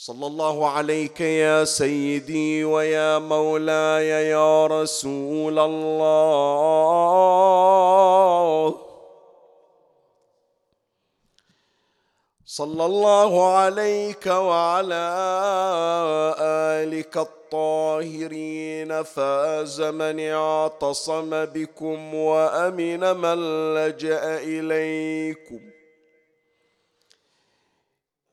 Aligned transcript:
صلى 0.00 0.26
الله 0.26 0.68
عليك 0.68 1.20
يا 1.20 1.64
سيدي 1.64 2.64
ويا 2.64 3.18
مولاي 3.18 4.08
يا 4.30 4.66
رسول 4.66 5.58
الله. 5.58 7.08
صلى 12.46 12.84
الله 12.86 13.56
عليك 13.56 14.26
وعلى 14.26 15.14
آلك 16.40 17.16
الطاهرين. 17.16 19.02
فاز 19.02 19.80
من 19.80 20.20
اعتصم 20.20 21.44
بكم 21.44 22.14
وأمن 22.14 23.16
من 23.16 23.74
لجأ 23.74 24.38
إليكم. 24.38 25.77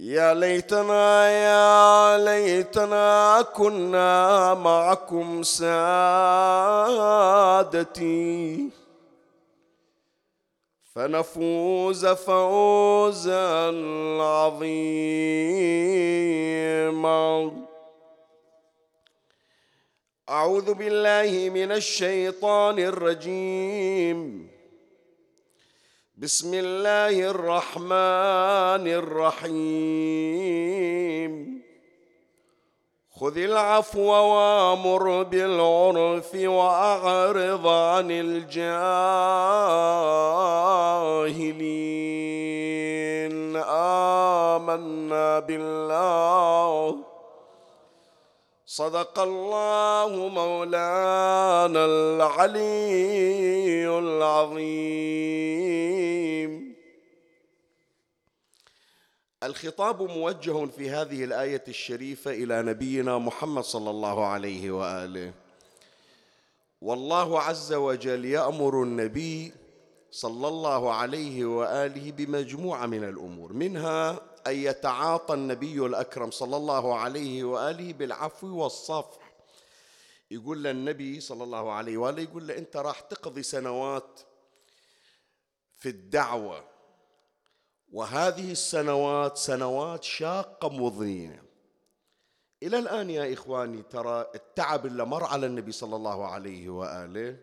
يا 0.06 0.34
ليتنا 0.34 1.30
يا 1.30 2.18
ليتنا 2.18 3.42
كنا 3.42 4.54
معكم 4.54 5.44
سادتي. 5.44 5.90
فنفوز 10.96 12.06
فوزا 12.06 13.72
عظيما. 14.22 14.82
أعوذ 20.30 20.74
بالله 20.74 21.50
من 21.50 21.72
الشيطان 21.72 22.80
الرجيم. 22.80 24.55
بسم 26.18 26.54
الله 26.54 27.30
الرحمن 27.30 28.88
الرحيم. 28.88 29.52
خذ 33.20 33.38
العفو 33.38 34.00
وامر 34.02 35.24
بالعرف 35.24 36.36
وأعرض 36.36 37.68
عن 37.68 38.12
الجاهلين. 38.12 38.66
آمنا 44.56 45.40
بالله. 45.40 46.96
صدق 48.76 49.20
الله 49.20 50.28
مولانا 50.28 51.86
العلي 51.86 53.88
العظيم. 54.00 54.66
الخطاب 59.44 60.02
موجه 60.02 60.66
في 60.66 60.90
هذه 60.90 61.24
الآية 61.24 61.64
الشريفة 61.68 62.32
إلى 62.32 62.62
نبينا 62.62 63.18
محمد 63.18 63.64
صلى 63.64 63.90
الله 63.90 64.26
عليه 64.26 64.72
وآله. 64.72 65.34
والله 66.82 67.42
عز 67.42 67.74
وجل 67.74 68.26
يأمر 68.26 68.84
النبي 68.84 69.54
صلى 70.12 70.48
الله 70.48 70.94
عليه 70.94 71.46
وآله 71.46 72.12
بمجموعة 72.12 72.86
من 72.86 73.04
الأمور 73.04 73.54
منها 73.54 74.35
أن 74.48 74.56
يتعاطى 74.56 75.34
النبي 75.34 75.86
الأكرم 75.86 76.32
صلى 76.32 76.58
الله 76.58 77.00
عليه 77.00 77.44
وآله 77.44 77.94
بالعفو 77.94 78.48
والصفح. 78.48 79.32
يقول 80.32 80.64
للنبي 80.64 81.20
صلى 81.20 81.44
الله 81.44 81.72
عليه 81.72 81.98
وآله 81.98 82.22
يقول 82.22 82.48
له 82.48 82.58
أنت 82.58 82.78
راح 82.78 83.00
تقضي 83.00 83.44
سنوات 83.44 84.20
في 85.76 85.90
الدعوة 85.90 86.64
وهذه 87.92 88.52
السنوات 88.52 89.38
سنوات 89.38 90.04
شاقة 90.04 90.70
مضنية. 90.70 91.44
إلى 92.64 92.80
الآن 92.80 93.10
يا 93.10 93.34
إخواني 93.34 93.82
ترى 93.82 94.28
التعب 94.36 94.86
اللي 94.86 95.06
مر 95.06 95.24
على 95.24 95.46
النبي 95.46 95.72
صلى 95.72 95.96
الله 95.96 96.28
عليه 96.28 96.70
وآله 96.70 97.38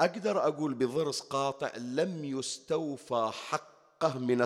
أقدر 0.00 0.48
أقول 0.48 0.74
بضرس 0.74 1.20
قاطع 1.20 1.72
لم 1.76 2.24
يستوفى 2.24 3.30
حقه 3.32 4.18
من 4.18 4.42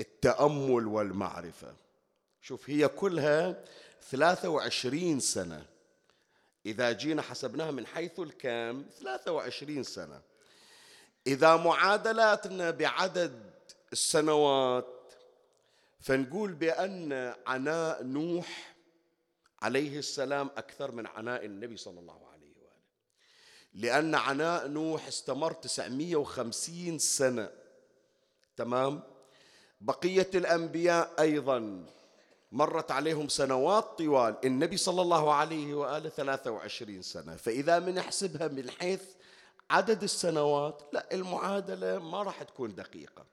التأمل 0.00 0.86
والمعرفة. 0.86 1.74
شوف 2.42 2.70
هي 2.70 2.88
كلها 2.88 3.64
23 4.10 5.20
سنة. 5.20 5.66
إذا 6.66 6.92
جينا 6.92 7.22
حسبناها 7.22 7.70
من 7.70 7.86
حيث 7.86 8.20
الكام؟ 8.20 8.86
23 9.00 9.82
سنة. 9.82 10.20
إذا 11.26 11.56
معادلاتنا 11.56 12.70
بعدد 12.70 13.50
السنوات 13.92 15.14
فنقول 16.00 16.52
بأن 16.52 17.34
عناء 17.46 18.02
نوح 18.02 18.74
عليه 19.62 19.98
السلام 19.98 20.50
أكثر 20.56 20.90
من 20.90 21.06
عناء 21.06 21.44
النبي 21.44 21.76
صلى 21.76 22.00
الله 22.00 22.28
عليه 22.32 22.54
وآله. 22.62 22.80
لأن 23.74 24.14
عناء 24.14 24.68
نوح 24.68 25.06
استمر 25.06 25.52
950 25.52 26.98
سنة. 26.98 27.50
تمام؟ 28.56 29.02
بقية 29.82 30.30
الأنبياء 30.34 31.10
أيضا 31.20 31.86
مرت 32.52 32.90
عليهم 32.90 33.28
سنوات 33.28 33.84
طوال. 33.98 34.36
النبي 34.44 34.76
صلى 34.76 35.02
الله 35.02 35.34
عليه 35.34 35.74
وآله 35.74 36.08
23 36.08 37.02
سنة. 37.02 37.36
فإذا 37.36 37.78
بنحسبها 37.78 38.48
من 38.48 38.70
حيث 38.70 39.02
عدد 39.70 40.02
السنوات 40.02 40.82
لا 40.92 41.14
المعادلة 41.14 41.98
ما 41.98 42.22
راح 42.22 42.42
تكون 42.42 42.74
دقيقة. 42.74 43.26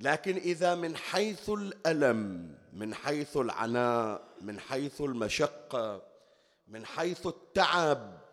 لكن 0.00 0.36
إذا 0.36 0.74
من 0.74 0.96
حيث 0.96 1.50
الألم 1.50 2.54
من 2.72 2.94
حيث 2.94 3.36
العناء 3.36 4.22
من 4.40 4.60
حيث 4.60 5.00
المشقة 5.00 6.02
من 6.68 6.86
حيث 6.86 7.26
التعب 7.26 8.27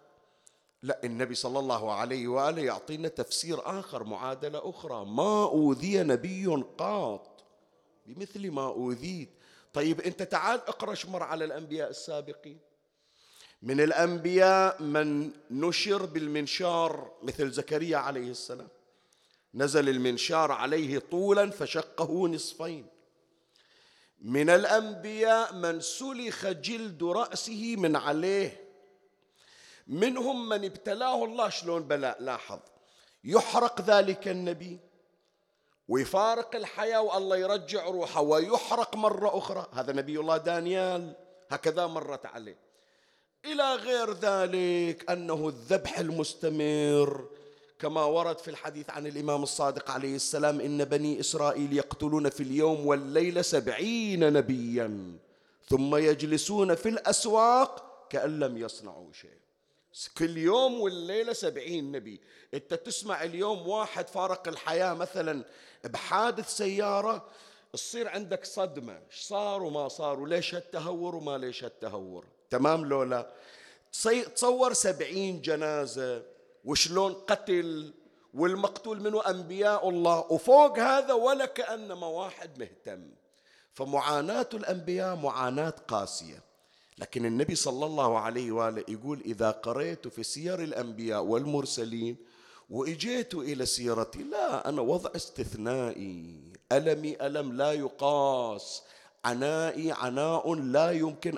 لا 0.85 0.99
النبي 1.03 1.35
صلى 1.35 1.59
الله 1.59 1.93
عليه 1.93 2.27
وآله 2.27 2.61
يعطينا 2.61 3.07
تفسير 3.07 3.79
آخر 3.79 4.03
معادلة 4.03 4.69
أخرى. 4.69 5.05
ما 5.05 5.43
أوذي 5.43 6.03
نبي 6.03 6.63
قاط 6.77 7.43
بمثل 8.05 8.51
ما 8.51 8.65
أوذيت. 8.65 9.29
طيب 9.73 10.01
أنت 10.01 10.23
تعال 10.23 10.59
اقرأ 10.59 10.93
شمر 10.93 11.23
على 11.23 11.45
الأنبياء 11.45 11.89
السابقين. 11.89 12.59
من 13.61 13.81
الأنبياء 13.81 14.81
من 14.81 15.31
نشر 15.51 16.05
بالمنشار 16.05 17.11
مثل 17.23 17.51
زكريا 17.51 17.97
عليه 17.97 18.31
السلام. 18.31 18.67
نزل 19.53 19.89
المنشار 19.89 20.51
عليه 20.51 20.99
طولا 20.99 21.51
فشقه 21.51 22.27
نصفين. 22.27 22.87
من 24.21 24.49
الأنبياء 24.49 25.53
من 25.53 25.81
سلخ 25.81 26.47
جلد 26.47 27.03
رأسه 27.03 27.75
من 27.75 27.95
عليه 27.95 28.64
منهم 29.87 30.49
من 30.49 30.65
ابتلاه 30.65 31.23
الله. 31.23 31.49
شلون 31.49 31.83
بلاء 31.83 32.23
لاحظ؟ 32.23 32.59
يحرق 33.23 33.81
ذلك 33.81 34.27
النبي 34.27 34.79
ويفارق 35.87 36.55
الحياة 36.55 37.01
والله 37.01 37.37
يرجع 37.37 37.85
روحه 37.85 38.21
ويحرق 38.21 38.95
مرة 38.95 39.37
أخرى. 39.37 39.67
هذا 39.73 39.93
نبي 39.93 40.19
الله 40.19 40.37
دانيال. 40.37 41.13
هكذا 41.49 41.87
مرت 41.87 42.25
عليه. 42.25 42.65
إلى 43.45 43.75
غير 43.75 44.13
ذلك 44.13 45.11
أنه 45.11 45.47
الذبح 45.47 45.99
المستمر 45.99 47.29
كما 47.79 48.05
ورد 48.05 48.39
في 48.39 48.47
الحديث 48.47 48.89
عن 48.89 49.07
الإمام 49.07 49.43
الصادق 49.43 49.91
عليه 49.91 50.15
السلام 50.15 50.61
إن 50.61 50.85
بني 50.85 51.19
إسرائيل 51.19 51.73
يقتلون 51.73 52.29
في 52.29 52.43
اليوم 52.43 52.87
والليلة 52.87 53.41
سبعين 53.41 54.33
نبيا 54.33 55.17
ثم 55.69 55.95
يجلسون 55.95 56.75
في 56.75 56.89
الأسواق 56.89 58.05
كأن 58.09 58.39
لم 58.39 58.57
يصنعوا 58.57 59.13
شيء 59.13 59.44
كل 60.17 60.37
يوم 60.37 60.81
والليلة 60.81 61.33
سبعين 61.33 61.91
نبي. 61.91 62.21
أنت 62.53 62.73
تسمع 62.73 63.23
اليوم 63.23 63.67
واحد 63.67 64.07
فارق 64.07 64.47
الحياة 64.47 64.93
مثلا 64.93 65.45
بحادث 65.83 66.49
سيارة 66.57 67.25
تصير 67.73 68.09
عندك 68.09 68.45
صدمة. 68.45 68.93
إيش 68.93 69.21
صار 69.21 69.63
وما 69.63 69.87
صار؟ 69.87 70.19
وليش 70.19 70.55
هالتهور 70.55 71.15
وما 71.15 71.37
ليش 71.37 71.63
هالتهور؟ 71.63 72.25
تمام 72.49 72.85
لولا 72.85 73.31
تصور 74.35 74.73
سبعين 74.73 75.41
جنازة 75.41 76.23
وشلون 76.65 77.13
قتل 77.13 77.93
والمقتول 78.33 79.01
منه 79.01 79.29
أنبياء 79.29 79.89
الله. 79.89 80.19
وفوق 80.29 80.79
هذا 80.79 81.13
ولا 81.13 81.45
كأنما 81.45 82.07
واحد 82.07 82.59
مهتم. 82.59 83.09
فمعاناة 83.73 84.49
الأنبياء 84.53 85.15
معاناة 85.15 85.73
قاسية. 85.87 86.44
لكن 86.97 87.25
النبي 87.25 87.55
صلى 87.55 87.85
الله 87.85 88.19
عليه 88.19 88.51
وآله 88.51 88.83
يقول 88.87 89.21
إذا 89.25 89.51
قريت 89.51 90.07
في 90.07 90.23
سير 90.23 90.63
الأنبياء 90.63 91.23
والمرسلين 91.23 92.15
وإجيت 92.69 93.33
إلى 93.33 93.65
سيرتي 93.65 94.23
لا 94.23 94.69
أنا 94.69 94.81
وضع 94.81 95.11
استثنائي. 95.15 96.53
ألمي 96.71 97.17
ألم 97.21 97.53
لا 97.53 97.73
يقاس. 97.73 98.83
عنائي 99.25 99.91
عناء 99.91 100.53
لا 100.53 100.91
يمكن 100.91 101.37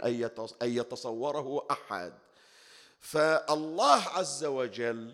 أن 0.61 0.69
يتصوره 0.69 1.67
أحد. 1.71 2.13
فالله 2.99 4.01
عز 4.01 4.45
وجل 4.45 5.13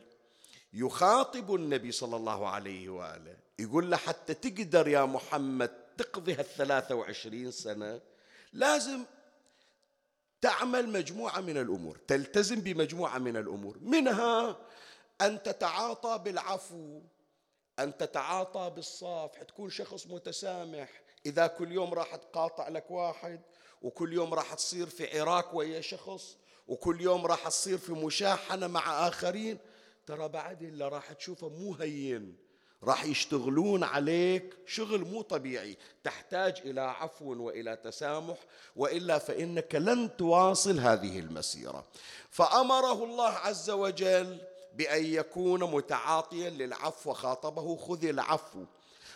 يخاطب 0.74 1.56
النبي 1.56 1.92
صلى 1.92 2.16
الله 2.16 2.48
عليه 2.48 2.90
وآله. 2.90 3.36
يقول 3.60 3.92
له 3.92 3.98
حتى 3.98 4.34
تقدر 4.34 4.88
يا 4.88 5.06
محمد 5.06 5.72
تقضي 5.98 6.34
هالثلاثة 6.34 6.96
وعشرين 6.96 7.52
سنة 7.52 8.02
لازم 8.54 9.00
تعمل 10.44 10.90
مجموعة 10.90 11.40
من 11.40 11.58
الأمور 11.58 11.98
تلتزم 12.08 12.62
بمجموعة 12.62 13.18
من 13.18 13.38
الأمور 13.38 13.78
منها 13.82 14.58
أن 15.22 15.44
تتعاطى 15.44 16.22
بالعفو 16.24 17.02
أن 17.80 17.98
تتعاطى 17.98 18.72
بالصافح 18.76 19.44
تكون 19.44 19.70
شخص 19.70 20.08
متسامح. 20.08 21.02
إذا 21.26 21.48
كل 21.48 21.72
يوم 21.72 21.94
راح 21.94 22.16
تقاطع 22.16 22.68
لك 22.68 22.92
واحد 22.92 23.42
وكل 23.82 24.14
يوم 24.14 24.34
راح 24.34 24.54
تصير 24.54 24.88
في 24.88 25.20
عراك 25.20 25.54
ويا 25.54 25.82
شخص 25.82 26.38
وكل 26.68 27.02
يوم 27.02 27.26
راح 27.26 27.48
تصير 27.48 27.78
في 27.78 27.92
مشاحنة 27.92 28.68
مع 28.68 29.08
آخرين 29.08 29.58
ترى 30.06 30.28
بعد 30.28 30.64
اللي 30.64 30.88
راح 30.88 31.14
تشوفه 31.14 31.50
مو 31.50 31.74
هين. 31.74 32.38
راح 32.84 33.06
يشتغلون 33.06 33.84
عليك 33.84 34.56
شغل 34.68 35.02
مو 35.02 35.22
طبيعي. 35.22 35.78
تحتاج 36.04 36.62
إلى 36.66 36.82
عفو 36.82 37.44
وإلى 37.44 37.76
تسامح 37.76 38.38
وإلا 38.76 39.18
فإنك 39.18 39.76
لن 39.76 40.18
تواصل 40.18 40.80
هذه 40.80 41.20
المسيرة. 41.20 41.86
فأمره 42.30 43.04
الله 43.04 43.30
عز 43.30 43.70
وجل 43.70 44.38
بأن 44.76 45.06
يكون 45.06 45.64
متعاطيا 45.64 46.50
للعفو 46.50 47.10
وخاطبه 47.10 47.76
خذ 47.76 48.06
العفو. 48.06 48.66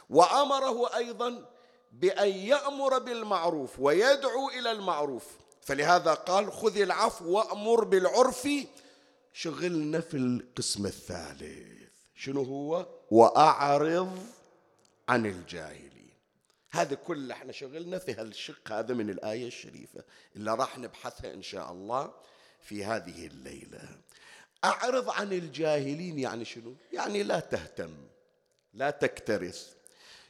وأمره 0.09 0.95
أيضا 0.95 1.45
بأن 1.91 2.29
يأمر 2.29 2.99
بالمعروف 2.99 3.79
ويدعو 3.79 4.49
إلى 4.49 4.71
المعروف. 4.71 5.23
فلهذا 5.61 6.13
قال 6.13 6.51
خذ 6.51 6.77
العفو 6.77 7.31
وأمر 7.31 7.83
بالعرف. 7.83 8.47
شغلنا 9.33 9.99
في 9.99 10.17
القسم 10.17 10.85
الثالث. 10.85 11.89
شنو 12.15 12.43
هو؟ 12.43 12.96
وأعرض 13.11 14.25
عن 15.09 15.25
الجاهلين. 15.25 16.13
هذا 16.71 16.95
كله 16.95 17.33
إحنا 17.33 17.51
شغلنا 17.51 17.97
في 17.97 18.13
هالشق 18.13 18.71
هذا 18.71 18.93
من 18.93 19.09
الآية 19.09 19.47
الشريفة 19.47 20.03
اللي 20.35 20.55
راح 20.55 20.77
نبحثها 20.77 21.33
إن 21.33 21.41
شاء 21.41 21.71
الله 21.71 22.13
في 22.61 22.85
هذه 22.85 23.27
الليلة. 23.27 23.79
أعرض 24.63 25.09
عن 25.09 25.33
الجاهلين 25.33 26.19
يعني 26.19 26.45
شنو؟ 26.45 26.75
يعني 26.93 27.23
لا 27.23 27.39
تهتم 27.39 27.93
لا 28.73 28.89
تكترث. 28.89 29.73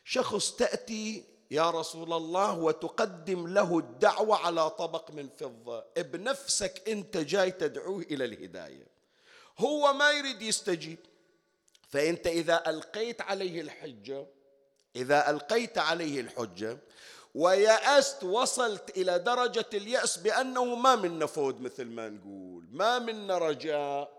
شخص 0.03 0.55
تأتي 0.55 1.23
يا 1.51 1.69
رسول 1.69 2.13
الله 2.13 2.59
وتقدم 2.59 3.47
له 3.47 3.77
الدعوة 3.77 4.37
على 4.37 4.69
طبق 4.69 5.11
من 5.11 5.29
فضة 5.29 5.85
بنفسك 5.97 6.89
أنت 6.89 7.17
جاي 7.17 7.51
تدعوه 7.51 8.01
إلى 8.01 8.25
الهداية. 8.25 8.87
هو 9.59 9.93
ما 9.93 10.11
يريد 10.11 10.41
يستجيب. 10.41 10.97
فأنت 11.87 12.27
إذا 12.27 12.69
ألقيت 12.69 13.21
عليه 13.21 13.61
الحجة 13.61 14.27
إذا 14.95 15.29
ألقيت 15.29 15.77
عليه 15.77 16.21
الحجة 16.21 16.77
ويأست 17.35 18.23
وصلت 18.23 18.97
إلى 18.97 19.19
درجة 19.19 19.69
اليأس 19.73 20.17
بأنه 20.17 20.75
ما 20.75 20.95
منا 20.95 21.25
فود 21.25 21.61
مثل 21.61 21.85
ما 21.85 22.09
نقول 22.09 22.67
ما 22.71 22.99
منا 22.99 23.37
رجاء 23.37 24.17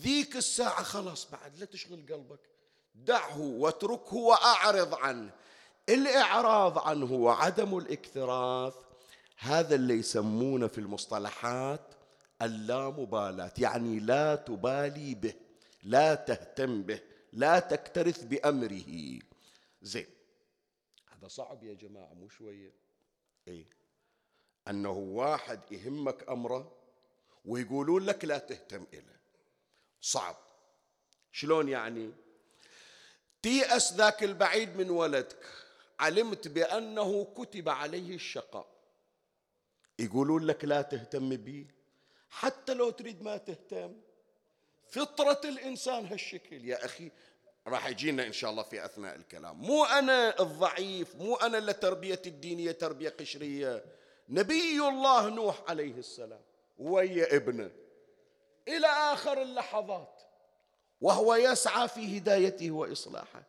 ذيك 0.00 0.36
الساعة 0.36 0.82
خلاص 0.82 1.28
بعد 1.30 1.56
لا 1.56 1.64
تشغل 1.64 2.06
قلبك. 2.10 2.40
دعه 2.94 3.40
واتركه 3.40 4.16
وأعرض 4.16 4.94
عنه. 4.94 5.30
الإعراض 5.88 6.78
عنه 6.78 7.12
وعدم 7.12 7.78
الاكتراث 7.78 8.74
هذا 9.38 9.74
اللي 9.74 9.94
يسمونه 9.94 10.66
في 10.66 10.78
المصطلحات 10.78 11.94
اللامبالاة 12.42 13.52
يعني 13.58 13.98
لا 13.98 14.34
تبالي 14.34 15.14
به. 15.14 15.34
لا 15.84 16.14
تهتم 16.14 16.82
به 16.82 17.00
لا 17.32 17.58
تكترث 17.58 18.24
بأمره. 18.24 19.18
زين. 19.82 20.06
هذا 21.10 21.28
صعب 21.28 21.64
يا 21.64 21.74
جماعة 21.74 22.14
مو 22.14 22.28
شوية. 22.28 22.72
اي 23.48 23.66
أنه 24.68 24.90
واحد 24.90 25.72
يهمك 25.72 26.28
أمره 26.28 26.76
ويقولون 27.44 28.04
لك 28.04 28.24
لا 28.24 28.38
تهتم 28.38 28.86
إليه. 28.92 29.20
صعب. 30.00 30.36
شلون 31.32 31.68
يعني؟ 31.68 32.12
تيأس 33.42 33.92
ذاك 33.92 34.24
البعيد 34.24 34.76
من 34.76 34.90
ولدك. 34.90 35.46
علمت 36.00 36.48
بأنه 36.48 37.24
كتب 37.24 37.68
عليه 37.68 38.14
الشقاء. 38.14 38.74
يقولون 39.98 40.46
لك 40.46 40.64
لا 40.64 40.82
تهتم 40.82 41.36
به 41.36 41.66
حتى 42.30 42.74
لو 42.74 42.90
تريد 42.90 43.22
ما 43.22 43.36
تهتم. 43.36 44.00
فطرة 44.94 45.40
الإنسان 45.44 46.06
هالشكل. 46.06 46.68
يا 46.68 46.84
أخي 46.84 47.10
راح 47.66 47.86
يجينا 47.86 48.26
إن 48.26 48.32
شاء 48.32 48.50
الله 48.50 48.62
في 48.62 48.84
أثناء 48.84 49.16
الكلام. 49.16 49.56
مو 49.60 49.84
أنا 49.84 50.40
الضعيف 50.40 51.16
مو 51.16 51.36
أنا 51.36 51.58
اللي 51.58 51.72
تربيتي 51.72 52.28
الدينية 52.28 52.72
تربية 52.72 53.08
قشرية. 53.08 53.84
نبي 54.28 54.78
الله 54.88 55.28
نوح 55.28 55.62
عليه 55.68 55.98
السلام 55.98 56.40
ويا 56.78 57.36
ابنه 57.36 57.70
إلى 58.68 58.86
آخر 58.86 59.42
اللحظات 59.42 60.22
وهو 61.00 61.34
يسعى 61.34 61.88
في 61.88 62.18
هدايته 62.18 62.70
وإصلاحه. 62.70 63.42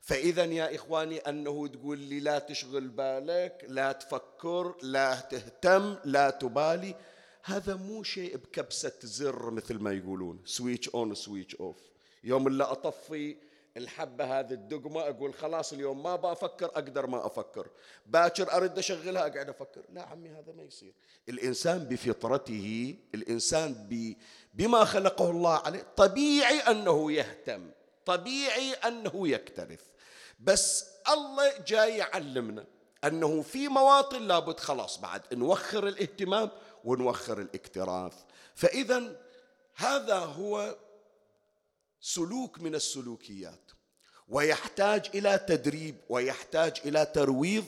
فإذا 0.00 0.44
يا 0.44 0.74
إخواني 0.74 1.18
أنه 1.18 1.68
تقول 1.68 1.98
لي 1.98 2.20
لا 2.20 2.38
تشغل 2.38 2.88
بالك 2.88 3.64
لا 3.68 3.92
تفكر 3.92 4.74
لا 4.82 5.14
تهتم 5.20 5.96
لا 6.04 6.30
تبالي. 6.30 6.94
هذا 7.46 7.74
مو 7.74 8.02
شيء 8.02 8.36
بكبسة 8.36 8.92
زر 9.02 9.50
مثل 9.50 9.78
ما 9.78 9.92
يقولون. 9.92 10.42
switch 10.44 10.88
on 10.88 11.14
switch 11.14 11.54
off 11.54 11.76
يوم 12.24 12.46
اللي 12.46 12.64
أطفي 12.64 13.36
الحبة 13.76 14.40
هذه 14.40 14.52
الدقمة 14.52 15.00
أقول 15.00 15.34
خلاص 15.34 15.72
اليوم 15.72 16.02
ما 16.02 16.16
بفكر 16.16 16.66
أقدر 16.66 17.06
ما 17.06 17.26
أفكر. 17.26 17.68
باكر 18.06 18.52
أرد 18.52 18.78
أشغلها 18.78 19.26
أقعد 19.26 19.48
أفكر. 19.48 19.82
لا 19.92 20.02
عمي 20.02 20.28
هذا 20.28 20.52
ما 20.52 20.62
يصير. 20.62 20.92
الإنسان 21.28 21.78
بفطرته 21.78 22.96
الإنسان 23.14 23.86
بما 24.54 24.84
خلقه 24.84 25.30
الله 25.30 25.58
عليه 25.58 25.86
طبيعي 25.96 26.58
أنه 26.58 27.12
يهتم. 27.12 27.70
طبيعي 28.06 28.72
أنه 28.72 29.28
يكترث. 29.28 29.82
بس 30.40 30.86
الله 31.12 31.58
جاي 31.66 31.96
يعلمنا 31.96 32.64
أنه 33.04 33.42
في 33.42 33.68
مواطن 33.68 34.22
لابد 34.22 34.60
خلاص 34.60 35.00
بعد 35.00 35.34
نوخر 35.34 35.88
الاهتمام 35.88 36.50
ونوخر 36.86 37.40
الاكتراث. 37.40 38.14
فإذا 38.54 39.16
هذا 39.74 40.18
هو 40.18 40.76
سلوك 42.00 42.60
من 42.60 42.74
السلوكيات. 42.74 43.70
ويحتاج 44.28 45.10
إلى 45.14 45.38
تدريب 45.48 45.96
ويحتاج 46.08 46.80
إلى 46.84 47.06
ترويض 47.06 47.64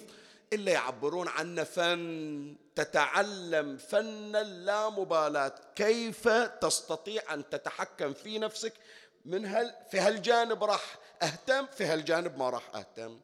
إلا 0.52 0.72
يعبرون 0.72 1.28
عنه 1.28 1.64
فن 1.64 2.56
تتعلم 2.74 3.76
فن 3.76 4.36
اللامبالاة 4.36 5.54
كيف 5.76 6.28
تستطيع 6.28 7.34
أن 7.34 7.48
تتحكم 7.48 8.14
في 8.14 8.38
نفسك 8.38 8.72
من 9.24 9.46
هل 9.46 9.74
في 9.90 10.00
هالجانب 10.00 10.64
راح 10.64 10.98
أهتم 11.22 11.66
في 11.66 11.84
هالجانب 11.84 12.38
ما 12.38 12.50
راح 12.50 12.74
أهتم. 12.74 13.20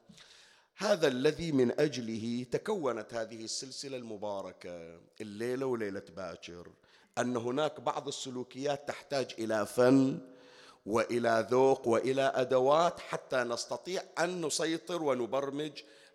هذا 0.77 1.09
الذي 1.09 1.53
من 1.53 1.81
أجله 1.81 2.47
تكونت 2.51 3.15
هذه 3.15 3.45
السلسلة 3.45 3.97
المباركة 3.97 5.01
الليلة 5.21 5.67
وليلة 5.67 6.03
باكر 6.17 6.69
أن 7.19 7.37
هناك 7.37 7.81
بعض 7.81 8.09
السلوكيات 8.09 8.89
تحتاج 8.89 9.35
إلى 9.39 9.67
فن 9.67 10.19
وإلى 10.87 11.47
ذوق 11.51 11.89
وإلى 11.89 12.33
أدوات 12.35 13.01
حتى 13.01 13.37
نستطيع 13.37 14.03
أن 14.19 14.47
نسيطر 14.47 15.03
ونبرمج 15.03 15.73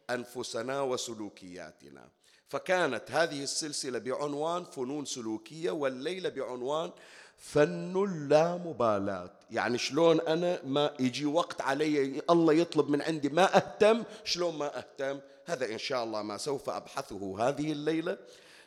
أنفسنا 0.09 0.81
وسلوكياتنا. 0.81 2.09
فكانت 2.47 3.11
هذه 3.11 3.43
السلسلة 3.43 3.99
بعنوان 3.99 4.63
فنون 4.63 5.05
سلوكية 5.05 5.71
والليلة 5.71 6.29
بعنوان 6.29 6.91
فن 7.39 8.03
اللامبالاة 8.03 9.29
يعني 9.51 9.77
شلون 9.77 10.21
أنا 10.21 10.59
ما 10.63 10.91
يجي 10.99 11.25
وقت 11.25 11.61
علي 11.61 12.21
الله 12.29 12.53
يطلب 12.53 12.89
من 12.89 13.01
عندي 13.01 13.29
ما 13.29 13.55
أهتم 13.55 14.03
شلون 14.23 14.57
ما 14.57 14.77
أهتم؟ 14.77 15.19
هذا 15.45 15.65
إن 15.65 15.77
شاء 15.77 16.03
الله 16.03 16.21
ما 16.21 16.37
سوف 16.37 16.69
أبحثه 16.69 17.49
هذه 17.49 17.71
الليلة 17.71 18.17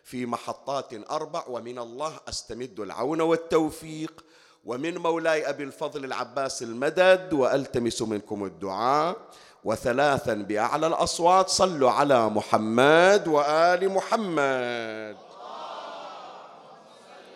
في 0.04 0.26
محطات 0.26 1.10
أربع 1.10 1.44
ومن 1.48 1.78
الله 1.78 2.20
أستمد 2.28 2.80
العون 2.80 3.20
والتوفيق. 3.20 4.24
ومن 4.64 4.98
مولاي 4.98 5.48
أبي 5.48 5.62
الفضل 5.62 6.04
العباس 6.04 6.62
المدد 6.62 7.32
وألتمس 7.32 8.02
منكم 8.02 8.44
الدعاء. 8.44 9.16
وثلاثا 9.64 10.34
بأعلى 10.34 10.86
الأصوات 10.86 11.48
صلوا 11.48 11.90
على 11.90 12.28
محمد 12.28 13.28
وآل 13.28 13.88
محمد. 13.88 15.16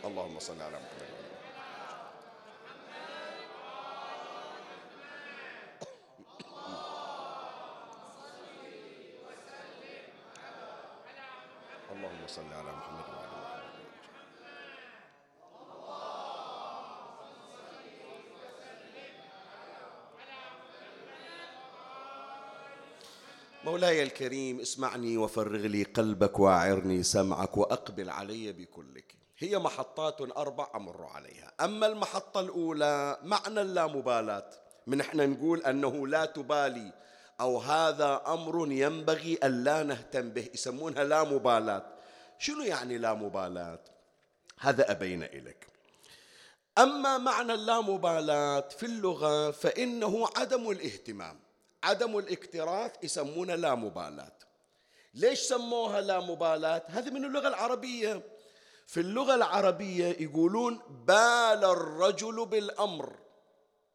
اللهم 0.04 0.38
صل 0.38 0.62
على 0.62 0.76
محمد 0.76 0.96
اللهم 11.92 12.26
صل 12.26 12.52
على 12.52 12.72
محمد 12.72 13.06
وعلى 13.08 13.28
محمد 13.32 13.56
مولاي 23.66 24.02
الكريم 24.02 24.60
اسمعني 24.60 25.16
وفرغ 25.16 25.66
لي 25.66 25.82
قلبك 25.82 26.38
وأعرني 26.38 27.02
سمعك 27.02 27.56
وأقبل 27.56 28.10
علي 28.10 28.52
بكلك. 28.52 29.14
هي 29.38 29.58
محطات 29.58 30.20
أربع 30.20 30.68
أمر 30.74 31.04
عليها. 31.04 31.52
أما 31.60 31.86
المحطة 31.86 32.40
الأولى 32.40 33.18
معنى 33.22 33.60
اللامبالاة. 33.60 34.50
من 34.86 35.00
إحنا 35.00 35.26
نقول 35.26 35.62
أنه 35.62 36.06
لا 36.06 36.24
تبالي 36.24 36.92
أو 37.40 37.58
هذا 37.58 38.22
أمر 38.26 38.72
ينبغي 38.72 39.34
أن 39.34 39.64
لا 39.64 39.82
نهتم 39.82 40.30
به. 40.30 40.48
يسمونها 40.54 41.04
لا 41.04 41.24
مبالاه 41.24 41.86
شنو 42.38 42.62
يعني 42.62 42.98
لا 42.98 43.14
مبالاه 43.14 43.80
هذا 44.60 44.90
أبين 44.90 45.22
إليك. 45.22 45.66
أما 46.78 47.18
معنى 47.18 47.54
اللامبالاة 47.54 48.68
في 48.68 48.86
اللغة 48.86 49.50
فإنه 49.50 50.28
عدم 50.36 50.70
الاهتمام. 50.70 51.45
عدم 51.86 52.18
الاكتراث 52.18 52.92
يسمونه 53.02 53.54
لا 53.54 53.74
مبالاة. 53.74 54.32
ليش 55.14 55.38
سموها 55.40 56.00
لا 56.00 56.20
مبالاة؟ 56.20 56.82
هذه 56.86 57.10
من 57.10 57.24
اللغة 57.24 57.48
العربية. 57.48 58.22
في 58.86 59.00
اللغة 59.00 59.34
العربية 59.34 60.06
يقولون 60.06 60.80
بال 61.06 61.64
الرجل 61.64 62.46
بالأمر. 62.46 63.12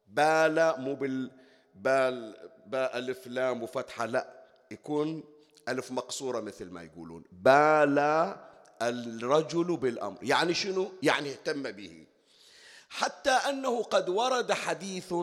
بال 0.06 0.74
مو 0.78 0.94
بال 0.94 1.30
بال 1.74 2.36
باء 2.66 2.98
ألف 2.98 3.26
لام 3.26 3.62
وفتحة 3.62 4.06
لا. 4.06 4.44
يكون 4.70 5.24
ألف 5.68 5.90
مقصورة 5.92 6.40
مثل 6.40 6.70
ما 6.70 6.82
يقولون. 6.82 7.24
بال 7.32 7.98
الرجل 8.82 9.76
بالأمر. 9.76 10.18
يعني 10.22 10.54
شنو؟ 10.54 10.92
يعني 11.02 11.30
اهتم 11.30 11.62
به. 11.62 12.06
حتى 12.88 13.30
أنه 13.30 13.82
قد 13.82 14.08
ورد 14.08 14.52
حديث 14.52 15.14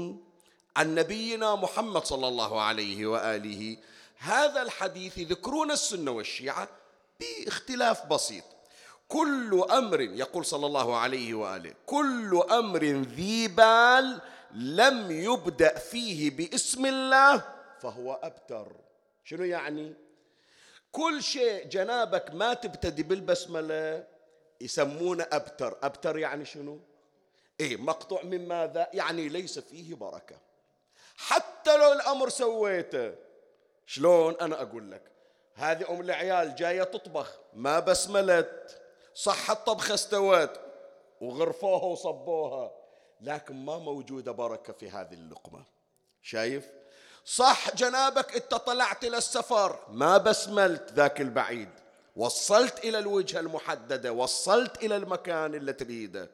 عن 0.79 0.95
نبينا 0.95 1.55
محمد 1.55 2.05
صلى 2.05 2.27
الله 2.27 2.61
عليه 2.61 3.07
وآله. 3.07 3.77
هذا 4.17 4.61
الحديث 4.61 5.17
يذكرون 5.17 5.71
السنة 5.71 6.11
والشيعة 6.11 6.69
باختلاف 7.19 8.05
بسيط. 8.05 8.43
كل 9.07 9.65
أمر 9.71 10.01
يقول 10.01 10.45
صلى 10.45 10.65
الله 10.65 10.97
عليه 10.97 11.33
وآله 11.33 11.73
كل 11.85 12.43
أمر 12.51 12.83
ذي 13.15 13.47
بال 13.47 14.21
لم 14.51 15.11
يبدأ 15.11 15.77
فيه 15.77 16.31
باسم 16.31 16.85
الله 16.85 17.43
فهو 17.81 18.19
أبتر. 18.23 18.71
شنو 19.23 19.43
يعني؟ 19.43 19.93
كل 20.91 21.23
شيء 21.23 21.67
جنابك 21.67 22.33
ما 22.33 22.53
تبتدي 22.53 23.03
بالبسملة 23.03 24.07
يسمونه 24.61 25.27
أبتر. 25.31 25.77
أبتر 25.83 26.17
يعني 26.17 26.45
شنو؟ 26.45 26.79
إيه 27.59 27.77
مقطوع 27.77 28.23
من 28.23 28.47
ماذا؟ 28.47 28.87
يعني 28.93 29.29
ليس 29.29 29.59
فيه 29.59 29.95
بركة. 29.95 30.48
حتى 31.27 31.77
لو 31.77 31.93
الأمر 31.93 32.29
سويته 32.29 33.15
شلون 33.85 34.35
أنا 34.41 34.61
أقول 34.61 34.91
لك؟ 34.91 35.01
هذه 35.55 35.89
أم 35.89 36.01
العيال 36.01 36.55
جاية 36.55 36.83
تطبخ 36.83 37.39
ما 37.53 37.79
بسملت 37.79 38.81
صح 39.15 39.51
الطبخة 39.51 39.93
استوت 39.93 40.59
وغرفوها 41.21 41.83
وصبوها 41.83 42.71
لكن 43.21 43.65
ما 43.65 43.77
موجودة 43.77 44.31
بركة 44.31 44.73
في 44.73 44.89
هذه 44.89 45.13
اللقمة. 45.13 45.63
شايف؟ 46.21 46.69
صح 47.25 47.75
جنابك 47.75 48.35
أنت 48.35 48.55
طلعت 48.55 49.03
إلى 49.03 49.17
السفر 49.17 49.79
ما 49.89 50.17
بسملت 50.17 50.91
ذاك 50.93 51.21
البعيد 51.21 51.69
وصلت 52.15 52.85
إلى 52.85 52.99
الوجهة 52.99 53.39
المحددة 53.39 54.11
وصلت 54.11 54.83
إلى 54.83 54.95
المكان 54.95 55.55
اللي 55.55 55.73
تريده 55.73 56.29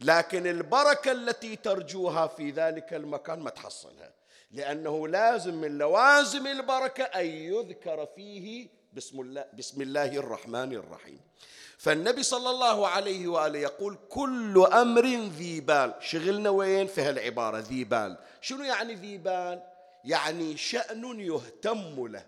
لكن 0.00 0.46
البركة 0.46 1.12
التي 1.12 1.56
ترجوها 1.56 2.26
في 2.26 2.50
ذلك 2.50 2.94
المكان 2.94 3.38
ما 3.40 3.50
تحصلها. 3.50 4.23
لأنه 4.54 5.08
لازم 5.08 5.54
من 5.54 5.78
لوازم 5.78 6.46
البركة 6.46 7.04
أن 7.04 7.26
يذكر 7.26 8.06
فيه 8.16 8.68
بسم 8.92 9.20
الله, 9.20 9.44
بسم 9.58 9.82
الله 9.82 10.16
الرحمن 10.16 10.72
الرحيم. 10.72 11.20
فالنبي 11.78 12.22
صلى 12.22 12.50
الله 12.50 12.88
عليه 12.88 13.28
وآله 13.28 13.58
يقول 13.58 13.98
كل 14.08 14.66
أمر 14.72 15.06
ذي 15.38 15.60
بال. 15.60 15.94
شغلنا 16.00 16.50
وين؟ 16.50 16.86
في 16.86 17.00
هالعبارة 17.02 17.58
ذي 17.58 17.84
بال. 17.84 18.16
شنو 18.40 18.64
يعني 18.64 18.94
ذي 18.94 19.18
بال؟ 19.18 19.62
يعني 20.04 20.56
شأن 20.56 21.20
يهتم 21.20 22.06
له. 22.06 22.26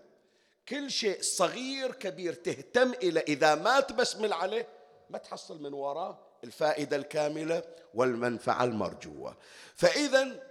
كل 0.69 0.91
شيء 0.91 1.21
صغير 1.21 1.91
كبير 1.91 2.33
تهتم 2.33 2.91
إلى 2.91 3.19
إذا 3.19 3.55
ما 3.55 3.79
تبسمل 3.79 4.33
عليه 4.33 4.67
ما 5.09 5.17
تحصل 5.17 5.61
من 5.61 5.73
وراه 5.73 6.19
الفائدة 6.43 6.97
الكاملة 6.97 7.63
والمنفعة 7.93 8.63
المرجوة. 8.63 9.37
فإذا 9.75 10.46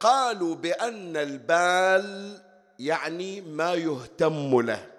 قالوا 0.00 0.54
بأن 0.54 1.16
البال 1.16 2.40
يعني 2.78 3.40
ما 3.40 3.74
يهتم 3.74 4.60
له. 4.60 4.92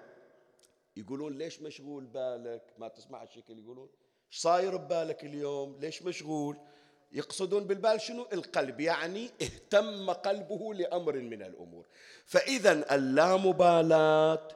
يقولون 0.96 1.38
ليش 1.38 1.62
مشغول 1.62 2.04
بالك؟ 2.04 2.62
ما 2.78 2.88
تسمع 2.88 3.22
الشكل 3.22 3.58
يقولون. 3.58 3.88
صاير 4.30 4.76
ببالك 4.76 5.24
اليوم؟ 5.24 5.80
ليش 5.80 6.02
مشغول؟ 6.02 6.56
يقصدون 7.12 7.64
بالبال 7.64 8.00
شنو؟ 8.00 8.26
القلب. 8.32 8.80
يعني 8.80 9.30
اهتم 9.42 10.10
قلبه 10.10 10.74
لأمر 10.74 11.16
من 11.16 11.42
الأمور. 11.42 11.86
فإذا 12.26 12.94
اللامبالاة 12.94 14.48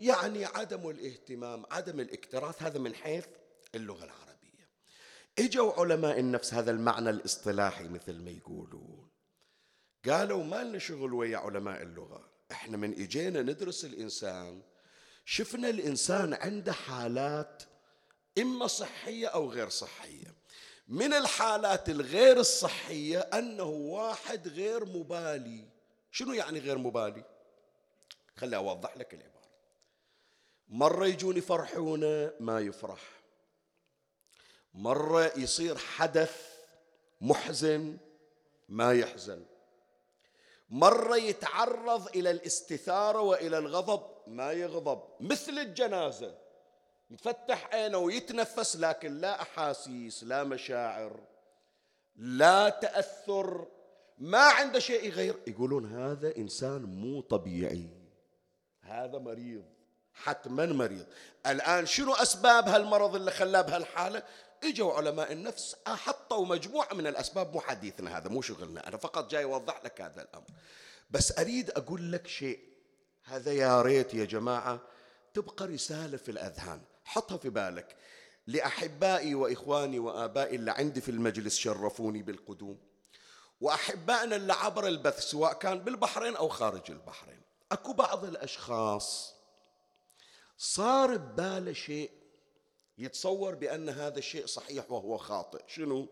يعني 0.00 0.44
عدم 0.44 0.90
الاهتمام 0.90 1.64
عدم 1.70 2.00
الاكتراث 2.00 2.62
هذا 2.62 2.78
من 2.78 2.94
حيث 2.94 3.26
اللغة 3.74 4.04
العربية. 4.04 4.68
إجوا 5.38 5.72
علماء 5.72 6.20
النفس 6.20 6.54
هذا 6.54 6.70
المعنى 6.70 7.10
الاصطلاحي 7.10 7.88
مثل 7.88 8.22
ما 8.22 8.30
يقولون. 8.30 9.07
قالوا 10.10 10.44
ما 10.44 10.64
لنا 10.64 10.78
شغل 10.78 11.14
ويا 11.14 11.38
علماء 11.38 11.82
اللغة. 11.82 12.28
إحنا 12.50 12.76
من 12.76 13.02
إجينا 13.02 13.42
ندرس 13.42 13.84
الإنسان 13.84 14.62
شفنا 15.24 15.68
الإنسان 15.68 16.34
عنده 16.34 16.72
حالات 16.72 17.62
إما 18.38 18.66
صحية 18.66 19.26
أو 19.26 19.50
غير 19.50 19.68
صحية. 19.68 20.34
من 20.88 21.12
الحالات 21.12 21.88
الغير 21.88 22.40
الصحية 22.40 23.18
أنه 23.18 23.64
واحد 23.64 24.48
غير 24.48 24.84
مبالي. 24.84 25.68
شنو 26.12 26.32
يعني 26.32 26.58
غير 26.58 26.78
مبالي؟ 26.78 27.24
خلي 28.36 28.56
أوضح 28.56 28.96
لك 28.96 29.14
العبارة. 29.14 29.48
مرة 30.68 31.06
يجون 31.06 31.36
يفرحونه 31.36 32.32
ما 32.40 32.60
يفرح. 32.60 33.00
مرة 34.74 35.32
يصير 35.36 35.76
حدث 35.76 36.58
محزن 37.20 37.96
ما 38.68 38.92
يحزن. 38.92 39.44
مرة 40.70 41.16
يتعرض 41.16 42.08
إلى 42.08 42.30
الاستثارة 42.30 43.20
وإلى 43.20 43.58
الغضب 43.58 44.02
ما 44.26 44.52
يغضب. 44.52 45.02
مثل 45.20 45.52
الجنازة 45.52 46.34
مفتح 47.10 47.74
عينه 47.74 47.98
ويتنفس 47.98 48.76
لكن 48.76 49.20
لا 49.20 49.42
أحاسيس 49.42 50.24
لا 50.24 50.44
مشاعر 50.44 51.20
لا 52.16 52.68
تأثر 52.68 53.66
ما 54.18 54.42
عنده 54.42 54.78
شيء 54.78 55.04
يغير. 55.04 55.36
يقولون 55.46 55.92
هذا 55.92 56.36
إنسان 56.36 56.82
مو 56.82 57.20
طبيعي. 57.20 57.88
هذا 58.82 59.18
مريض 59.18 59.64
حتما 60.12 60.66
مريض. 60.66 61.06
الآن 61.46 61.86
شنو 61.86 62.14
أسباب 62.14 62.68
هالمرض 62.68 63.14
اللي 63.14 63.30
خلاه 63.30 63.60
بهالحالة؟ 63.60 64.22
إجوا 64.64 64.92
علماء 64.92 65.32
النفس 65.32 65.76
حطوا 65.86 66.46
مجموعة 66.46 66.94
من 66.94 67.06
الأسباب 67.06 67.52
مو 67.52 67.60
حديثنا 67.60 68.18
هذا 68.18 68.28
مو 68.28 68.42
شغلنا 68.42 68.88
أنا 68.88 68.96
فقط 68.96 69.30
جاي 69.30 69.44
أوضح 69.44 69.84
لك 69.84 70.00
هذا 70.00 70.22
الأمر. 70.22 70.46
بس 71.10 71.38
أريد 71.38 71.70
أقول 71.70 72.12
لك 72.12 72.26
شيء 72.26 72.60
هذا 73.24 73.52
يا 73.52 73.82
ريت 73.82 74.14
يا 74.14 74.24
جماعة 74.24 74.80
تبقى 75.34 75.66
رسالة 75.66 76.16
في 76.16 76.30
الأذهان 76.30 76.80
حطها 77.04 77.36
في 77.36 77.50
بالك. 77.50 77.96
لأحبائي 78.46 79.34
وإخواني 79.34 79.98
وآبائي 79.98 80.56
اللي 80.56 80.70
عندي 80.70 81.00
في 81.00 81.10
المجلس 81.10 81.56
شرفوني 81.56 82.22
بالقدوم 82.22 82.78
وأحبائنا 83.60 84.36
اللي 84.36 84.52
عبر 84.52 84.86
البث 84.86 85.20
سواء 85.20 85.52
كان 85.52 85.78
بالبحرين 85.78 86.36
أو 86.36 86.48
خارج 86.48 86.90
البحرين. 86.90 87.42
أكو 87.72 87.92
بعض 87.92 88.24
الأشخاص 88.24 89.34
صار 90.58 91.16
بباله 91.16 91.72
شيء 91.72 92.10
يتصور 92.98 93.54
بأن 93.54 93.88
هذا 93.88 94.18
الشيء 94.18 94.46
صحيح 94.46 94.90
وهو 94.90 95.16
خاطئ. 95.16 95.62
شنو؟ 95.66 96.08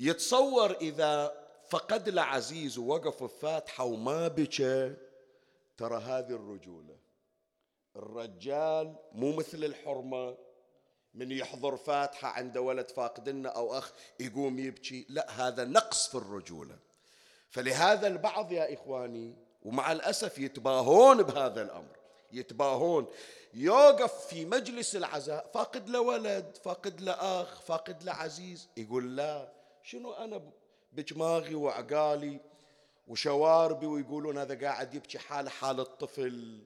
يتصور 0.00 0.70
إذا 0.70 1.46
فقد 1.68 2.08
العزيز 2.08 2.78
ووقف 2.78 3.22
الفاتحة 3.22 3.84
وما 3.84 4.28
بكى 4.28 4.96
ترى 5.76 5.96
هذه 6.00 6.30
الرجولة. 6.30 6.96
الرجال 7.96 8.96
مو 9.12 9.36
مثل 9.36 9.64
الحرمة. 9.64 10.36
من 11.14 11.32
يحضر 11.32 11.76
فاتحة 11.76 12.28
عند 12.28 12.58
ولد 12.58 12.90
فاقدنا 12.90 13.48
أو 13.48 13.78
أخ 13.78 13.92
يقوم 14.20 14.58
يبكي. 14.58 15.06
لا 15.08 15.30
هذا 15.30 15.64
نقص 15.64 16.08
في 16.08 16.14
الرجولة. 16.14 16.78
فلهذا 17.48 18.06
البعض 18.06 18.52
يا 18.52 18.74
إخواني 18.74 19.36
ومع 19.62 19.92
الأسف 19.92 20.38
يتباهون 20.38 21.22
بهذا 21.22 21.62
الأمر. 21.62 21.99
يتباهون. 22.32 23.06
يوقف 23.54 24.26
في 24.26 24.44
مجلس 24.44 24.96
العزاء 24.96 25.50
فاقد 25.54 25.88
له 25.88 26.00
ولد 26.00 26.58
فاقد 26.64 27.00
له 27.00 27.12
أخ 27.12 27.60
فاقد 27.60 28.02
له 28.02 28.12
عزيز 28.12 28.68
يقول 28.76 29.16
لا. 29.16 29.52
شنو 29.82 30.12
أنا 30.12 30.50
بجماغي 30.92 31.54
وعقالي 31.54 32.40
وشواربي 33.08 33.86
ويقولون 33.86 34.38
هذا 34.38 34.66
قاعد 34.66 34.94
يبكي 34.94 35.18
حاله 35.18 35.50
حال 35.50 35.80
الطفل. 35.80 36.62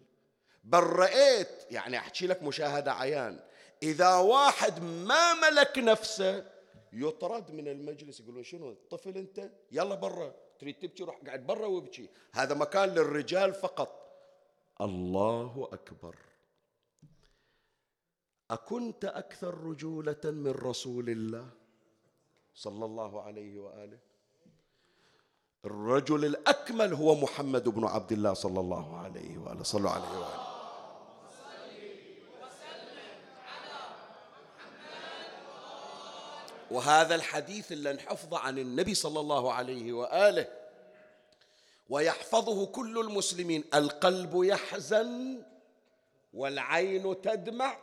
بل 0.64 0.82
رأيت 0.82 1.48
يعني 1.70 1.98
أحكي 1.98 2.26
لك 2.26 2.42
مشاهدة 2.42 2.92
عيان 2.92 3.40
إذا 3.82 4.16
واحد 4.16 4.82
ما 4.82 5.34
ملك 5.34 5.78
نفسه 5.78 6.46
يطرد 6.92 7.50
من 7.50 7.68
المجلس 7.68 8.20
يقولون 8.20 8.44
شنو 8.44 8.70
الطفل 8.70 9.16
أنت؟ 9.16 9.50
يلا 9.72 9.94
برا 9.94 10.34
تريد 10.58 10.78
تبكي 10.78 11.02
روح 11.02 11.20
قاعد 11.26 11.46
برا 11.46 11.66
وابكي. 11.66 12.08
هذا 12.32 12.54
مكان 12.54 12.88
للرجال 12.88 13.54
فقط. 13.54 14.03
الله 14.80 15.68
أكبر 15.72 16.16
أكنت 18.50 19.04
أكثر 19.04 19.54
رجولة 19.54 20.20
من 20.24 20.50
رسول 20.50 21.10
الله 21.10 21.50
صلى 22.54 22.84
الله 22.84 23.22
عليه 23.22 23.58
وآله 23.58 23.98
الرجل 25.64 26.24
الأكمل 26.24 26.94
هو 26.94 27.14
محمد 27.14 27.68
بن 27.68 27.84
عبد 27.84 28.12
الله 28.12 28.34
صلى 28.34 28.60
الله 28.60 28.98
عليه 28.98 29.38
وآله 29.38 29.62
صلوا 29.62 29.90
عليه 29.90 30.18
وآله 30.18 30.54
وهذا 36.70 37.14
الحديث 37.14 37.72
اللي 37.72 37.92
نحفظه 37.92 38.38
عن 38.38 38.58
النبي 38.58 38.94
صلى 38.94 39.20
الله 39.20 39.52
عليه 39.52 39.92
وآله. 39.92 40.63
ويحفظه 41.88 42.66
كل 42.66 42.98
المسلمين. 42.98 43.64
القلب 43.74 44.44
يحزن 44.44 45.42
والعين 46.34 47.20
تدمع 47.20 47.76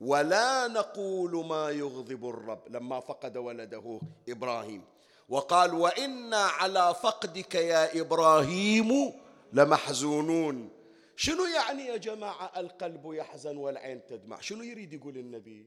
ولا 0.00 0.68
نقول 0.68 1.46
ما 1.46 1.70
يغضب 1.70 2.28
الرب. 2.28 2.68
لما 2.68 3.00
فقد 3.00 3.36
ولده 3.36 4.00
إبراهيم. 4.28 4.84
وقال 5.28 5.74
وإنا 5.74 6.36
على 6.36 6.94
فقدك 7.02 7.54
يا 7.54 8.00
إبراهيم 8.00 9.12
لمحزونون. 9.52 10.70
شنو 11.16 11.44
يعني 11.46 11.86
يا 11.86 11.96
جماعة 11.96 12.52
القلب 12.56 13.12
يحزن 13.12 13.56
والعين 13.56 14.06
تدمع؟ 14.06 14.40
شنو 14.40 14.62
يريد 14.62 14.92
يقول 14.92 15.18
النبي؟ 15.18 15.66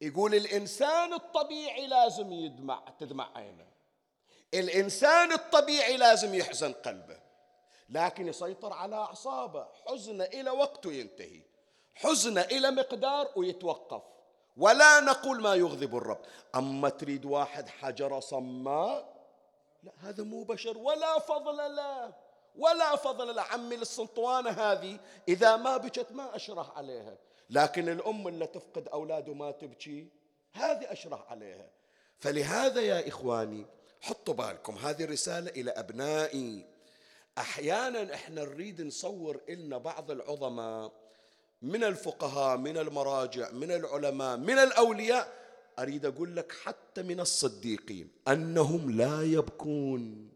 يقول 0.00 0.34
الإنسان 0.34 1.12
الطبيعي 1.12 1.86
لازم 1.86 2.32
يدمع 2.32 2.84
تدمع 3.00 3.30
عينه. 3.36 3.75
الإنسان 4.54 5.32
الطبيعي 5.32 5.96
لازم 5.96 6.34
يحزن 6.34 6.72
قلبه 6.72 7.18
لكن 7.88 8.28
يسيطر 8.28 8.72
على 8.72 8.96
أعصابه. 8.96 9.68
حزن 9.86 10.22
إلى 10.22 10.50
وقت 10.50 10.86
ينتهي 10.86 11.42
حزن 11.94 12.38
إلى 12.38 12.70
مقدار 12.70 13.32
ويتوقف 13.36 14.02
ولا 14.56 15.00
نقول 15.00 15.40
ما 15.40 15.54
يغضب 15.54 15.96
الرب. 15.96 16.20
أما 16.54 16.88
تريد 16.88 17.24
واحد 17.24 17.68
حجر 17.68 18.20
صماء؟ 18.20 19.16
لا 19.82 19.92
هذا 19.98 20.24
مو 20.24 20.42
بشر 20.42 20.78
ولا 20.78 21.18
فضل 21.18 21.76
له 21.76 22.14
ولا 22.56 22.96
فضل 22.96 23.36
له. 23.36 23.42
عمي 23.42 23.78
هذه 24.48 24.98
إذا 25.28 25.56
ما 25.56 25.76
بكت 25.76 26.12
ما 26.12 26.36
أشرح 26.36 26.78
عليها. 26.78 27.18
لكن 27.50 27.88
الأم 27.88 28.28
اللي 28.28 28.46
تفقد 28.46 28.88
أولاده 28.88 29.34
ما 29.34 29.50
تبكي 29.50 30.08
هذه 30.52 30.92
أشرح 30.92 31.30
عليها. 31.30 31.70
فلهذا 32.18 32.80
يا 32.80 33.08
إخواني 33.08 33.66
حطوا 34.00 34.34
بالكم 34.34 34.74
هذه 34.74 35.04
رسالة 35.04 35.50
إلى 35.50 35.70
أبنائي. 35.70 36.64
أحيانا 37.38 38.14
إحنا 38.14 38.44
نريد 38.44 38.82
نصور 38.82 39.40
إلنا 39.48 39.78
بعض 39.78 40.10
العظماء 40.10 40.92
من 41.62 41.84
الفقهاء 41.84 42.56
من 42.56 42.78
المراجع 42.78 43.50
من 43.50 43.70
العلماء 43.70 44.36
من 44.36 44.58
الأولياء. 44.58 45.46
أريد 45.78 46.06
أقول 46.06 46.36
لك 46.36 46.52
حتى 46.64 47.02
من 47.02 47.20
الصديقين 47.20 48.08
أنهم 48.28 48.90
لا 48.90 49.22
يبكون. 49.22 50.30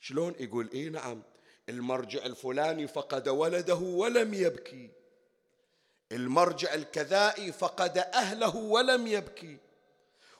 شلون؟ 0.00 0.34
يقول 0.40 0.70
إيه 0.72 0.88
نعم. 0.88 1.22
المرجع 1.68 2.26
الفلاني 2.26 2.86
فقد 2.86 3.28
ولده 3.28 3.74
ولم 3.74 4.34
يبكي. 4.34 4.90
المرجع 6.12 6.74
الكذائي 6.74 7.52
فقد 7.52 7.98
أهله 7.98 8.56
ولم 8.56 9.06
يبكي. 9.06 9.58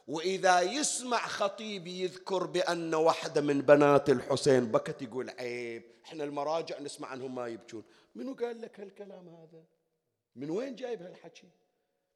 وإذا 0.09 0.61
يسمع 0.61 1.27
خطيب 1.27 1.87
يذكر 1.87 2.47
بأن 2.47 2.95
واحدة 2.95 3.41
من 3.41 3.61
بنات 3.63 4.11
الحسين 4.11 4.67
بكت 4.67 5.03
يقول 5.03 5.31
عيب 5.31 5.83
إحنا 6.05 6.25
المراجع 6.25 6.81
نسمع 6.81 7.09
عنهم 7.09 7.35
ما 7.35 7.49
يبكون. 7.49 7.85
منو 8.15 8.35
قال 8.35 8.61
لك 8.61 8.81
هالكلام 8.81 9.29
هذا؟ 9.29 9.65
من 10.37 10.51
وين 10.51 10.75
جايب 10.75 11.03
هالحكي؟ 11.03 11.49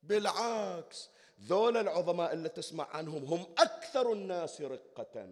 بالعكس 0.03 1.11
ذول 1.42 1.77
العظماء 1.77 2.33
اللي 2.33 2.49
تسمع 2.49 2.88
عنهم 2.90 3.25
هم 3.25 3.47
أكثر 3.59 4.12
الناس 4.12 4.61
رقة. 4.61 5.29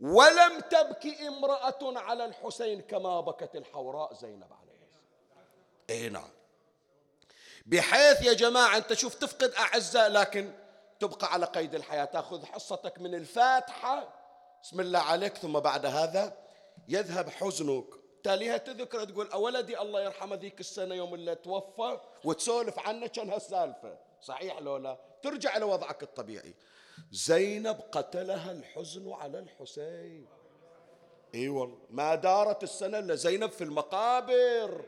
ولم 0.00 0.60
تبكي 0.70 1.28
امرأة 1.28 1.98
على 1.98 2.24
الحسين 2.24 2.80
كما 2.80 3.20
بكت 3.20 3.56
الحوراء 3.56 4.14
زينب 4.14 4.52
عليه 4.52 4.86
السلام. 4.86 5.46
إي 5.90 6.08
نعم. 6.08 6.30
بحيث 7.66 8.22
يا 8.22 8.32
جماعة 8.32 8.76
أنت 8.76 8.92
شوف 8.92 9.14
تفقد 9.14 9.50
أعزاء 9.50 10.10
لكن 10.10 10.52
تبقى 11.02 11.32
على 11.32 11.46
قيد 11.46 11.74
الحياة. 11.74 12.04
تأخذ 12.04 12.44
حصتك 12.44 12.98
من 12.98 13.14
الفاتحة. 13.14 14.14
بسم 14.62 14.80
الله 14.80 14.98
عليك. 14.98 15.36
ثم 15.36 15.60
بعد 15.60 15.86
هذا 15.86 16.36
يذهب 16.88 17.28
حزنك. 17.28 17.84
تاليها 18.24 18.56
تذكر 18.56 19.04
تقول 19.04 19.34
ولدي 19.34 19.80
الله 19.80 20.02
يرحمه 20.02 20.36
ذيك 20.36 20.60
السنة 20.60 20.94
يوم 20.94 21.14
اللي 21.14 21.34
توفى 21.34 22.00
وتسولف 22.24 22.78
عنه 22.78 23.06
كان 23.06 23.30
هالسالفة. 23.30 23.98
صحيح 24.20 24.58
لو 24.58 24.76
لا؟ 24.76 24.98
ترجع 25.22 25.56
لوضعك 25.56 26.02
الطبيعي. 26.02 26.54
زينب 27.10 27.80
قتلها 27.92 28.52
الحزن 28.52 29.12
على 29.12 29.38
الحسين. 29.38 30.26
إي 31.34 31.48
والله 31.48 31.78
ما 31.90 32.14
دارت 32.14 32.62
السنة 32.62 32.98
إلا 32.98 33.14
زينب 33.14 33.50
في 33.50 33.64
المقابر. 33.64 34.84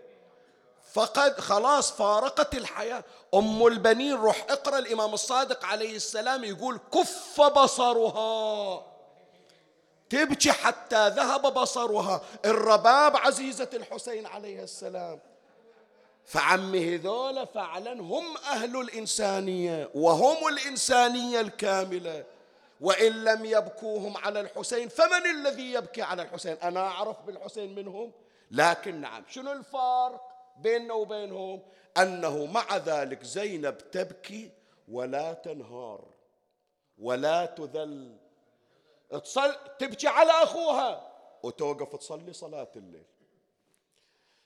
فقد 0.92 1.40
خلاص 1.40 1.92
فارقت 1.92 2.54
الحياة. 2.54 3.04
أم 3.34 3.66
البنين 3.66 4.14
روح 4.14 4.46
اقرأ 4.50 4.78
الإمام 4.78 5.14
الصادق 5.14 5.64
عليه 5.64 5.96
السلام 5.96 6.44
يقول 6.44 6.80
كف 6.92 7.40
بصرها. 7.40 8.82
تبكي 10.10 10.52
حتى 10.52 11.08
ذهب 11.08 11.54
بصرها. 11.54 12.20
الرباب 12.44 13.16
عزيزة 13.16 13.68
الحسين 13.74 14.26
عليه 14.26 14.62
السلام. 14.62 15.20
فعمه 16.24 17.00
ذولا 17.04 17.44
فعلا 17.44 17.92
هم 17.92 18.36
أهل 18.36 18.80
الإنسانية 18.80 19.90
وهم 19.94 20.48
الإنسانية 20.48 21.40
الكاملة. 21.40 22.24
وإن 22.80 23.24
لم 23.24 23.44
يبكوهم 23.44 24.16
على 24.16 24.40
الحسين 24.40 24.88
فمن 24.88 25.26
الذي 25.26 25.72
يبكي 25.72 26.02
على 26.02 26.22
الحسين؟ 26.22 26.56
أنا 26.62 26.80
أعرف 26.80 27.16
بالحسين 27.26 27.74
منهم؟ 27.74 28.12
لكن 28.50 29.00
نعم 29.00 29.24
شنو 29.30 29.52
الفارق؟ 29.52 30.33
بيننا 30.56 30.94
وبينهم 30.94 31.62
أنه 31.98 32.46
مع 32.46 32.76
ذلك 32.76 33.22
زينب 33.22 33.78
تبكي 33.78 34.50
ولا 34.88 35.32
تنهار 35.32 36.04
ولا 36.98 37.46
تذل. 37.46 38.16
تصل 39.10 39.56
تبكي 39.78 40.08
على 40.08 40.32
أخوها 40.32 41.12
وتوقف 41.42 41.96
تصلي 41.96 42.32
صلاة 42.32 42.70
الليل. 42.76 43.04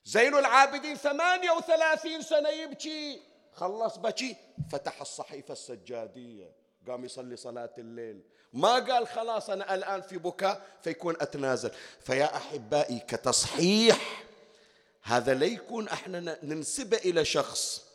زين 0.04 0.34
العابدين 0.34 0.96
ثمانية 0.96 1.50
وثلاثين 1.50 2.22
سنة 2.22 2.48
يبكي. 2.48 3.22
خلص 3.52 3.96
بكي. 3.98 4.36
فتح 4.70 5.00
الصحيفة 5.00 5.52
السجادية. 5.52 6.52
قام 6.88 7.04
يصلي 7.04 7.36
صلاة 7.36 7.74
الليل. 7.78 8.22
ما 8.52 8.74
قال 8.74 9.06
خلاص 9.08 9.50
أنا 9.50 9.74
الآن 9.74 10.00
في 10.00 10.18
بكاء 10.18 10.62
فيكون 10.82 11.14
أتنازل. 11.20 11.70
فيا 12.00 12.36
أحبائي 12.36 12.98
كتصحيح 12.98 14.24
هذا 15.08 15.34
لا 15.34 15.46
يكون 15.46 15.88
إحنا 15.88 16.38
ننسبه 16.42 16.96
إلى 16.96 17.24
شخص. 17.24 17.88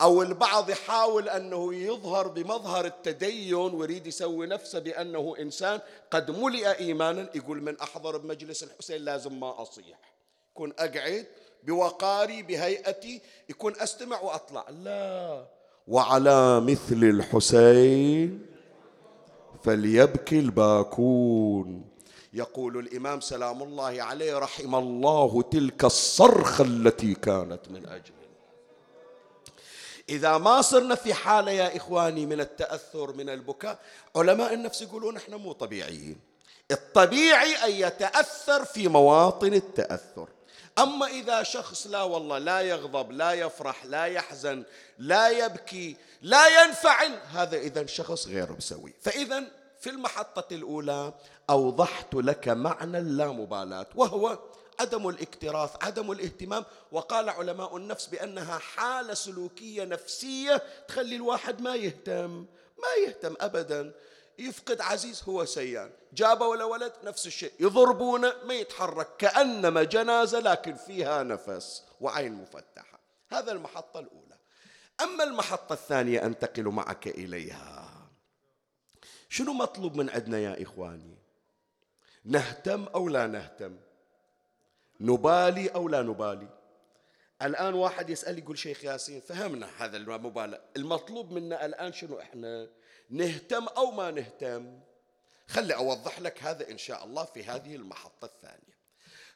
أو 0.00 0.22
البعض 0.22 0.70
يحاول 0.70 1.28
أنه 1.28 1.74
يظهر 1.74 2.28
بمظهر 2.28 2.84
التدين 2.84 3.54
ويريد 3.54 4.06
يسوي 4.06 4.46
نفسه 4.46 4.78
بأنه 4.78 5.34
إنسان 5.40 5.80
قد 6.10 6.30
ملئ 6.30 6.78
إيمانا 6.78 7.30
يقول 7.34 7.62
من 7.62 7.80
أحضر 7.80 8.16
بمجلس 8.16 8.62
الحسين 8.62 9.04
لازم 9.04 9.40
ما 9.40 9.62
أصيح. 9.62 9.98
يكون 10.52 10.72
أقعد 10.78 11.26
بوقاري 11.62 12.42
بهيئتي 12.42 13.20
يكون 13.48 13.72
أستمع 13.80 14.20
وأطلع. 14.20 14.64
لا. 14.70 15.46
وعلى 15.88 16.60
مثل 16.60 17.04
الحسين 17.04 18.46
فليبكي 19.64 20.38
الباكون. 20.38 21.95
يقول 22.36 22.78
الإمام 22.78 23.20
سلام 23.20 23.62
الله 23.62 24.02
عليه 24.02 24.38
رحم 24.38 24.74
الله 24.74 25.42
تلك 25.42 25.84
الصرخة 25.84 26.64
التي 26.64 27.14
كانت 27.14 27.60
من 27.70 27.86
أجله 27.86 28.16
إذا 30.08 30.38
ما 30.38 30.62
صرنا 30.62 30.94
في 30.94 31.14
حالة 31.14 31.50
يا 31.50 31.76
إخواني 31.76 32.26
من 32.26 32.40
التأثر 32.40 33.12
من 33.12 33.28
البكاء 33.30 33.78
علماء 34.16 34.54
النفس 34.54 34.82
يقولون 34.82 35.16
إحنا 35.16 35.36
مو 35.36 35.52
طبيعيين. 35.52 36.20
الطبيعي 36.70 37.54
أن 37.54 37.70
يتأثر 37.70 38.64
في 38.64 38.88
مواطن 38.88 39.54
التأثر. 39.54 40.28
أما 40.78 41.06
إذا 41.06 41.42
شخص 41.42 41.86
لا 41.86 42.02
والله 42.02 42.38
لا 42.38 42.60
يغضب 42.60 43.12
لا 43.12 43.32
يفرح 43.32 43.84
لا 43.84 44.04
يحزن 44.04 44.64
لا 44.98 45.28
يبكي 45.28 45.96
لا 46.22 46.64
ينفعل 46.64 47.18
هذا 47.32 47.56
إذا 47.56 47.86
شخص 47.86 48.26
غير 48.26 48.52
مسوي. 48.52 48.94
فإذا 49.00 49.44
في 49.80 49.90
المحطة 49.90 50.54
الأولى 50.54 51.12
أوضحت 51.50 52.14
لك 52.14 52.48
معنى 52.48 52.98
اللامبالاة 52.98 53.86
وهو 53.94 54.38
عدم 54.80 55.08
الاكتراث 55.08 55.70
عدم 55.84 56.12
الاهتمام. 56.12 56.64
وقال 56.92 57.28
علماء 57.28 57.76
النفس 57.76 58.06
بأنها 58.06 58.58
حالة 58.58 59.14
سلوكية 59.14 59.84
نفسية 59.84 60.62
تخلي 60.88 61.16
الواحد 61.16 61.60
ما 61.60 61.74
يهتم 61.74 62.46
ما 62.78 63.04
يهتم 63.06 63.34
أبدا. 63.40 63.92
يفقد 64.38 64.80
عزيز 64.80 65.22
هو 65.28 65.44
سيان. 65.44 65.90
جابه 66.12 66.46
ولا 66.46 66.64
ولد 66.64 66.92
نفس 67.04 67.26
الشيء. 67.26 67.52
يضربونه 67.60 68.32
ما 68.44 68.54
يتحرك 68.54 69.08
كأنما 69.18 69.82
جنازة 69.82 70.40
لكن 70.40 70.74
فيها 70.74 71.22
نفس 71.22 71.82
وعين 72.00 72.32
مفتحة. 72.32 73.00
هذا 73.28 73.52
المحطة 73.52 74.00
الأولى. 74.00 74.36
أما 75.00 75.24
المحطة 75.24 75.72
الثانية 75.72 76.26
أنتقل 76.26 76.64
معك 76.64 77.06
إليها. 77.06 77.92
شنو 79.28 79.52
مطلوب 79.52 79.96
من 79.96 80.10
عندنا 80.10 80.38
يا 80.38 80.62
إخواني؟ 80.62 81.25
نهتم 82.26 82.84
أو 82.84 83.08
لا 83.08 83.26
نهتم؟ 83.26 83.76
نبالي 85.00 85.68
أو 85.68 85.88
لا 85.88 86.02
نبالي؟ 86.02 86.48
الآن 87.42 87.74
واحد 87.74 88.10
يسأل 88.10 88.38
يقول 88.38 88.58
شيخ 88.58 88.84
ياسين 88.84 89.20
فهمنا 89.20 89.68
هذا 89.78 89.96
المبالاة 89.96 90.60
المطلوب 90.76 91.32
منا 91.32 91.66
الآن 91.66 91.92
شنو 91.92 92.20
إحنا؟ 92.20 92.68
نهتم 93.10 93.66
أو 93.68 93.90
ما 93.90 94.10
نهتم؟ 94.10 94.80
خلي 95.48 95.74
أوضح 95.74 96.20
لك 96.20 96.42
هذا 96.42 96.70
إن 96.70 96.78
شاء 96.78 97.04
الله 97.04 97.24
في 97.24 97.44
هذه 97.44 97.76
المحطة 97.76 98.24
الثانية. 98.24 98.76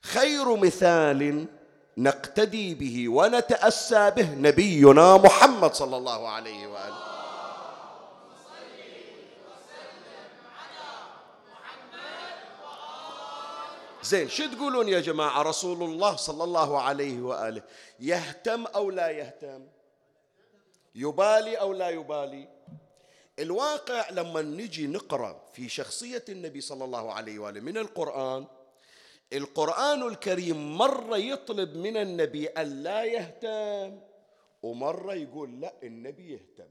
خير 0.02 0.56
مثال 0.56 1.46
نقتدي 1.96 2.74
به 2.74 3.08
ونتأسى 3.08 4.10
به 4.10 4.34
نبينا 4.34 5.16
محمد 5.16 5.74
صلى 5.74 5.96
الله 5.96 6.28
عليه 6.28 6.66
وآله 6.66 6.79
زين 14.10 14.28
شو 14.28 14.46
تقولون 14.46 14.88
يا 14.88 15.00
جماعة 15.00 15.42
رسول 15.42 15.82
الله 15.82 16.16
صلى 16.16 16.44
الله 16.44 16.80
عليه 16.82 17.22
وآله؟ 17.22 17.62
يهتم 18.00 18.66
أو 18.66 18.90
لا 18.90 19.10
يهتم؟ 19.10 19.68
يبالي 20.94 21.56
أو 21.56 21.72
لا 21.72 21.88
يبالي؟ 21.88 22.48
الواقع 23.38 24.10
لما 24.10 24.42
نجي 24.42 24.86
نقرأ 24.86 25.48
في 25.52 25.68
شخصية 25.68 26.24
النبي 26.28 26.60
صلى 26.60 26.84
الله 26.84 27.12
عليه 27.12 27.38
وآله 27.38 27.60
من 27.60 27.76
القرآن 27.78 28.46
القرآن 29.32 30.02
الكريم 30.02 30.78
مرة 30.78 31.16
يطلب 31.16 31.76
من 31.76 31.96
النبي 31.96 32.46
أن 32.46 32.82
لا 32.82 33.04
يهتم 33.04 34.00
ومرة 34.62 35.14
يقول 35.14 35.60
لا 35.60 35.72
النبي 35.82 36.32
يهتم. 36.32 36.68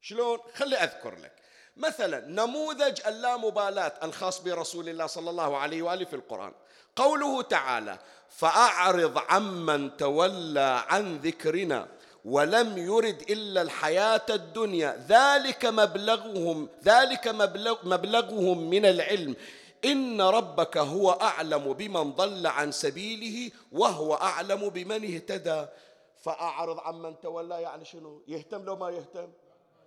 شلون؟ 0.00 0.38
خلي 0.54 0.76
أذكر 0.76 1.18
لك. 1.18 1.41
مثلا 1.76 2.28
نموذج 2.28 3.00
اللامبالاة 3.06 3.92
الخاص 4.02 4.40
برسول 4.40 4.88
الله 4.88 5.06
صلى 5.06 5.30
الله 5.30 5.56
عليه 5.56 5.82
وآله 5.82 6.04
في 6.04 6.16
القرآن. 6.16 6.52
قوله 6.96 7.42
تعالى 7.42 7.98
فأعرض 8.28 9.18
عمن 9.18 9.96
تولى 9.96 10.84
عن 10.88 11.16
ذكرنا 11.16 11.88
ولم 12.24 12.78
يرد 12.78 13.20
إلا 13.30 13.62
الحياة 13.62 14.26
الدنيا 14.30 15.06
ذلك 15.08 15.66
مبلغهم 15.66 16.68
ذلك 16.84 17.28
مبلغ 17.28 17.88
مبلغهم 17.88 18.70
من 18.70 18.86
العلم. 18.86 19.36
إن 19.84 20.20
ربك 20.20 20.76
هو 20.76 21.10
أعلم 21.10 21.72
بمن 21.72 22.12
ضل 22.12 22.46
عن 22.46 22.72
سبيله 22.72 23.50
وهو 23.72 24.14
أعلم 24.14 24.68
بمن 24.68 25.14
اهتدى. 25.14 25.66
فأعرض 26.22 26.80
عمن 26.80 27.20
تولى 27.20 27.62
يعني 27.62 27.84
شنو؟ 27.84 28.22
يهتم 28.28 28.64
لو 28.64 28.76
ما 28.76 28.90
يهتم؟ 28.90 29.28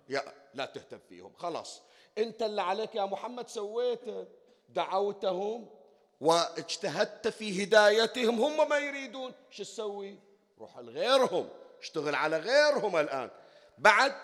يا 0.08 0.22
لا 0.56 0.64
تهتم 0.64 0.98
فيهم. 1.08 1.32
خلاص. 1.38 1.82
انت 2.18 2.42
اللي 2.42 2.62
عليك 2.62 2.94
يا 2.94 3.04
محمد 3.04 3.48
سويته 3.48 4.26
دعوتهم 4.68 5.68
واجتهدت 6.20 7.28
في 7.28 7.64
هدايتهم. 7.64 8.40
هم 8.40 8.68
ما 8.68 8.78
يريدون. 8.78 9.32
شو 9.50 9.62
تسوي؟ 9.62 10.18
روح 10.60 10.78
لغيرهم. 10.78 11.48
اشتغل 11.80 12.14
على 12.14 12.36
غيرهم 12.38 12.96
الآن. 12.96 13.30
بعد 13.78 14.14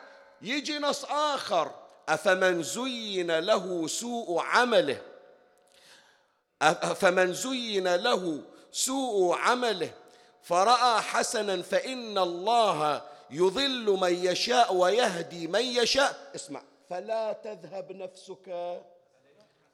يجي 0.42 0.78
نص 0.78 1.04
آخر. 1.04 1.74
أفمن 2.08 2.62
زين 2.62 3.38
له 3.38 3.86
سوء 3.86 4.40
عمله؟ 4.40 5.02
فمن 6.94 7.32
زين 7.32 7.94
له 7.94 8.42
سوء 8.72 9.36
عمله؟ 9.36 9.90
فرأى 10.42 11.00
حسنا 11.00 11.62
فإن 11.62 12.18
الله 12.18 13.02
يضل 13.32 13.98
من 14.00 14.14
يشاء 14.14 14.74
ويهدي 14.74 15.46
من 15.46 15.64
يشاء. 15.64 16.30
اسمع. 16.34 16.62
فلا 16.90 17.32
تذهب 17.32 17.92
نفسك 17.92 18.80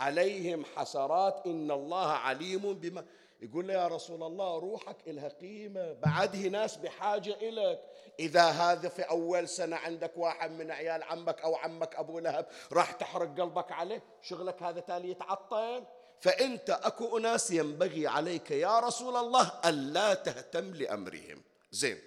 عليهم 0.00 0.64
حسرات. 0.64 1.46
إن 1.46 1.70
الله 1.70 2.06
عليم 2.06 2.74
بما 2.74 3.04
يقول 3.42 3.68
له 3.68 3.74
يا 3.74 3.88
رسول 3.88 4.22
الله 4.22 4.58
روحك 4.58 4.96
إلها 5.06 5.28
قيمة 5.28 5.92
بعده 5.92 6.38
ناس 6.38 6.76
بحاجة 6.76 7.36
إلك 7.42 7.80
إذا 8.20 8.44
هذا 8.44 8.88
في 8.88 9.02
أول 9.02 9.48
سنة 9.48 9.76
عندك 9.76 10.12
واحد 10.16 10.50
من 10.50 10.70
عيال 10.70 11.02
عمك 11.02 11.40
أو 11.40 11.56
عمك 11.56 11.94
أبو 11.94 12.18
لهب 12.18 12.46
راح 12.72 12.92
تحرق 12.92 13.40
قلبك 13.40 13.72
عليه 13.72 14.02
شغلك 14.22 14.62
هذا 14.62 14.80
تالي 14.80 15.10
يتعطل. 15.10 15.84
فأنت 16.20 16.70
أكو 16.70 17.18
أناس 17.18 17.50
ينبغي 17.50 18.06
عليك 18.06 18.50
يا 18.50 18.80
رسول 18.80 19.16
الله 19.16 19.52
ألا 19.64 20.14
تهتم 20.14 20.74
لأمرهم. 20.74 21.42
زين. 21.70 21.98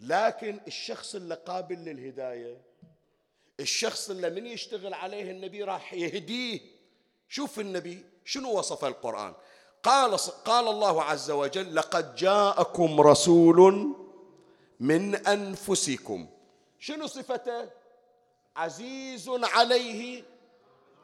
لكن 0.00 0.60
الشخص 0.66 1.14
اللي 1.14 1.34
قابل 1.34 1.76
للهداية 1.76 2.68
الشخص 3.60 4.10
اللي 4.10 4.30
من 4.30 4.46
يشتغل 4.46 4.94
عليه 4.94 5.30
النبي 5.30 5.62
راح 5.62 5.94
يهديه. 5.94 6.60
شوف 7.28 7.60
النبي 7.60 8.04
شنو 8.24 8.58
وصف 8.58 8.84
القرآن. 8.84 9.34
قال 9.82 10.16
قال 10.44 10.68
الله 10.68 11.02
عز 11.02 11.30
وجل 11.30 11.74
لقد 11.74 12.14
جاءكم 12.14 13.00
رسول 13.00 13.94
من 14.80 15.14
أنفسكم. 15.14 16.28
شنو 16.78 17.06
صفته؟ 17.06 17.68
عزيز 18.56 19.28
عليه. 19.28 20.22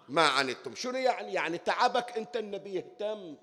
ما 0.08 0.28
عنتم. 0.28 0.74
شنو 0.74 0.98
يعني؟ 0.98 1.32
يعني 1.32 1.58
تعبك 1.58 2.18
أنت 2.18 2.36
النبي 2.36 2.74
يهتم 2.74 3.36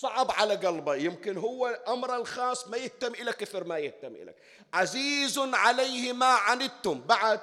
صعب 0.00 0.30
على 0.30 0.54
قلبه. 0.54 0.94
يمكن 0.94 1.36
هو 1.36 1.66
أمر 1.66 2.16
الخاص 2.16 2.68
ما 2.68 2.76
يهتم 2.76 3.12
إلى 3.14 3.32
كثر 3.32 3.64
ما 3.64 3.78
يهتم 3.78 4.14
إليك 4.14 4.36
عزيز 4.72 5.38
عليه 5.38 6.12
ما 6.12 6.26
عنتم. 6.26 7.00
بعد 7.00 7.40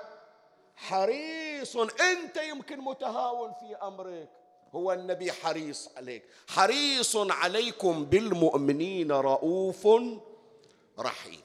حريص. 0.76 1.78
أنت 1.78 2.38
يمكن 2.38 2.80
متهاون 2.80 3.54
في 3.54 3.76
أمرك. 3.76 4.30
هو 4.72 4.94
النبي 4.94 5.32
حريص 5.32 5.90
عليك. 5.98 6.24
حريص 6.48 7.16
عليكم 7.16 8.06
بالمؤمنين 8.06 9.12
رؤوف 9.12 9.88
رحيم. 11.00 11.42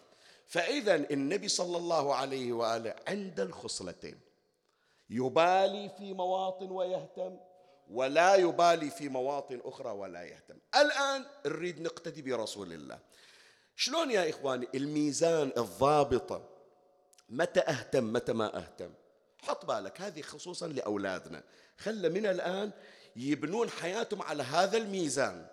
فإذا 0.47 0.95
النبي 0.95 1.49
صلى 1.49 1.77
الله 1.77 2.15
عليه 2.15 2.53
وآله 2.53 2.95
عند 3.09 3.41
الخصلتين 3.41 4.21
يبالي 5.11 5.91
في 5.99 6.15
مواطن 6.15 6.71
ويهتم. 6.71 7.37
ولا 7.91 8.35
يبالي 8.35 8.91
في 8.91 9.09
مواطن 9.09 9.61
أخرى 9.65 9.91
ولا 9.91 10.23
يهتم. 10.23 10.59
الآن 10.77 11.25
نريد 11.47 11.81
نقتدي 11.81 12.23
برسول 12.23 12.73
الله. 12.73 12.99
شلون 13.77 14.11
يا 14.11 14.31
إخواني 14.31 14.69
الميزان 14.75 15.53
الضابطة 15.57 16.49
متى 17.29 17.61
أهتم 17.61 18.13
متى 18.13 18.33
ما 18.33 18.57
أهتم؟ 18.57 18.91
حط 19.39 19.65
بالك 19.65 20.01
هذه 20.01 20.23
خصوصا 20.23 20.69
لأولادنا. 20.69 21.43
خلى 21.79 22.09
من 22.09 22.27
الآن 22.27 22.71
يبنون 23.17 23.71
حياتهم 23.71 24.23
على 24.23 24.43
هذا 24.43 24.79
الميزان. 24.79 25.47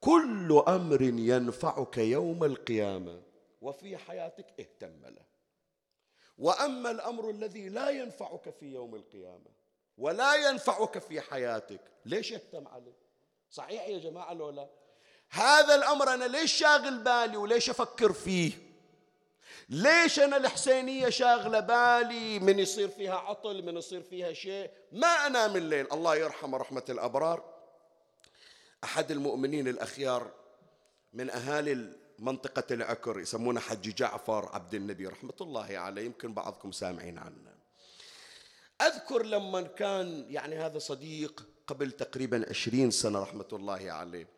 كل 0.00 0.62
أمر 0.68 1.02
ينفعك 1.02 1.98
يوم 1.98 2.44
القيامة 2.44 3.22
وفي 3.60 3.96
حياتك 3.96 4.46
اهتم 4.60 5.06
له. 5.06 5.26
وأما 6.38 6.90
الأمر 6.90 7.30
الذي 7.30 7.68
لا 7.68 7.90
ينفعك 7.90 8.50
في 8.50 8.66
يوم 8.72 8.94
القيامة 8.94 9.55
ولا 9.98 10.34
ينفعك 10.34 10.98
في 10.98 11.20
حياتك. 11.20 11.80
ليش 12.04 12.30
يهتم 12.30 12.68
عليه 12.68 12.96
صحيح 13.50 13.88
يا 13.88 13.98
جماعة 13.98 14.32
لولا 14.32 14.68
هذا 15.30 15.74
الأمر 15.74 16.14
أنا 16.14 16.24
ليش 16.24 16.52
شاغل 16.52 16.98
بالي 16.98 17.36
وليش 17.36 17.70
أفكر 17.70 18.12
فيه؟ 18.12 18.52
ليش 19.68 20.20
أنا 20.20 20.36
الحسينية 20.36 21.08
شاغلة 21.08 21.60
بالي؟ 21.60 22.38
من 22.38 22.58
يصير 22.58 22.88
فيها 22.88 23.14
عطل 23.14 23.62
من 23.64 23.76
يصير 23.76 24.02
فيها 24.02 24.32
شيء؟ 24.32 24.70
ما 24.92 25.26
أنام 25.26 25.56
الليل. 25.56 25.92
الله 25.92 26.16
يرحم 26.16 26.54
رحمة 26.54 26.84
الأبرار. 26.88 27.54
أحد 28.84 29.10
المؤمنين 29.10 29.68
الأخيار 29.68 30.30
من 31.12 31.30
أهالي 31.30 31.92
منطقة 32.18 32.74
العكر 32.74 33.20
يسمونه 33.20 33.60
حج 33.60 33.94
جعفر 33.94 34.48
عبد 34.52 34.74
النبي 34.74 35.06
رحمة 35.06 35.34
الله 35.40 35.78
عليه 35.78 36.02
يمكن 36.02 36.34
بعضكم 36.34 36.72
سامعين 36.72 37.18
عنه. 37.18 37.55
أذكر 38.82 39.22
لما 39.22 39.62
كان 39.62 40.26
يعني 40.28 40.56
هذا 40.56 40.78
صديق 40.78 41.48
قبل 41.66 41.92
تقريبا 41.92 42.46
عشرين 42.50 42.90
سنة 42.90 43.22
رحمة 43.22 43.48
الله 43.52 43.92
عليه. 43.92 44.28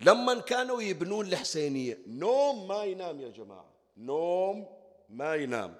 لما 0.00 0.40
كانوا 0.40 0.82
يبنون 0.82 1.26
الحسينية 1.26 1.98
نوم 2.06 2.68
ما 2.68 2.84
ينام 2.84 3.20
يا 3.20 3.28
جماعة 3.28 3.72
نوم 3.96 4.66
ما 5.08 5.34
ينام. 5.34 5.76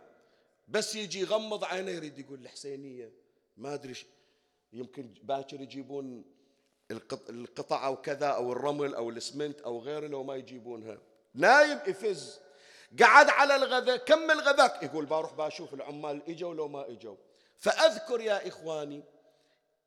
بس 0.69 0.95
يجي 0.95 1.21
يغمض 1.21 1.65
عينه 1.65 1.91
يريد 1.91 2.19
يقول 2.19 2.41
الحسينية 2.41 3.13
ما 3.57 3.75
أدري 3.75 3.95
يمكن 4.73 5.15
باكر 5.23 5.61
يجيبون 5.61 6.25
القطع 7.31 7.87
أو 7.87 7.97
كذا 7.97 8.27
أو 8.27 8.53
الرمل 8.53 8.95
أو 8.95 9.11
الاسمنت 9.11 9.61
أو 9.61 9.79
غيره 9.79 10.07
لو 10.07 10.23
ما 10.23 10.37
يجيبونها. 10.37 10.99
نايم 11.35 11.79
يفز. 11.87 12.41
قعد 13.01 13.29
على 13.29 13.57
الغذاء 13.57 13.97
كمل 13.97 14.41
غذاك 14.41 14.83
يقول 14.83 15.07
بروح 15.07 15.33
بشوف 15.35 15.75
العمال 15.75 16.23
إجوا 16.29 16.55
لو 16.55 16.69
ما 16.69 16.91
إجوا. 16.91 17.17
فأذكر 17.59 18.21
يا 18.21 18.49
إخواني 18.49 19.03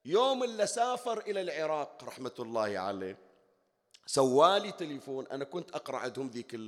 يوم 0.06 0.44
اللي 0.44 0.68
سافر 0.68 1.20
إلى 1.20 1.42
العراق 1.42 2.04
رحمة 2.04 2.34
الله 2.40 2.80
عليه 2.80 3.18
سوالي 4.06 4.72
تليفون. 4.72 5.28
أنا 5.28 5.44
كنت 5.44 5.72
اقرا 5.72 5.98
عندهم 5.98 6.28
ذيك 6.28 6.60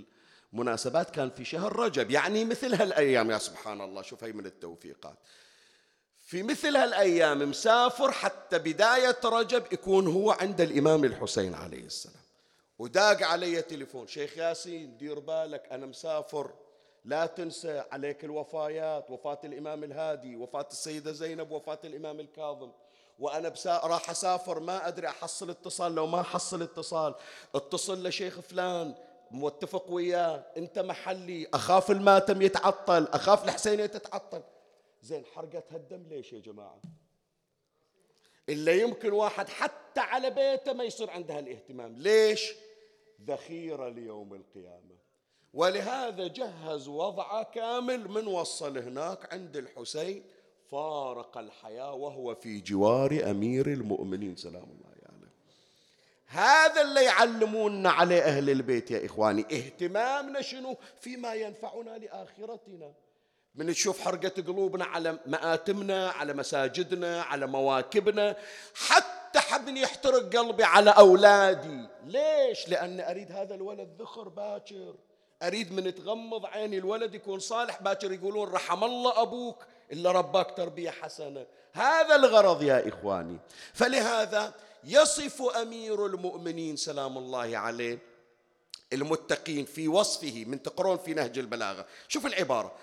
المناسبات 0.54 1.10
كان 1.10 1.30
في 1.30 1.46
شهر 1.46 1.76
رجب 1.76 2.12
يعني 2.12 2.46
مثل 2.46 2.74
هالأيام 2.74 3.32
يا 3.32 3.38
سبحان 3.38 3.82
الله 3.82 4.02
شوف 4.02 4.24
هي 4.24 4.32
من 4.32 4.46
التوفيقات. 4.46 5.18
في 6.26 6.44
مثل 6.44 6.78
هالأيام 6.78 7.50
مسافر 7.50 8.12
حتى 8.12 8.60
بداية 8.60 9.20
رجب 9.26 9.74
يكون 9.74 10.08
هو 10.08 10.32
عند 10.32 10.62
الإمام 10.62 11.04
الحسين 11.04 11.54
عليه 11.54 11.86
السلام. 11.86 12.25
وداق 12.80 13.24
علي 13.24 13.62
تليفون. 13.62 14.08
شيخ 14.08 14.38
ياسين 14.38 14.98
دير 14.98 15.20
بالك 15.20 15.68
أنا 15.72 15.86
مسافر. 15.86 16.54
لا 17.06 17.26
تنسى 17.26 17.84
عليك 17.92 18.24
الوفايات 18.24 19.12
وفاة 19.12 19.40
الإمام 19.44 19.84
الهادي 19.84 20.36
وفاة 20.36 20.68
السيدة 20.72 21.12
زينب 21.12 21.52
وفاة 21.52 21.80
الإمام 21.84 22.20
الكاظم. 22.20 22.72
وأنا 23.20 23.50
بسا... 23.50 23.78
راح 23.84 24.10
أسافر 24.10 24.60
ما 24.60 24.88
أدري 24.88 25.08
أحصل 25.08 25.50
اتصال. 25.50 25.96
لو 25.96 26.08
ما 26.08 26.24
حصل 26.24 26.62
اتصال 26.62 27.16
اتصل 27.56 28.08
لشيخ 28.08 28.40
فلان 28.40 28.96
متفق 29.32 29.92
وياه. 29.92 30.46
أنت 30.58 30.80
محلي 30.80 31.48
أخاف 31.54 31.92
الماتم 31.92 32.42
يتعطل 32.42 33.08
أخاف 33.08 33.46
الحسينيه 33.46 33.86
تتعطل. 33.86 34.44
زين 35.02 35.26
حرقتها 35.26 35.76
الدم 35.76 36.04
ليش 36.10 36.34
يا 36.34 36.40
جماعة؟ 36.40 36.82
إلا 38.50 38.72
يمكن 38.72 39.14
واحد 39.14 39.50
حتى 39.50 40.00
على 40.00 40.30
بيته 40.30 40.74
ما 40.74 40.84
يصير 40.84 41.10
عنده 41.10 41.40
الاهتمام 41.40 41.96
ليش؟ 41.98 42.54
ذخيرة 43.28 43.90
ليوم 43.90 44.34
القيامة. 44.34 44.96
ولهذا 45.54 46.28
جهز 46.28 46.88
وضعه 46.88 47.44
كامل 47.44 48.08
من 48.08 48.28
وصل 48.28 48.78
هناك 48.78 49.34
عند 49.34 49.58
الحسين 49.58 50.24
فارق 50.72 51.38
الحياة 51.38 51.94
وهو 51.94 52.36
في 52.36 52.60
جوار 52.60 53.32
أمير 53.32 53.68
المؤمنين. 53.68 54.36
سلام 54.36 54.64
الله 54.64 54.86
عليه. 54.90 55.32
هذا 56.28 56.82
اللي 56.82 57.04
يعلمونا 57.04 57.90
عليه 57.90 58.22
أهل 58.22 58.50
البيت 58.50 58.92
يا 58.92 59.06
إخواني. 59.06 59.42
اهتمامنا 59.42 60.42
شنو؟ 60.42 60.78
فيما 61.00 61.34
ينفعنا 61.34 61.98
لآخرتنا. 61.98 62.94
من 63.56 63.66
نشوف 63.66 64.02
حرقة 64.02 64.44
قلوبنا 64.48 64.86
على 64.86 65.20
مآتمنا 65.26 66.10
على 66.10 66.34
مساجدنا 66.34 67.22
على 67.22 67.48
مواكبنا. 67.48 68.36
حتى 68.76 69.40
حبني 69.40 69.82
يحترق 69.82 70.36
قلبي 70.36 70.64
على 70.64 70.90
أولادي. 70.90 71.88
ليش؟ 72.06 72.70
لأن 72.70 73.00
أريد 73.00 73.32
هذا 73.32 73.56
الولد 73.56 73.90
ذخر 74.02 74.30
باكر. 74.30 74.96
أريد 75.44 75.72
من 75.72 75.96
تغمض 75.96 76.46
عيني 76.46 76.78
الولد 76.78 77.16
يكون 77.16 77.40
صالح 77.40 77.82
باكر 77.82 78.12
يقولون 78.12 78.50
رحم 78.50 78.84
الله 78.84 79.22
أبوك 79.22 79.64
إلا 79.92 80.12
رباك 80.12 80.58
تربية 80.58 80.90
حسنة. 80.90 81.46
هذا 81.74 82.16
الغرض 82.16 82.64
يا 82.64 82.88
إخواني. 82.88 83.38
فلهذا 83.74 84.54
يصف 84.84 85.42
أمير 85.42 86.06
المؤمنين 86.06 86.76
سلام 86.76 87.18
الله 87.18 87.58
عليه 87.58 88.00
المتقين 88.94 89.66
في 89.66 89.88
وصفه 89.88 90.46
من 90.48 90.64
تقرون 90.64 90.98
في 90.98 91.14
نهج 91.14 91.38
البلاغة. 91.40 91.86
شوف 92.08 92.26
العبارة. 92.26 92.76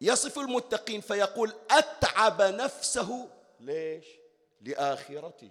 يصف 0.00 0.38
المتقين 0.38 1.00
فيقول 1.00 1.52
أتعب 1.70 2.42
نفسه 2.42 3.28
ليش؟ 3.60 4.06
لآخرته. 4.60 5.50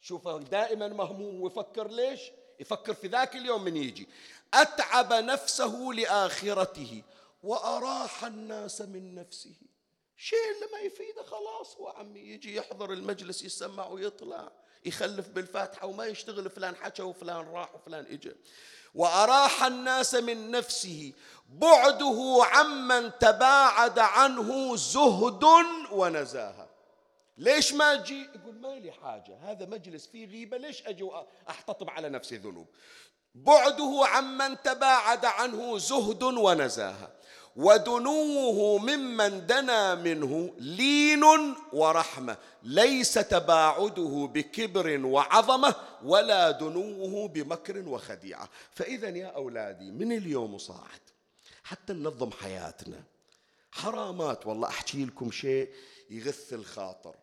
شوف 0.00 0.28
دائما 0.28 0.88
مهموم 0.88 1.42
ويفكر 1.42 1.88
ليش؟ 1.88 2.20
يفكر 2.60 2.94
في 2.94 3.06
ذاك 3.06 3.36
اليوم 3.36 3.64
من 3.64 3.76
يجي. 3.76 4.08
أتعب 4.54 5.12
نفسه 5.12 5.90
لآخرته 5.94 7.02
وأراح 7.42 8.24
الناس 8.24 8.80
من 8.80 9.14
نفسه. 9.14 9.54
شيء 10.16 10.38
اللي 10.54 10.72
ما 10.72 10.78
يفيده 10.78 11.22
خلاص. 11.22 11.76
هو 11.76 11.88
عمي 11.88 12.20
يجي 12.20 12.56
يحضر 12.56 12.92
المجلس 12.92 13.42
يسمع 13.42 13.86
ويطلع 13.86 14.52
يخلف 14.84 15.28
بالفاتحة 15.28 15.86
وما 15.86 16.06
يشتغل 16.06 16.50
فلان 16.50 16.76
حكى 16.76 17.02
وفلان 17.02 17.48
راح 17.48 17.74
وفلان 17.74 18.06
إجا. 18.06 18.34
وأراح 18.98 19.64
الناس 19.64 20.14
من 20.14 20.50
نفسه. 20.50 21.12
بعده 21.48 22.38
عمن 22.52 23.18
تباعد 23.18 23.98
عنه 23.98 24.76
زهد 24.76 25.44
ونزاهه 25.92 26.68
ليش 27.38 27.72
ما 27.72 27.92
أجي 27.92 28.28
يقول 28.34 28.54
ما 28.60 28.68
لي 28.68 28.92
حاجة؟ 28.92 29.38
هذا 29.42 29.66
مجلس 29.66 30.06
فيه 30.06 30.26
غيبة. 30.26 30.56
ليش 30.56 30.86
أجي 30.86 31.10
احتطب 31.50 31.90
على 31.90 32.08
نفسي 32.08 32.36
ذنوب؟ 32.36 32.66
بعده 33.34 34.02
عمن 34.04 34.62
تباعد 34.62 35.24
عنه 35.24 35.78
زهد 35.78 36.22
ونزاهه 36.22 37.17
ودنوه 37.58 38.78
ممن 38.78 39.46
دنا 39.46 39.94
منه 39.94 40.54
لين 40.58 41.24
ورحمة. 41.72 42.36
ليس 42.62 43.14
تباعده 43.14 44.30
بكبر 44.34 45.06
وعظمة 45.06 45.74
ولا 46.04 46.50
دنوه 46.50 47.28
بمكر 47.28 47.88
وخديعة. 47.88 48.48
فاذا 48.70 49.08
يا 49.08 49.26
أولادي 49.26 49.90
من 49.90 50.12
اليوم 50.12 50.58
صاعد. 50.58 51.00
حتى 51.64 51.92
ننظم 51.92 52.30
حياتنا. 52.30 53.02
حرامات 53.70 54.46
والله 54.46 54.68
أحكي 54.68 55.04
لكم 55.04 55.30
شيء 55.30 55.70
يغث 56.10 56.52
الخاطر. 56.52 57.16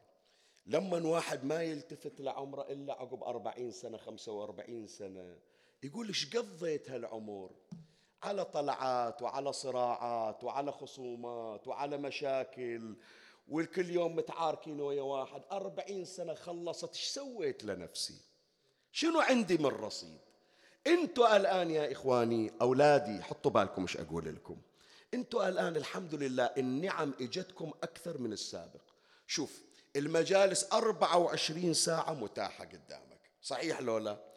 لما 0.67 0.98
واحد 1.08 1.43
ما 1.45 1.63
يلتفت 1.63 2.19
لعمره 2.19 2.62
إلا 2.62 2.93
عقب 2.93 3.24
أربعين 3.24 3.71
سنة 3.71 3.98
خمسة 3.98 4.32
وأربعين 4.32 4.88
سنة 4.88 5.36
يقول 5.84 6.08
إيش 6.08 6.36
قضيت 6.36 6.89
هالعمر؟ 6.89 7.50
على 8.26 8.46
طلعات 8.46 9.22
وعلى 9.22 9.54
صراعات 9.54 10.44
وعلى 10.44 10.72
خصومات 10.72 11.68
وعلى 11.68 11.98
مشاكل 11.98 12.96
والكل 13.48 13.90
يوم 13.90 14.16
متعاركين 14.16 14.82
ويا 14.82 15.02
واحد. 15.02 15.42
أربعين 15.52 16.06
سنة 16.06 16.34
خلصت 16.34 16.96
إيش 16.96 17.08
سويت 17.08 17.64
لنفسي؟ 17.64 18.18
شنو 18.92 19.20
عندي 19.20 19.58
من 19.58 19.66
رصيد؟ 19.66 20.20
أنتوا 20.88 21.38
الآن 21.38 21.72
يا 21.72 21.92
إخواني 21.92 22.52
أولادي 22.62 23.24
حطوا 23.24 23.52
بالكم 23.52 23.84
مش 23.84 23.98
أقول 23.98 24.36
لكم. 24.36 24.58
أنتوا 25.14 25.50
الآن 25.50 25.76
الحمد 25.76 26.16
لله 26.16 26.52
النعم 26.58 27.14
إجتكم 27.22 27.72
أكثر 27.84 28.18
من 28.18 28.34
السابق. 28.34 28.82
شوف 29.28 29.62
المجالس 29.96 30.74
24 30.74 31.74
ساعة 31.74 32.14
متاحة 32.14 32.66
قدامك. 32.66 33.32
صحيح 33.42 33.82
لولا؟ 33.82 34.35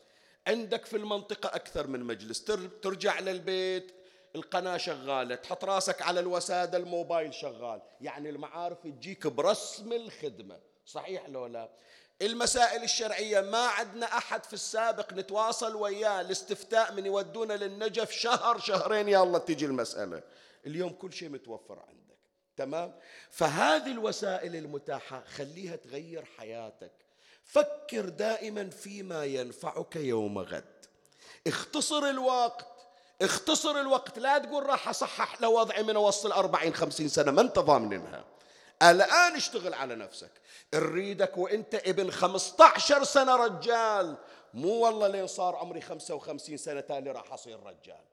عندك 0.49 0.87
في 0.87 0.97
المنطقة 0.97 1.47
أكثر 1.47 1.87
من 1.87 2.01
مجلس. 2.01 2.45
ترجع 2.83 3.21
للبيت 3.21 3.93
القناة 4.37 4.77
شغالة 4.77 5.35
تحط 5.35 5.65
راسك 5.65 6.03
على 6.03 6.21
الوسادة 6.21 6.79
الموبايل 6.79 7.35
شغال. 7.35 7.83
يعني 8.01 8.31
المعارف 8.31 8.79
تجيك 8.85 9.27
برسم 9.27 9.93
الخدمة. 9.93 10.61
صحيح 10.87 11.29
لولا 11.29 11.71
المسائل 12.23 12.83
الشرعية 12.83 13.41
ما 13.41 13.67
عندنا 13.67 14.07
أحد 14.07 14.45
في 14.45 14.53
السابق 14.53 15.13
نتواصل 15.13 15.77
وياه. 15.77 16.21
الاستفتاء 16.21 16.93
من 16.93 17.07
يودونا 17.07 17.55
للنجف 17.55 18.11
شهر 18.11 18.59
شهرين 18.59 19.09
يا 19.09 19.23
الله 19.23 19.39
تجي 19.39 19.67
المسألة. 19.67 20.23
اليوم 20.67 20.93
كل 20.93 21.13
شيء 21.13 21.29
متوفر 21.29 21.79
عندك. 21.89 22.19
تمام؟ 22.57 22.95
فهذه 23.31 23.91
الوسائل 23.91 24.57
المتاحة 24.57 25.25
خليها 25.25 25.77
تغير 25.77 26.25
حياتك. 26.25 26.93
فكر 27.49 28.09
دائما 28.09 28.71
فيما 28.71 29.25
ينفعك 29.25 29.97
يوم 29.97 30.39
غد. 30.39 30.65
اختصر 31.47 32.09
الوقت 32.09 32.67
اختصر 33.23 33.81
الوقت. 33.81 34.19
لا 34.19 34.39
تقول 34.39 34.67
راح 34.67 34.89
أصحح 34.89 35.41
له 35.41 35.49
وضعي 35.49 35.83
من 35.83 35.97
أوصل 35.97 36.33
أربعين 36.33 36.75
خمسين 36.75 37.09
سنة 37.09 37.31
ما 37.31 37.41
أنت 37.41 37.59
ضامنها 37.59 38.25
الآن 38.83 39.37
اشتغل 39.37 39.75
على 39.75 39.95
نفسك. 39.95 40.31
نريدك 40.75 41.39
وأنت 41.39 41.75
ابن 41.75 42.11
15 42.11 43.05
سنة 43.05 43.37
رجال. 43.37 44.17
مو 44.55 44.69
والله 44.69 45.09
لين 45.09 45.27
صار 45.27 45.57
عمري 45.57 45.81
55 45.81 46.57
سنة 46.57 46.81
تالي 46.81 47.11
راح 47.11 47.33
أصير 47.33 47.61
رجال. 47.63 48.05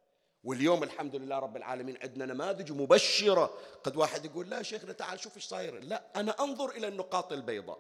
واليوم 0.44 0.84
الحمد 0.84 1.16
لله 1.16 1.40
رب 1.40 1.58
العالمين 1.58 1.98
عندنا 2.02 2.26
نماذج 2.26 2.72
مبشرة. 2.72 3.54
قد 3.84 3.98
واحد 3.98 4.26
يقول 4.26 4.50
لا 4.50 4.64
شيخنا 4.64 4.94
تعال 4.94 5.20
شوف 5.20 5.36
إيش 5.36 5.46
صاير. 5.46 5.80
لا 5.84 6.04
أنا 6.16 6.36
أنظر 6.40 6.70
إلى 6.70 6.88
النقاط 6.88 7.32
البيضاء. 7.32 7.80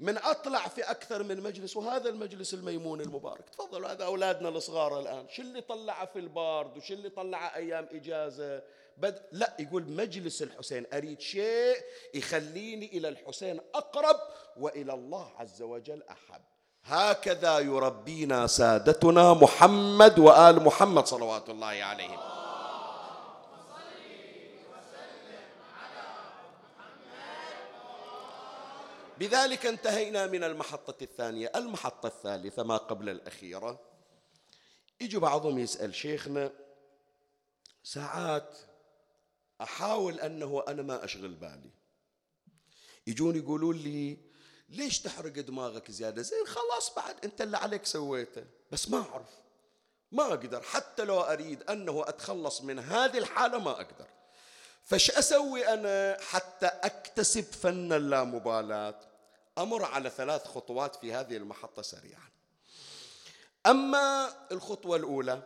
من 0.00 0.18
أطلع 0.18 0.68
في 0.68 0.82
أكثر 0.82 1.22
من 1.22 1.40
مجلس 1.40 1.76
وهذا 1.76 2.08
المجلس 2.08 2.54
الميمون 2.54 3.00
المبارك. 3.00 3.48
تفضلوا 3.48 3.92
هذا 3.92 4.04
أولادنا 4.04 4.48
الصغار 4.48 5.00
الآن. 5.00 5.28
شو 5.28 5.42
اللي 5.42 5.60
طلعه 5.60 6.06
في 6.06 6.18
البارد؟ 6.18 6.76
وشو 6.76 6.94
اللي 6.94 7.08
طلعه 7.08 7.56
أيام 7.56 7.88
إجازة؟ 7.92 8.62
بد... 8.96 9.22
لا 9.32 9.56
يقول 9.58 9.90
مجلس 9.90 10.42
الحسين. 10.42 10.86
أريد 10.92 11.20
شيء 11.20 11.76
يخليني 12.14 12.86
إلى 12.98 13.08
الحسين 13.08 13.60
أقرب 13.74 14.16
وإلى 14.56 14.94
الله 14.94 15.30
عز 15.36 15.62
وجل 15.62 16.02
أحب. 16.10 16.40
هكذا 16.84 17.58
يربينا 17.58 18.46
سادتنا 18.46 19.34
محمد 19.34 20.18
وآل 20.18 20.62
محمد 20.62 21.06
صلوات 21.06 21.48
الله 21.50 21.66
عليهم. 21.66 22.39
بذلك 29.20 29.66
انتهينا 29.66 30.26
من 30.26 30.44
المحطة 30.44 31.04
الثانية. 31.04 31.52
المحطة 31.56 32.06
الثالثة 32.06 32.62
ما 32.62 32.76
قبل 32.76 33.08
الأخيرة. 33.08 33.80
يجي 35.00 35.18
بعضهم 35.18 35.58
يسأل 35.58 35.94
شيخنا 35.94 36.52
ساعات 37.84 38.58
أحاول 39.60 40.20
أنه 40.20 40.64
أنا 40.68 40.82
ما 40.82 41.04
أشغل 41.04 41.34
بالي. 41.34 41.70
يجون 43.06 43.36
يقولون 43.36 43.76
لي 43.76 44.18
ليش 44.68 45.00
تحرق 45.00 45.32
دماغك 45.32 45.90
زيادة؟ 45.90 46.22
زين 46.22 46.46
خلاص 46.46 46.94
بعد 46.94 47.24
أنت 47.24 47.40
اللي 47.40 47.56
عليك 47.56 47.86
سويته. 47.86 48.44
بس 48.72 48.90
ما 48.90 48.98
أعرف. 48.98 49.30
ما 50.12 50.22
أقدر. 50.26 50.62
حتى 50.62 51.04
لو 51.04 51.20
أريد 51.20 51.62
أنه 51.62 52.04
أتخلص 52.08 52.62
من 52.62 52.78
هذه 52.78 53.18
الحالة 53.18 53.58
ما 53.58 53.70
أقدر. 53.70 54.06
فش 54.84 55.10
أسوي 55.10 55.68
أنا 55.68 56.16
حتى 56.20 56.66
أكتسب 56.66 57.44
فن 57.44 57.92
اللامبالاة؟ 57.92 59.09
أمر 59.60 59.84
على 59.84 60.10
ثلاث 60.10 60.46
خطوات 60.46 60.96
في 60.96 61.12
هذه 61.12 61.36
المحطة 61.36 61.82
سريعا. 61.82 62.28
أما 63.66 64.34
الخطوة 64.52 64.96
الأولى 64.96 65.42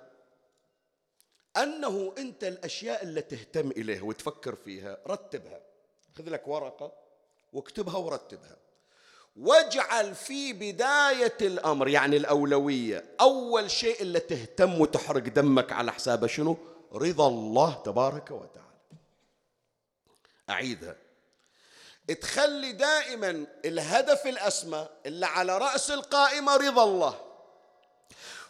أنه 1.57 2.15
أنت 2.19 2.45
الأشياء 2.45 3.03
اللي 3.03 3.23
تهتم 3.23 3.71
إليها 3.71 4.03
وتفكر 4.03 4.55
فيها 4.55 4.99
رتبها. 5.07 5.61
خذ 6.19 6.29
لك 6.29 6.49
ورقة 6.49 6.93
واكتبها 7.53 7.97
ورتبها. 7.97 8.57
واجعل 9.37 10.15
في 10.15 10.53
بداية 10.53 11.37
الأمر 11.41 11.89
يعني 11.89 12.17
الأولوية 12.17 13.05
أول 13.21 13.71
شيء 13.71 14.03
اللي 14.03 14.21
تهتم 14.21 14.81
وتحرق 14.81 15.23
دمك 15.23 15.73
على 15.73 15.93
حسابه 15.93 16.27
شنو؟ 16.27 16.57
رضا 16.93 17.29
الله 17.29 17.75
تبارك 17.75 18.31
وتعالى. 18.31 18.65
أعيدها. 20.51 20.97
تخلي 22.13 22.73
دائما 22.73 23.47
الهدف 23.65 24.27
الأسمى 24.27 24.89
اللي 25.07 25.27
على 25.27 25.59
رأس 25.59 25.91
القائمة 25.91 26.57
رضا 26.57 26.85
الله. 26.85 27.21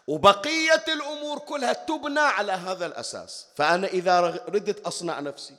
وبقية 0.06 0.84
الأمور 0.88 1.38
كلها 1.38 1.72
تبنى 1.72 2.20
على 2.20 2.52
هذا 2.52 2.86
الأساس. 2.86 3.46
فأنا 3.54 3.86
إذا 3.86 4.20
ردت 4.48 4.86
أصنع 4.86 5.20
نفسي 5.20 5.54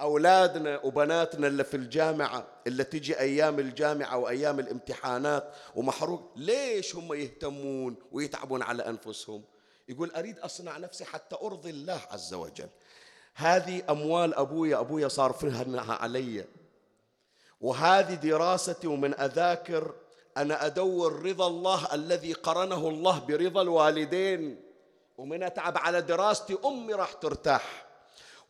أولادنا 0.00 0.80
وبناتنا 0.84 1.46
اللي 1.46 1.64
في 1.64 1.76
الجامعة 1.76 2.46
اللي 2.66 2.84
تجي 2.84 3.20
أيام 3.20 3.58
الجامعة 3.58 4.16
وأيام 4.16 4.60
الامتحانات 4.60 5.52
ومحروق 5.74 6.32
ليش 6.36 6.96
هم 6.96 7.12
يهتمون 7.12 7.96
ويتعبون 8.12 8.62
على 8.62 8.86
أنفسهم؟ 8.86 9.44
يقول 9.88 10.10
أريد 10.10 10.38
أصنع 10.38 10.78
نفسي 10.78 11.04
حتى 11.04 11.36
أرضي 11.42 11.70
الله 11.70 12.00
عز 12.10 12.34
وجل. 12.34 12.68
هذه 13.34 13.82
أموال 13.90 14.34
أبويا 14.34 14.80
أبويا 14.80 15.08
صار 15.08 15.32
فيها 15.32 15.98
علي. 16.00 16.44
وهذه 17.60 18.14
دراستي 18.14 18.86
ومن 18.86 19.20
أذاكر 19.20 19.94
أنا 20.36 20.66
أدور 20.66 21.26
رضا 21.26 21.46
الله 21.46 21.94
الذي 21.94 22.32
قرنه 22.32 22.88
الله 22.88 23.18
برضا 23.18 23.62
الوالدين. 23.62 24.62
ومن 25.18 25.42
أتعب 25.42 25.78
على 25.78 26.02
دراستي 26.02 26.58
أمي 26.64 26.94
راح 26.94 27.12
ترتاح. 27.12 27.86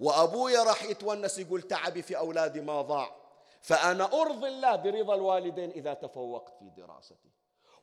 وأبويا 0.00 0.62
راح 0.62 0.84
يتونس 0.84 1.38
يقول 1.38 1.62
تعبي 1.62 2.02
في 2.02 2.16
أولادي 2.16 2.60
ما 2.60 2.82
ضاع. 2.82 3.16
فأنا 3.62 4.04
أرضي 4.04 4.48
الله 4.48 4.76
برضا 4.76 5.14
الوالدين 5.14 5.70
إذا 5.70 5.94
تفوقت 5.94 6.52
في 6.58 6.70
دراستي. 6.76 7.30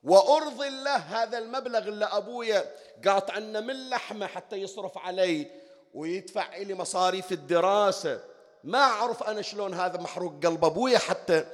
وأرضي 0.04 0.68
الله 0.68 0.96
هذا 0.96 1.38
المبلغ 1.38 1.88
اللي 1.88 2.04
أبويا 2.04 2.64
قاطع 3.06 3.34
عنا 3.34 3.60
من 3.60 3.88
لحمة 3.88 4.26
حتى 4.26 4.56
يصرف 4.56 4.98
علي 4.98 5.50
ويدفع 5.94 6.56
لي 6.56 6.74
مصاريف 6.74 7.32
الدراسة. 7.32 8.20
ما 8.68 8.78
أعرف 8.78 9.22
أنا 9.22 9.42
شلون 9.42 9.74
هذا 9.74 10.00
محروق 10.00 10.46
قلب 10.46 10.64
أبويا 10.64 10.98
حتى 10.98 11.46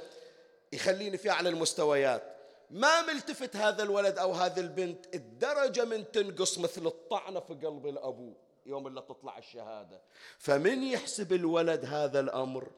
يخليني 0.73 1.19
في 1.19 1.31
أعلى 1.31 1.49
المستويات. 1.49 2.37
ما 2.71 3.03
ملتفت 3.03 3.57
هذا 3.57 3.83
الولد 3.83 4.19
أو 4.19 4.33
هذه 4.33 4.61
البنت 4.61 5.15
الدرجة 5.15 5.85
من 5.85 6.13
تنقص 6.13 6.59
مثل 6.59 6.87
الطعنة 6.87 7.41
في 7.41 7.55
قلب 7.55 7.87
الأبو 7.87 8.35
يوم 8.67 8.87
اللي 8.87 9.01
تطلع 9.01 9.39
الشهادة. 9.39 10.03
فمن 10.39 10.83
يحسب 10.83 11.33
الولد 11.33 11.85
هذا 11.85 12.21
الأمر 12.21 12.71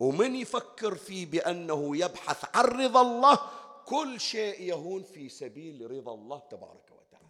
ومن 0.00 0.36
يفكر 0.36 0.94
فيه 0.94 1.26
بأنه 1.26 1.96
يبحث 1.96 2.44
عن 2.56 2.64
رضا 2.64 3.00
الله 3.02 3.38
كل 3.86 4.20
شيء 4.20 4.60
يهون 4.60 5.02
في 5.02 5.28
سبيل 5.28 5.90
رضا 5.90 6.14
الله 6.14 6.42
تبارك 6.50 6.90
وتعالى. 6.90 7.28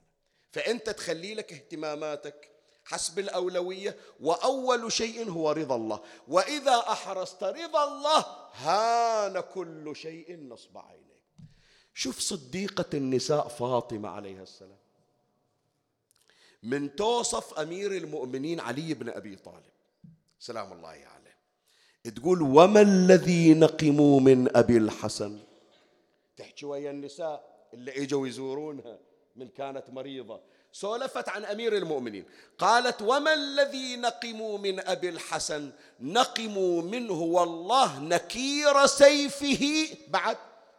فأنت 0.50 0.90
تخلي 0.90 1.34
لك 1.34 1.52
اهتماماتك 1.52 2.51
حسب 2.84 3.18
الأولوية 3.18 3.96
وأول 4.20 4.92
شيء 4.92 5.30
هو 5.30 5.50
رضا 5.50 5.76
الله. 5.76 6.00
وإذا 6.28 6.78
أحرزت 6.78 7.44
رضا 7.44 7.84
الله 7.84 8.26
هان 8.54 9.40
كل 9.40 9.96
شيء 9.96 10.36
نصب 10.48 10.78
عينيك. 10.78 11.02
شوف 11.94 12.18
صديقة 12.18 12.84
النساء 12.94 13.48
فاطمة 13.48 14.08
عليها 14.08 14.42
السلام. 14.42 14.78
من 16.62 16.96
توصف 16.96 17.58
أمير 17.58 17.92
المؤمنين 17.92 18.60
علي 18.60 18.94
بن 18.94 19.08
أبي 19.08 19.36
طالب. 19.36 19.72
سلام 20.38 20.72
الله 20.72 20.88
عليه. 20.88 21.22
تقول 22.10 22.42
وما 22.42 22.80
الذي 22.80 23.54
نقموا 23.54 24.20
من 24.20 24.56
أبي 24.56 24.76
الحسن؟ 24.76 25.38
تحكي 26.36 26.66
ويا 26.66 26.90
النساء 26.90 27.68
اللي 27.74 28.02
إجوا 28.02 28.26
يزورونها 28.26 28.98
من 29.36 29.48
كانت 29.48 29.90
مريضة. 29.90 30.40
سولفت 30.72 31.28
عن 31.28 31.44
أمير 31.44 31.76
المؤمنين. 31.76 32.24
قالت 32.58 33.02
وما 33.02 33.32
الذي 33.32 33.96
نقموا 33.96 34.58
من 34.58 34.80
أبي 34.80 35.08
الحسن؟ 35.08 35.72
نقموا 36.00 36.82
منه 36.82 37.22
والله 37.22 38.00
نكير 38.00 38.86
سيفه 38.86 39.96
بعد 40.08 40.36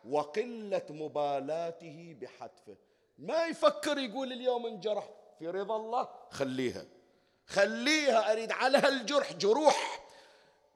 وقلة 0.09 0.85
مبالاته 0.89 2.15
بحتفه. 2.21 2.75
ما 3.17 3.45
يفكر 3.45 3.97
يقول 3.97 4.31
اليوم 4.31 4.65
انجرح. 4.65 5.09
في 5.39 5.47
رضا 5.47 5.75
الله 5.75 6.09
خليها. 6.31 6.85
خليها 7.47 8.31
أريد 8.31 8.51
على 8.51 8.77
هالجرح 8.77 9.33
جروح. 9.33 10.05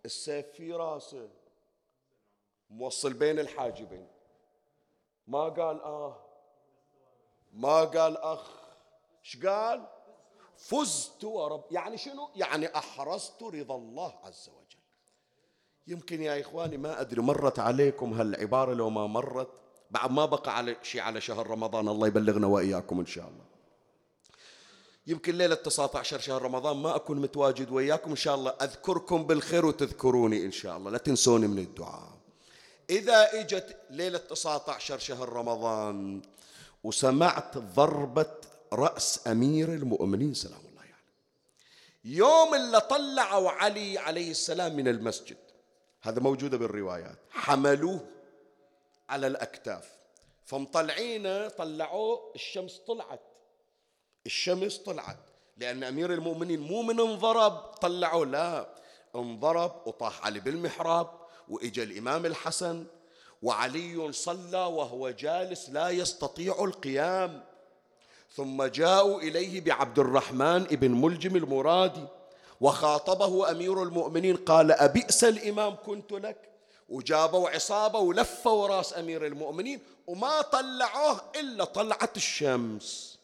السيف 0.06 0.45
في 0.45 0.73
راسه. 0.73 1.30
موصل 2.69 3.13
بين 3.13 3.39
الحاجبين. 3.39 4.08
ما 5.27 5.49
قال 5.49 5.82
آه. 5.82 6.25
ما 7.53 7.84
قال 7.84 8.17
أخ. 8.17 8.66
قال؟ 9.35 9.87
فزت 10.57 11.23
ورب 11.23 11.63
يعني 11.71 11.97
شنو؟ 11.97 12.29
يعني 12.35 12.77
أحرزت 12.77 13.43
رضا 13.43 13.75
الله 13.75 14.13
عز 14.23 14.49
وجل. 14.49 14.79
يمكن 15.87 16.21
يا 16.21 16.41
إخواني 16.41 16.77
ما 16.77 17.02
أدري 17.02 17.21
مرت 17.21 17.60
عليكم 17.60 18.13
هالعبارة 18.13 18.73
لو 18.73 18.89
ما 18.89 19.08
مرت؟ 19.08 19.49
بعد 19.91 20.12
ما 20.12 20.25
بقى 20.25 20.58
على 20.58 20.77
شيء 20.83 21.02
على 21.02 21.21
شهر 21.21 21.47
رمضان 21.47 21.87
الله 21.87 22.08
يبلغنا 22.08 22.47
وإياكم 22.47 22.99
إن 22.99 23.06
شاء 23.06 23.27
الله. 23.27 23.45
يمكن 25.08 25.37
ليلة 25.37 25.56
19 25.56 26.19
شهر 26.19 26.41
رمضان 26.41 26.77
ما 26.77 26.95
أكون 26.95 27.21
متواجد 27.21 27.71
وياكم 27.71 28.10
إن 28.10 28.15
شاء 28.15 28.35
الله. 28.35 28.52
أذكركم 28.52 29.23
بالخير 29.23 29.65
وتذكروني 29.65 30.45
إن 30.45 30.52
شاء 30.52 30.77
الله 30.77 30.91
لا 30.91 30.97
تنسوني 30.97 31.47
من 31.47 31.60
الدعاء. 31.60 32.17
إذا 32.89 33.39
إجت 33.39 33.77
ليلة 33.89 34.17
19 34.17 34.99
شهر 34.99 35.29
رمضان 35.29 36.21
وسمعت 36.83 37.58
ضربة 37.58 38.35
رأس 38.73 39.27
أمير 39.27 39.73
المؤمنين 39.73 40.33
سلام 40.33 40.59
الله 40.59 40.81
عليه. 40.81 40.89
يعني. 40.89 41.03
يوم 42.03 42.55
اللي 42.55 42.79
طلعوا 42.79 43.49
علي 43.49 43.97
عليه 43.97 44.31
السلام 44.31 44.75
من 44.75 44.87
المسجد 44.87 45.37
هذا 46.01 46.19
موجودة 46.19 46.57
بالروايات 46.57 47.19
حملوه 47.29 47.99
على 49.09 49.27
الأكتاف. 49.27 49.97
فمطلعينه 50.45 51.47
طلعوه 51.47 52.31
الشمس 52.35 52.77
طلعت. 52.87 53.21
الشمس 54.25 54.77
طلعت 54.77 55.19
لأن 55.57 55.83
أمير 55.83 56.13
المؤمنين 56.13 56.59
مو 56.59 56.81
من 56.81 56.99
انضرب 56.99 57.51
طلعوا 57.51 58.25
لا. 58.25 58.75
انضرب 59.15 59.87
وطاح 59.87 60.25
علي 60.25 60.39
بالمحراب 60.39 61.09
وإجا 61.47 61.83
الإمام 61.83 62.25
الحسن 62.25 62.85
وعلي 63.41 64.11
صلى 64.11 64.57
وهو 64.57 65.09
جالس 65.09 65.69
لا 65.69 65.89
يستطيع 65.89 66.63
القيام. 66.63 67.43
ثم 68.36 68.63
جاءوا 68.63 69.21
إليه 69.21 69.62
بعبد 69.62 70.00
الرحمن 70.00 70.63
بن 70.63 70.92
ملجم 70.92 71.36
المرادي 71.36 72.06
وخاطبه 72.62 73.52
أمير 73.52 73.84
المؤمنين 73.84 74.36
قال 74.36 74.71
أبئس 74.71 75.23
الإمام 75.23 75.75
كنت 75.86 76.12
لك؟ 76.12 76.50
وجابوا 76.90 77.50
عصابة 77.50 78.00
ولفوا 78.00 78.67
رأس 78.67 78.98
أمير 78.98 79.25
المؤمنين 79.25 79.80
وما 80.08 80.42
طلعوه 80.42 81.21
إلا 81.36 81.63
طلعة 81.63 82.10
الشمس. 82.15 83.17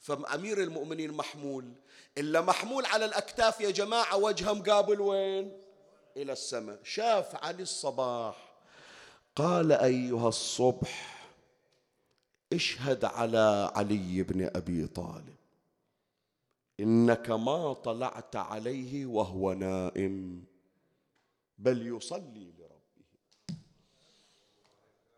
فأمير 0.00 0.62
المؤمنين 0.62 1.12
محمول 1.12 1.72
إلا 2.18 2.40
محمول 2.40 2.86
على 2.86 3.04
الأكتاف 3.04 3.60
يا 3.60 3.70
جماعة 3.70 4.16
وجهه 4.16 4.52
مقابل 4.52 5.00
وين؟ 5.00 5.52
إلى 6.16 6.32
السماء. 6.32 6.78
شاف 6.84 7.44
علي 7.44 7.62
الصباح 7.62 8.36
قال 9.36 9.72
أيها 9.72 10.28
الصبح 10.28 11.21
اشهد 12.52 13.04
على 13.04 13.72
علي 13.74 14.22
بن 14.22 14.50
أبي 14.54 14.86
طالب. 14.86 15.36
إنك 16.80 17.30
ما 17.30 17.72
طلعت 17.72 18.36
عليه 18.36 19.06
وهو 19.06 19.52
نائم. 19.52 20.44
بل 21.58 21.86
يصلي 21.96 22.52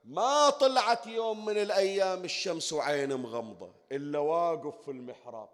ما 0.05 0.51
طلعت 0.51 1.07
يوم 1.07 1.45
من 1.45 1.57
الأيام 1.57 2.24
الشمس 2.24 2.72
وعين 2.72 3.14
مغمضة 3.14 3.72
إلا 3.93 4.18
واقف 4.18 4.85
في 4.85 4.91
المحراب. 4.91 5.49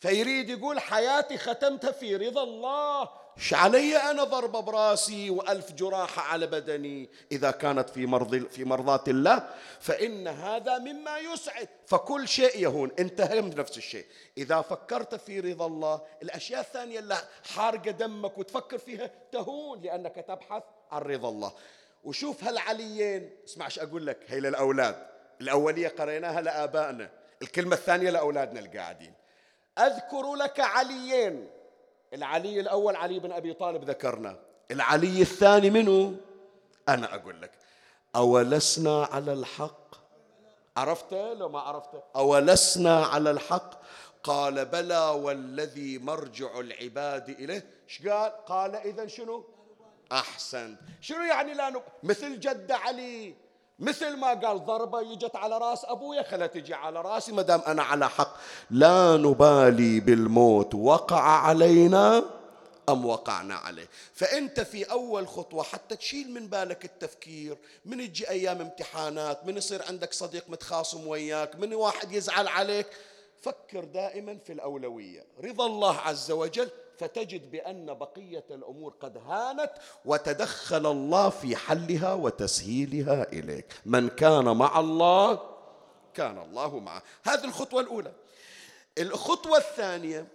فيريد 0.00 0.50
يقول 0.50 0.80
حياتي 0.80 1.38
ختمتها 1.38 1.90
في 1.90 2.16
رضا 2.16 2.42
الله. 2.42 3.08
إيش 3.38 3.54
علي 3.54 3.96
أنا 3.96 4.24
ضربة 4.24 4.60
براسي 4.60 5.30
وألف 5.30 5.72
جراحة 5.72 6.22
على 6.22 6.46
بدني 6.46 7.08
إذا 7.32 7.50
كانت 7.50 7.90
في 7.90 8.06
مرض 8.06 8.46
في 8.46 8.64
مرضاة 8.64 9.04
الله 9.08 9.48
فإن 9.80 10.28
هذا 10.28 10.78
مما 10.78 11.18
يسعد. 11.18 11.68
فكل 11.86 12.28
شيء 12.28 12.58
يهون. 12.58 12.90
أنت 12.98 13.20
هم 13.20 13.48
نفس 13.48 13.78
الشيء. 13.78 14.06
إذا 14.38 14.60
فكرت 14.60 15.14
في 15.14 15.40
رضا 15.40 15.66
الله 15.66 16.00
الأشياء 16.22 16.60
الثانية 16.60 16.98
اللي 16.98 17.16
حارقة 17.54 17.90
دمك 17.90 18.38
وتفكر 18.38 18.78
فيها 18.78 19.10
تهون 19.32 19.80
لأنك 19.80 20.24
تبحث 20.28 20.62
عن 20.90 21.02
رضا 21.02 21.28
الله. 21.28 21.52
وشوف 22.04 22.44
هالعليين. 22.44 23.30
اسمع 23.44 23.66
إيش 23.66 23.78
أقول 23.78 24.06
لك 24.06 24.18
هي 24.28 24.40
للأولاد. 24.40 25.06
الأولية 25.40 25.88
قريناها 25.88 26.40
لآبائنا. 26.40 27.10
الكلمة 27.42 27.74
الثانية 27.74 28.10
لأولادنا 28.10 28.60
القاعدين. 28.60 29.12
أذكر 29.78 30.34
لك 30.34 30.60
عليين. 30.60 31.50
العلي 32.14 32.60
الأول 32.60 32.96
علي 32.96 33.18
بن 33.18 33.32
أبي 33.32 33.52
طالب 33.54 33.90
ذكرنا. 33.90 34.36
العلي 34.70 35.22
الثاني 35.22 35.70
منه 35.70 36.16
أنا 36.88 37.14
أقول 37.14 37.42
لك. 37.42 37.50
أولسنا 38.16 39.04
على 39.04 39.32
الحق. 39.32 39.94
عرفته 40.76 41.34
لو 41.34 41.48
ما 41.48 41.60
عرفته 41.60 42.02
أولسنا 42.16 43.04
على 43.06 43.30
الحق. 43.30 43.70
قال 44.22 44.64
بلى 44.64 44.98
والذي 44.98 45.98
مرجع 45.98 46.60
العباد 46.60 47.28
إليه. 47.28 47.66
إيش 47.88 48.08
قال؟ 48.08 48.44
قال 48.44 48.76
اذا 48.76 49.06
شنو؟ 49.06 49.44
أحسنت. 50.12 50.78
شنو 51.00 51.24
يعني 51.24 51.54
لا 51.54 51.70
نب... 51.70 51.82
مثل 52.02 52.40
جد 52.40 52.72
علي. 52.72 53.34
مثل 53.78 54.16
ما 54.16 54.28
قال 54.28 54.64
ضربة 54.64 55.00
يجت 55.00 55.36
على 55.36 55.58
راس 55.58 55.84
أبويا 55.84 56.22
خلا 56.22 56.46
تجي 56.46 56.74
على 56.74 57.00
راسي 57.00 57.32
ما 57.32 57.42
دام 57.42 57.60
أنا 57.66 57.82
على 57.82 58.08
حق. 58.08 58.36
لا 58.70 59.16
نبالي 59.16 60.00
بالموت 60.00 60.74
وقع 60.74 61.20
علينا 61.20 62.24
أم 62.88 63.06
وقعنا 63.06 63.54
عليه. 63.54 63.88
فأنت 64.14 64.60
في 64.60 64.84
أول 64.84 65.28
خطوة 65.28 65.62
حتى 65.62 65.96
تشيل 65.96 66.30
من 66.30 66.48
بالك 66.48 66.84
التفكير 66.84 67.58
من 67.84 67.98
تجي 68.08 68.30
أيام 68.30 68.60
امتحانات 68.60 69.46
من 69.46 69.56
يصير 69.56 69.82
عندك 69.88 70.12
صديق 70.12 70.44
متخاصم 70.48 71.06
وياك 71.06 71.56
من 71.56 71.74
واحد 71.74 72.12
يزعل 72.12 72.48
عليك. 72.48 72.86
فكر 73.42 73.84
دائما 73.84 74.38
في 74.44 74.52
الأولوية. 74.52 75.24
رضا 75.44 75.66
الله 75.66 75.96
عز 75.98 76.30
وجل 76.30 76.68
فتجد 76.98 77.50
بأن 77.50 77.94
بقية 77.94 78.44
الأمور 78.50 78.94
قد 79.00 79.16
هانت 79.16 79.72
وتدخل 80.04 80.86
الله 80.86 81.30
في 81.30 81.56
حلها 81.56 82.12
وتسهيلها 82.12 83.32
إليك. 83.32 83.80
من 83.86 84.08
كان 84.08 84.44
مع 84.44 84.80
الله 84.80 85.40
كان 86.14 86.38
الله 86.38 86.78
معه. 86.78 87.02
هذه 87.24 87.44
الخطوة 87.44 87.80
الأولى. 87.80 88.12
الخطوة 88.98 89.58
الثانية 89.58 90.26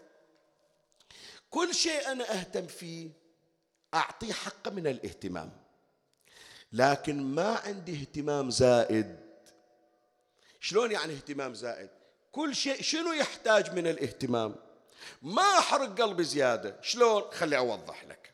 كل 1.50 1.76
شيء 1.76 2.12
أنا 2.12 2.40
أهتم 2.40 2.68
فيه 2.68 3.10
أعطيه 3.94 4.34
حقه 4.34 4.72
من 4.72 4.88
الاهتمام. 4.88 5.52
لكن 6.74 7.24
ما 7.24 7.60
عندي 7.66 8.02
اهتمام 8.02 8.50
زائد. 8.50 9.20
شلون 10.60 10.92
يعني 10.92 11.14
اهتمام 11.14 11.54
زائد؟ 11.54 11.90
كل 12.32 12.56
شيء 12.56 12.82
شنو 12.82 13.14
يحتاج 13.14 13.74
من 13.74 13.88
الاهتمام؟ 13.88 14.56
ما 15.22 15.42
أحرق 15.60 16.02
قلبي 16.02 16.24
زيادة. 16.24 16.76
شلون؟ 16.82 17.24
خلي 17.32 17.58
أوضح 17.58 18.04
لك. 18.04 18.34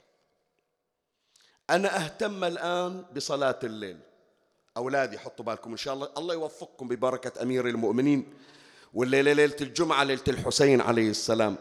أنا 1.70 2.05
أهتم 2.05 2.43
الآن 2.43 3.05
بصلاة 3.15 3.59
الليل. 3.63 3.97
أولادي 4.78 5.20
حطوا 5.20 5.45
بالكم 5.45 5.72
إن 5.72 5.78
شاء 5.78 5.93
الله. 5.93 6.09
الله 6.17 6.34
يوفقكم 6.34 6.88
ببركة 6.88 7.41
أمير 7.41 7.67
المؤمنين. 7.67 8.34
والليلة 8.93 9.34
ليلة 9.34 9.55
الجمعة 9.61 10.03
ليلة 10.03 10.24
الحسين 10.28 10.82
عليه 10.82 11.09
السلام. 11.09 11.55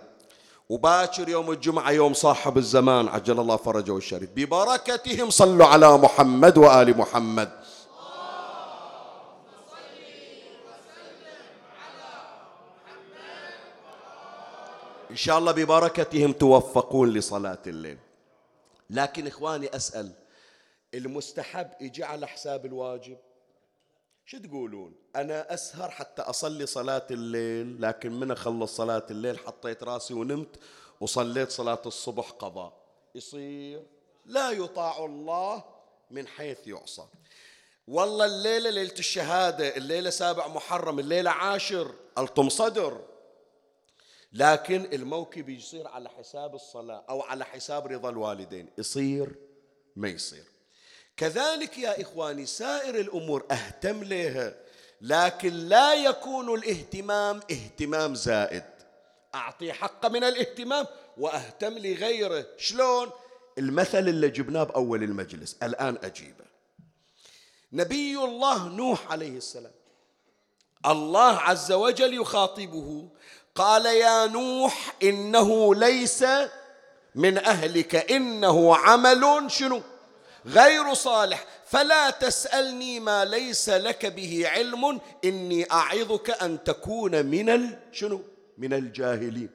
وباكر 0.69 1.29
يوم 1.29 1.51
الجمعة 1.51 1.91
يوم 1.91 2.15
صاحب 2.15 2.59
الزمان 2.59 3.09
عجل 3.09 3.41
الله 3.41 3.57
فرجه 3.57 3.97
الشريف 3.97 4.31
ببركتهم 4.37 5.31
صلوا 5.31 5.67
على 5.67 5.99
محمد 5.99 6.59
وآل 6.59 6.99
محمد. 6.99 7.68
شاء 15.19 15.39
الله 15.39 15.53
ببركتهم 15.53 16.33
توفقون 16.33 17.13
لصلاة 17.13 17.59
الليل. 17.67 17.99
لكن 18.91 19.27
إخواني 19.27 19.77
أسأل 19.77 20.13
المستحب 20.95 21.71
يجي 21.81 22.05
على 22.05 22.27
حساب 22.27 22.67
الواجب؟ 22.67 23.19
شو 24.27 24.39
تقولون؟ 24.39 24.95
أنا 25.17 25.55
أسهر 25.55 25.91
حتى 25.91 26.23
أصلي 26.23 26.67
صلاة 26.67 27.07
الليل 27.11 27.83
لكن 27.83 28.21
من 28.21 28.31
أخلص 28.31 28.77
صلاة 28.77 29.07
الليل؟ 29.11 29.39
حطيت 29.39 29.83
راسي 29.83 30.15
ونمت 30.15 30.61
وصليت 31.01 31.51
صلاة 31.51 31.83
الصبح 31.87 32.31
قضاء. 32.31 32.73
يصير؟ 33.15 33.83
لا 34.27 34.51
يطاع 34.51 35.05
الله 35.05 35.65
من 36.11 36.27
حيث 36.27 36.67
يعصى. 36.67 37.05
والله 37.89 38.25
الليلة 38.25 38.71
ليلة 38.71 38.99
الشهادة 38.99 39.77
الليلة 39.77 40.11
سابع 40.11 40.49
محرم 40.49 40.99
الليلة 40.99 41.31
عاشر 41.31 41.95
ألطم 42.19 42.49
صدر. 42.49 43.01
لكن 44.33 44.89
الموكب 44.93 45.49
يصير 45.49 45.89
على 45.89 46.09
حساب 46.09 46.55
الصلاة 46.55 47.05
أو 47.09 47.23
على 47.23 47.45
حساب 47.45 47.87
رضا 47.87 48.11
الوالدين. 48.11 48.69
يصير 48.79 49.35
ما 49.97 50.09
يصير. 50.09 50.45
كذلك 51.17 51.79
يا 51.79 52.03
إخواني 52.03 52.47
سائر 52.47 53.01
الأمور 53.01 53.47
أهتم 53.51 54.05
لها 54.05 54.55
لكن 55.01 55.53
لا 55.53 55.95
يكون 55.95 56.55
الاهتمام 56.55 57.41
اهتمام 57.51 58.15
زائد. 58.15 58.65
أعطي 59.35 59.73
حق 59.73 60.07
من 60.07 60.25
الاهتمام 60.25 60.87
وأهتم 61.19 61.79
لغيره. 61.79 62.47
شلون؟ 62.57 63.11
المثل 63.59 64.09
اللي 64.09 64.29
جبناه 64.29 64.63
بأول 64.63 65.03
المجلس 65.03 65.57
الآن 65.63 65.99
أجيبه. 66.03 66.45
نبي 67.73 68.17
الله 68.17 68.69
نوح 68.69 69.13
عليه 69.13 69.37
السلام 69.37 69.73
الله 70.87 71.39
عز 71.39 71.73
وجل 71.73 72.15
يخاطبه 72.15 73.09
قال 73.59 73.87
يا 73.87 74.27
نوح 74.27 74.97
إنه 75.03 75.75
ليس 75.75 76.25
من 77.15 77.39
أهلك 77.39 78.11
إنه 78.13 78.77
عمل 78.77 79.51
شنو؟ 79.51 79.83
غير 80.47 80.95
صالح. 80.95 81.45
فلا 81.65 82.11
تسألني 82.11 83.01
ما 83.01 83.25
ليس 83.25 83.69
لك 83.69 84.07
به 84.07 84.49
علم 84.49 85.01
إني 85.25 85.71
أعظك 85.71 86.31
أن 86.31 86.65
تكون 86.65 87.27
من. 87.27 87.77
شنو؟ 87.93 88.23
من 88.59 88.73
الجاهلين. 88.73 89.51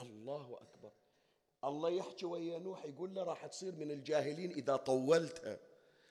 الله 0.00 0.58
أكبر. 0.62 0.90
الله 1.64 1.90
يحكي 1.90 2.26
ويا 2.26 2.58
نوح 2.58 2.84
يقول 2.84 3.14
له 3.14 3.24
راح 3.24 3.46
تصير 3.46 3.72
من 3.72 3.90
الجاهلين 3.90 4.52
إذا 4.52 4.76
طولتها. 4.76 5.58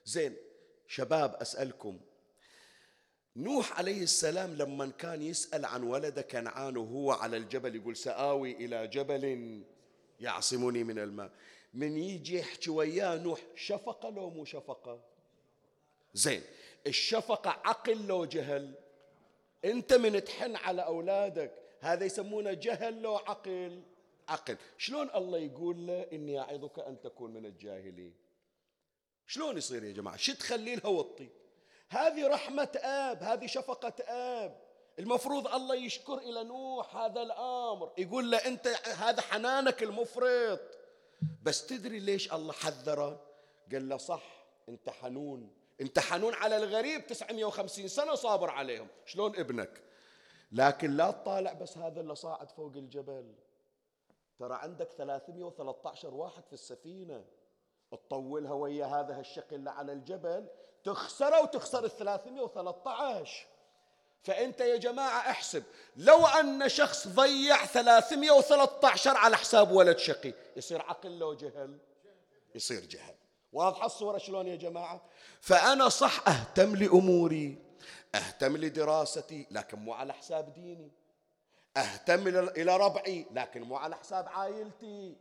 زين 0.06 0.36
شباب 0.88 1.36
أسألكم 1.36 2.00
نوح 3.38 3.80
عليه 3.80 4.02
السلام 4.04 4.56
لما 4.56 4.92
كان 5.00 5.22
يسأل 5.22 5.66
عن 5.66 5.84
ولد 5.84 6.20
كنعان 6.20 6.78
وهو 6.78 7.12
على 7.12 7.38
الجبل 7.38 7.76
يقول 7.76 7.98
سآوي 7.98 8.52
إلى 8.52 8.88
جبل 8.88 9.64
يعصمني 10.20 10.84
من 10.84 11.00
الماء. 11.00 11.32
من 11.74 11.98
يجي 11.98 12.38
يحكي 12.38 12.70
وياه 12.70 13.18
نوح 13.18 13.40
شفقة 13.56 14.10
لو 14.10 14.30
مو 14.30 14.46
شفقة. 14.46 15.04
زين 16.14 16.42
الشفقة 16.88 17.50
عقل 17.50 18.08
لو 18.08 18.26
جهل. 18.26 18.74
انت 19.66 19.94
من 19.94 20.24
تحن 20.24 20.56
على 20.56 20.82
أولادك 20.82 21.52
هذا 21.80 22.06
يسمونه 22.06 22.54
جهل 22.54 23.02
لو 23.02 23.16
عقل. 23.16 23.82
عقل. 24.28 24.58
شلون 24.78 25.10
الله 25.16 25.38
يقول 25.38 25.88
له 25.88 26.08
إني 26.14 26.40
أعظك 26.40 26.80
أن 26.80 27.02
تكون 27.02 27.34
من 27.34 27.46
الجاهلين؟ 27.46 28.14
شلون 29.28 29.58
يصير 29.58 29.84
يا 29.84 29.92
جماعة؟ 29.92 30.18
شو 30.18 30.34
تخلي 30.34 30.76
لها 30.76 30.88
والطيب 30.88 31.30
هذه 31.90 32.28
رحمة 32.28 32.70
آب 32.84 33.24
هذه 33.24 33.46
شفقة 33.46 34.04
آب. 34.08 34.66
المفروض 35.00 35.48
الله 35.48 35.76
يشكر 35.76 36.18
إلى 36.18 36.44
نوح 36.44 36.96
هذا 36.96 37.22
الأمر. 37.22 37.92
يقول 37.98 38.32
له 38.32 38.38
أنت 38.38 38.68
هذا 38.98 39.22
حنانك 39.22 39.84
المفرط. 39.84 40.60
بس 41.44 41.68
تدري 41.68 42.00
ليش 42.00 42.34
الله 42.34 42.54
حذره؟ 42.54 43.22
قال 43.72 43.90
له 43.90 43.98
صح 43.98 44.46
أنت 44.70 44.90
حنون. 44.90 45.54
أنت 45.82 46.00
حنون 46.00 46.34
على 46.34 46.58
الغريب 46.58 47.08
950 47.08 47.88
سنة 47.88 48.16
صابر 48.16 48.50
عليهم. 48.50 48.88
شلون 49.06 49.36
ابنك؟ 49.40 49.82
لكن 50.52 50.92
لا 50.92 51.12
تطالع 51.12 51.54
بس 51.54 51.78
هذا 51.78 52.02
اللي 52.02 52.16
صاعد 52.16 52.52
فوق 52.52 52.72
الجبل. 52.76 53.36
ترى 54.40 54.56
عندك 54.56 54.92
313 54.92 56.14
واحد 56.14 56.46
في 56.46 56.54
السفينة. 56.54 57.26
تطولها 57.92 58.54
ويا 58.54 58.86
هذا 58.86 59.20
الشق 59.20 59.54
اللي 59.54 59.70
على 59.70 59.94
الجبل. 59.94 60.48
تخسره 60.86 61.42
وتخسر 61.42 61.86
ال 61.86 61.98
313 61.98 63.46
فأنت 64.24 64.62
يا 64.62 64.78
جماعة 64.78 65.20
احسب 65.20 65.64
لو 65.96 66.26
أن 66.26 66.70
شخص 66.70 67.08
ضيع 67.08 67.66
313 67.66 69.18
على 69.18 69.38
حساب 69.38 69.72
ولد 69.72 69.98
شقي 69.98 70.34
يصير 70.56 70.82
عقل 70.82 71.20
لو 71.20 71.34
جهل؟ 71.34 71.78
يصير 72.56 72.86
جهل. 72.86 73.16
واضحة 73.54 73.86
الصورة 73.86 74.18
شلون 74.18 74.48
يا 74.48 74.56
جماعة؟ 74.56 75.02
فأنا 75.42 75.90
صح 75.90 76.28
أهتم 76.28 76.76
لأموري 76.76 77.58
أهتم 78.16 78.58
لدراستي 78.58 79.48
لكن 79.52 79.80
مو 79.80 79.94
على 79.94 80.14
حساب 80.14 80.54
ديني. 80.54 80.92
أهتم 81.78 82.28
إلى 82.28 82.78
ربعي 82.78 83.26
لكن 83.32 83.62
مو 83.62 83.76
على 83.76 83.96
حساب 83.96 84.28
عائلتي. 84.30 85.16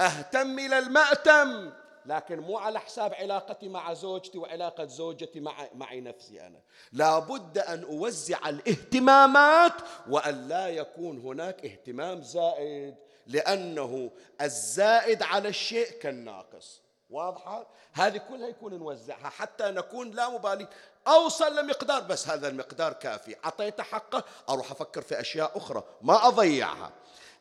أهتم 0.00 0.58
إلى 0.58 0.78
المأتم. 0.78 1.72
لكن 2.06 2.40
مو 2.40 2.58
على 2.58 2.80
حساب 2.80 3.14
علاقتي 3.14 3.68
مع 3.68 3.94
زوجتي 3.94 4.38
وعلاقة 4.38 4.84
زوجتي 4.84 5.40
مع 5.40 5.68
معي 5.74 6.00
نفسي 6.00 6.46
أنا. 6.46 6.60
لابد 6.92 7.58
أن 7.58 7.82
أوزع 7.82 8.48
الاهتمامات 8.48 9.72
وأن 10.08 10.48
لا 10.48 10.68
يكون 10.68 11.18
هناك 11.18 11.64
اهتمام 11.64 12.22
زائد 12.22 12.94
لأنه 13.26 14.10
الزائد 14.40 15.22
على 15.22 15.48
الشيء 15.48 15.90
كالناقص. 15.90 16.82
واضحة؟ 17.10 17.66
هذه 17.92 18.18
كلها 18.18 18.48
يكون 18.48 18.74
نوزعها 18.78 19.28
حتى 19.28 19.64
نكون 19.64 20.10
لا 20.10 20.28
مبالي. 20.28 20.68
أوصل 21.06 21.56
لمقدار 21.56 22.02
بس 22.02 22.28
هذا 22.28 22.48
المقدار 22.48 22.92
كافي. 22.92 23.36
أعطيته 23.44 23.82
حقه 23.82 24.24
أروح 24.48 24.70
أفكر 24.70 25.02
في 25.02 25.20
أشياء 25.20 25.58
أخرى. 25.58 25.84
ما 26.02 26.26
أضيعها. 26.26 26.92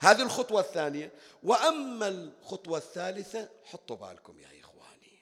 هذه 0.03 0.21
الخطوة 0.21 0.61
الثانية. 0.61 1.11
وأما 1.43 2.07
الخطوة 2.07 2.77
الثالثة 2.77 3.49
حطوا 3.63 3.95
بالكم 3.95 4.39
يا 4.39 4.59
إخواني. 4.59 5.19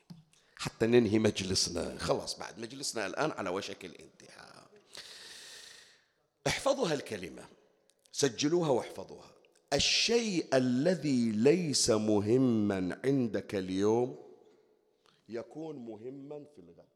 حتى 0.55 0.85
ننهي 0.85 1.19
مجلسنا. 1.19 1.97
خلاص 1.97 2.39
بعد 2.39 2.59
مجلسنا 2.59 3.05
الآن 3.07 3.31
على 3.31 3.49
وشك 3.49 3.85
الانتهاء. 3.85 4.67
احفظوا 6.47 6.87
هالكلمة 6.87 7.45
سجلوها 8.11 8.69
واحفظوها. 8.69 9.31
الشيء 9.73 10.47
الذي 10.53 11.31
ليس 11.31 11.89
مهما 11.89 12.99
عندك 13.05 13.55
اليوم 13.55 14.31
يكون 15.29 15.75
مهما 15.75 16.45
في 16.55 16.61
الغد. 16.61 16.91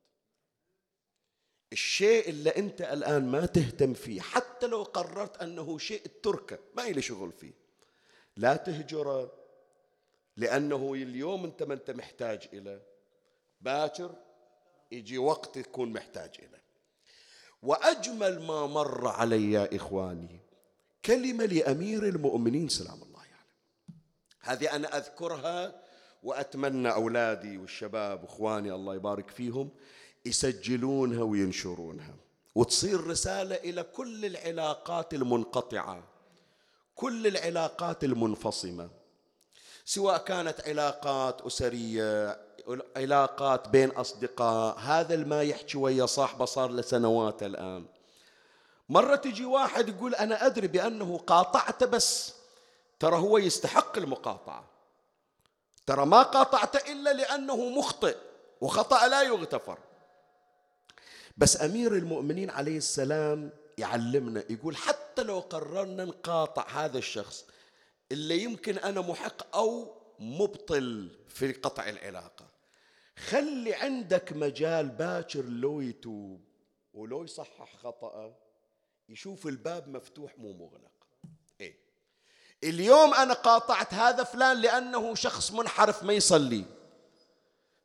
الشيء 1.74 2.30
اللي 2.30 2.50
أنت 2.50 2.82
الآن 2.82 3.28
ما 3.28 3.46
تهتم 3.46 3.94
فيه 3.94 4.22
حتى 4.22 4.68
لو 4.68 4.84
قررت 4.84 5.42
أنه 5.42 5.78
شيء 5.78 6.02
تركه 6.24 6.60
ما 6.78 6.82
لي 6.82 7.02
شغل 7.02 7.32
فيه. 7.32 7.65
لا 8.38 8.56
تهجره 8.56 9.32
لأنه 10.38 10.94
اليوم 10.94 11.44
أنت 11.44 11.64
ما 11.64 11.74
أنت 11.74 11.92
محتاج 11.92 12.50
اليه 12.54 12.82
باكر 13.62 14.16
يجي 14.92 15.18
وقت 15.18 15.58
تكون 15.58 15.94
محتاج 15.94 16.36
اليه 16.40 16.66
وأجمل 17.62 18.42
ما 18.42 18.68
مر 18.68 19.08
علي 19.08 19.52
يا 19.52 19.76
إخواني 19.76 20.40
كلمة 21.06 21.46
لأمير 21.46 22.04
المؤمنين 22.04 22.70
سلام 22.70 23.04
الله 23.04 23.20
عليه. 23.20 23.30
يعني. 23.30 23.46
هذه 24.40 24.76
أنا 24.76 24.98
أذكرها 24.98 25.82
وأتمنى 26.24 26.92
أولادي 26.92 27.58
والشباب 27.58 28.24
وإخواني 28.24 28.72
الله 28.72 28.96
يبارك 28.96 29.30
فيهم 29.30 29.70
يسجلونها 30.26 31.24
وينشرونها 31.24 32.16
وتصير 32.56 33.08
رسالة 33.08 33.56
إلى 33.56 33.84
كل 33.84 34.26
العلاقات 34.26 35.14
المنقطعة. 35.14 36.15
كل 36.96 37.28
العلاقات 37.28 38.04
المنفصمة 38.04 38.90
سواء 39.86 40.18
كانت 40.18 40.62
علاقات 40.68 41.42
أسرية 41.42 42.40
علاقات 42.98 43.68
بين 43.68 43.90
أصدقاء 43.90 44.80
هذا 44.80 45.14
الما 45.14 45.44
يحكي 45.44 45.78
ويا 45.78 46.06
صاحبه 46.06 46.46
صار 46.46 46.70
له 46.70 46.82
سنوات 46.82 47.44
الآن. 47.44 47.86
مرة 48.90 49.16
تجي 49.16 49.46
واحد 49.46 49.90
يقول 49.90 50.16
أنا 50.16 50.46
أدري 50.46 50.68
بأنه 50.68 51.18
قاطعته 51.18 51.86
بس 51.86 52.34
ترى 53.00 53.16
هو 53.16 53.38
يستحق 53.38 53.98
المقاطعة. 53.98 54.66
ترى 55.86 56.06
ما 56.06 56.22
قاطعته 56.24 56.92
إلا 56.92 57.14
لأنه 57.14 57.70
مخطئ 57.70 58.18
وخطأ 58.62 59.08
لا 59.08 59.22
يغتفر. 59.22 59.78
بس 61.38 61.62
أمير 61.62 61.96
المؤمنين 61.96 62.50
عليه 62.50 62.78
السلام 62.78 63.52
يعلمنا 63.78 64.44
يقول 64.50 64.76
حتى 64.76 65.24
لو 65.24 65.40
قررنا 65.40 66.06
نقاطع 66.06 66.68
هذا 66.70 66.98
الشخص 66.98 67.46
اللي 68.12 68.44
يمكن 68.44 68.78
أنا 68.78 69.02
محق 69.02 69.56
أو 69.56 69.96
مبطل 70.20 71.10
في 71.28 71.52
قطع 71.52 71.90
العلاقة. 71.90 72.46
خلي 73.18 73.74
عندك 73.74 74.34
مجال 74.34 74.90
باكر 74.90 75.46
لو 75.46 75.82
يتوب 75.82 76.42
ولو 76.94 77.24
يصحح 77.24 77.76
خطأه 77.76 78.36
يشوف 79.10 79.48
الباب 79.48 79.88
مفتوح 79.88 80.40
مو 80.40 80.54
مغلق. 80.54 80.92
إيه؟ 81.62 81.76
اليوم 82.64 83.14
أنا 83.14 83.34
قاطعت 83.34 83.94
هذا 83.94 84.24
فلان 84.24 84.62
لأنه 84.62 85.16
شخص 85.16 85.52
منحرف 85.52 86.04
ما 86.04 86.14
يصلي. 86.14 86.66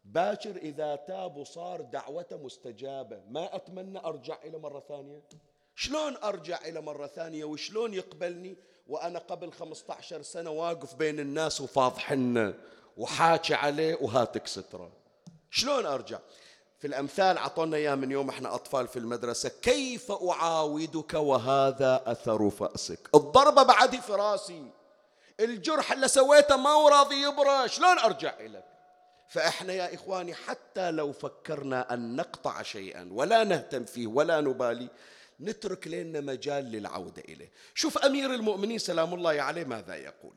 باكر 0.05 0.57
إذا 0.57 0.97
تاب 0.97 1.37
وصار 1.37 1.81
دعوته 1.81 2.37
مستجابة 2.37 3.23
ما 3.29 3.57
أتمنى 3.57 3.99
أرجع 3.99 4.39
إلى 4.45 4.59
مرة 4.59 4.81
ثانية. 4.81 5.23
شلون 5.81 6.17
أرجع 6.17 6.59
إلى 6.65 6.81
مرة 6.81 7.07
ثانية 7.07 7.45
وشلون 7.45 7.95
يقبلني؟ 7.95 8.57
وأنا 8.87 9.19
قبل 9.19 9.53
15 9.53 10.23
سنة 10.23 10.51
واقف 10.51 10.95
بين 10.95 11.21
الناس 11.21 11.61
وفاضحنا 11.61 12.55
وحاكي 12.97 13.55
عليه 13.55 13.99
وهاتك 14.01 14.47
سترة. 14.47 14.91
شلون 15.51 15.87
أرجع؟ 15.87 16.19
في 16.79 16.87
الأمثال 16.87 17.39
عطونا 17.39 17.77
إياه 17.77 17.95
من 17.95 18.11
يوم 18.11 18.29
إحنا 18.29 18.55
أطفال 18.55 18.89
في 18.89 18.99
المدرسة. 18.99 19.49
كيف 19.49 20.13
أعاودك 20.13 21.15
وهذا 21.15 22.03
أثر 22.07 22.51
فأسك؟ 22.51 23.09
الضربة 23.15 23.63
بعد 23.63 23.97
في 23.97 24.13
راسي 24.13 24.71
الجرح 25.41 25.93
اللي 25.93 26.09
سويته 26.09 26.57
ما 26.57 26.71
هو 26.71 26.89
راضي 26.89 27.23
يبرى. 27.23 27.69
شلون 27.69 27.99
أرجع 27.99 28.35
إليك؟ 28.41 28.65
فإحنا 29.29 29.73
يا 29.73 29.95
إخواني 29.95 30.35
حتى 30.35 30.91
لو 30.91 31.13
فكرنا 31.13 31.95
أن 31.95 32.17
نقطع 32.17 32.63
شيئا 32.63 33.09
ولا 33.13 33.45
نهتم 33.45 33.85
فيه 33.85 34.07
ولا 34.07 34.41
نبالي 34.41 34.89
نترك 35.41 35.89
لنا 35.89 36.21
مجال 36.21 36.65
للعودة 36.65 37.23
إليه. 37.29 37.51
شوف 37.75 37.99
أمير 37.99 38.35
المؤمنين 38.35 38.79
سلام 38.79 39.15
الله 39.15 39.43
عليه 39.43 39.65
ماذا 39.65 39.95
يقول؟ 39.95 40.35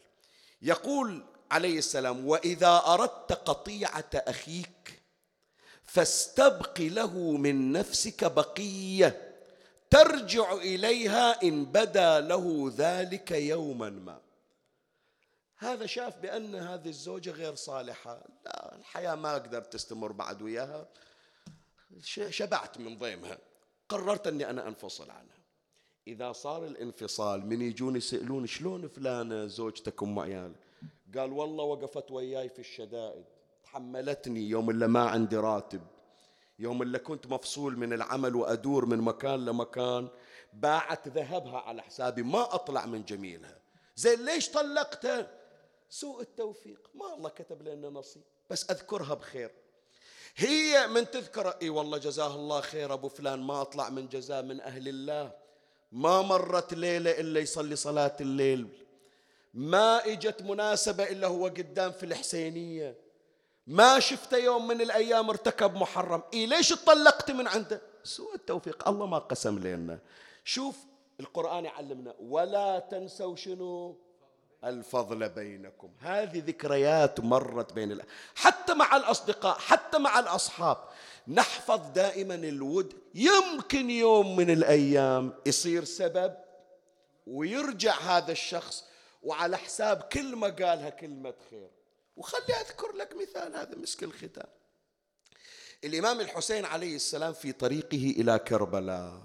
يقول 0.62 1.24
عليه 1.51 1.78
السلام 1.78 2.28
وإذا 2.28 2.82
أردت 2.86 3.34
قطيعة 3.34 4.10
أخيك 4.14 5.01
فاستبق 5.84 6.82
له 6.82 7.18
من 7.18 7.72
نفسك 7.72 8.24
بقية 8.24 9.34
ترجع 9.89 10.54
إليها 10.54 11.43
إن 11.43 11.66
بدا 11.66 12.20
له 12.20 12.74
ذلك 12.78 13.32
يوما 13.32 13.89
ما. 13.89 14.22
هذا 15.58 15.86
شاف 15.86 16.18
بأن 16.18 16.56
هذه 16.56 16.89
الزوجة 16.89 17.32
غير 17.32 17.56
صالحة. 17.56 18.22
لا 18.45 18.76
الحياة 18.76 19.16
ما 19.16 19.32
أقدر 19.32 19.62
تستمر 19.62 20.12
بعد 20.12 20.41
وياها. 20.41 20.88
شبعت 22.30 22.78
من 22.78 22.97
ضيمها. 22.97 23.38
قررت 23.93 24.27
أني 24.27 24.49
أنا 24.49 24.67
أنفصل 24.67 25.11
عنها. 25.11 25.43
إذا 26.07 26.31
صار 26.31 26.65
الانفصال 26.65 27.45
من 27.45 27.61
يجون 27.61 27.95
يسألون 27.95 28.47
شلون 28.47 28.87
فلانة 28.87 29.45
زوجتك 29.45 30.03
أم 30.03 30.19
عيال؟ 30.19 30.55
قال 31.17 31.31
والله 31.31 31.63
وقفت 31.63 32.11
وياي 32.11 32.49
في 32.49 32.59
الشدائد. 32.59 33.25
تحملتني 33.63 34.49
يوم 34.49 34.69
اللي 34.69 34.87
ما 34.87 35.09
عندي 35.09 35.37
راتب. 35.37 35.81
يوم 36.59 36.81
اللي 36.81 36.99
كنت 36.99 37.27
مفصول 37.27 37.77
من 37.77 37.93
العمل 37.93 38.35
وأدور 38.35 38.85
من 38.85 38.97
مكان 38.97 39.45
لمكان. 39.45 40.09
باعت 40.53 41.07
ذهبها 41.07 41.59
على 41.59 41.81
حسابي 41.81 42.23
ما 42.23 42.55
أطلع 42.55 42.85
من 42.85 43.05
جميلها. 43.05 43.59
زين 43.95 44.25
ليش 44.25 44.49
طلقتها 44.49 45.31
سوء 45.89 46.21
التوفيق. 46.21 46.89
ما 46.95 47.13
الله 47.13 47.29
كتب 47.29 47.61
لنا 47.61 47.89
نصيب. 47.89 48.23
بس 48.49 48.71
أذكرها 48.71 49.13
بخير. 49.13 49.51
هي 50.36 50.88
من 50.88 51.11
تذكر 51.11 51.55
إي 51.61 51.69
والله 51.69 51.97
جزاه 51.97 52.36
الله 52.36 52.61
خير 52.61 52.93
أبو 52.93 53.09
فلان 53.09 53.39
ما 53.39 53.61
أطلع 53.61 53.89
من 53.89 54.07
جزاء 54.07 54.43
من 54.43 54.61
أهل 54.61 54.88
الله. 54.88 55.31
ما 55.91 56.21
مرت 56.21 56.73
ليلة 56.73 57.11
إلا 57.11 57.39
يصلي 57.39 57.75
صلاة 57.75 58.17
الليل. 58.21 58.67
ما 59.53 60.05
إجت 60.05 60.41
مناسبة 60.41 61.03
إلا 61.03 61.27
هو 61.27 61.45
قدام 61.45 61.91
في 61.91 62.05
الحسينية. 62.05 62.95
ما 63.67 63.99
شفت 63.99 64.34
يوم 64.34 64.67
من 64.67 64.81
الأيام 64.81 65.29
ارتكب 65.29 65.75
محرم. 65.75 66.23
إيه 66.34 66.45
ليش 66.45 66.73
اتطلقت 66.73 67.31
من 67.31 67.47
عنده؟ 67.47 67.81
سوء 68.03 68.36
التوفيق. 68.36 68.88
الله 68.88 69.05
ما 69.05 69.17
قسم 69.17 69.59
لنا. 69.59 69.99
شوف 70.43 70.77
القرآن 71.19 71.65
يعلمنا 71.65 72.15
ولا 72.19 72.79
تنسوا 72.79 73.36
شنو؟ 73.36 73.97
الفضل 74.66 75.30
بينكم. 75.30 75.91
هذه 75.99 76.43
ذكريات 76.45 77.20
مرت 77.20 77.74
بين 77.74 77.91
الأ... 77.91 78.05
حتى 78.36 78.74
مع 78.74 78.95
الأصدقاء 78.95 79.57
حتى 79.57 79.97
مع 79.97 80.20
الأصحاب. 80.20 80.78
نحفظ 81.28 81.91
دائما 81.93 82.36
الود. 82.36 82.93
يمكن 83.16 83.89
يوم 83.89 84.36
من 84.36 84.49
الأيام 84.49 85.34
يصير 85.45 85.84
سبب 85.84 86.36
ويرجع 87.28 87.99
هذا 87.99 88.32
الشخص 88.32 88.86
وعلى 89.24 89.57
حساب 89.57 90.01
كل 90.01 90.36
ما 90.36 90.47
قالها 90.47 90.89
كلمة 90.89 91.34
خير. 91.49 91.70
وخلي 92.18 92.53
أذكر 92.61 92.91
لك 92.91 93.16
مثال 93.22 93.55
هذا 93.55 93.76
مسك 93.76 94.03
الختام. 94.03 94.47
الإمام 95.84 96.20
الحسين 96.20 96.66
عليه 96.66 96.95
السلام 96.95 97.34
في 97.34 97.51
طريقه 97.51 98.14
إلى 98.18 98.39
كربلاء. 98.39 99.22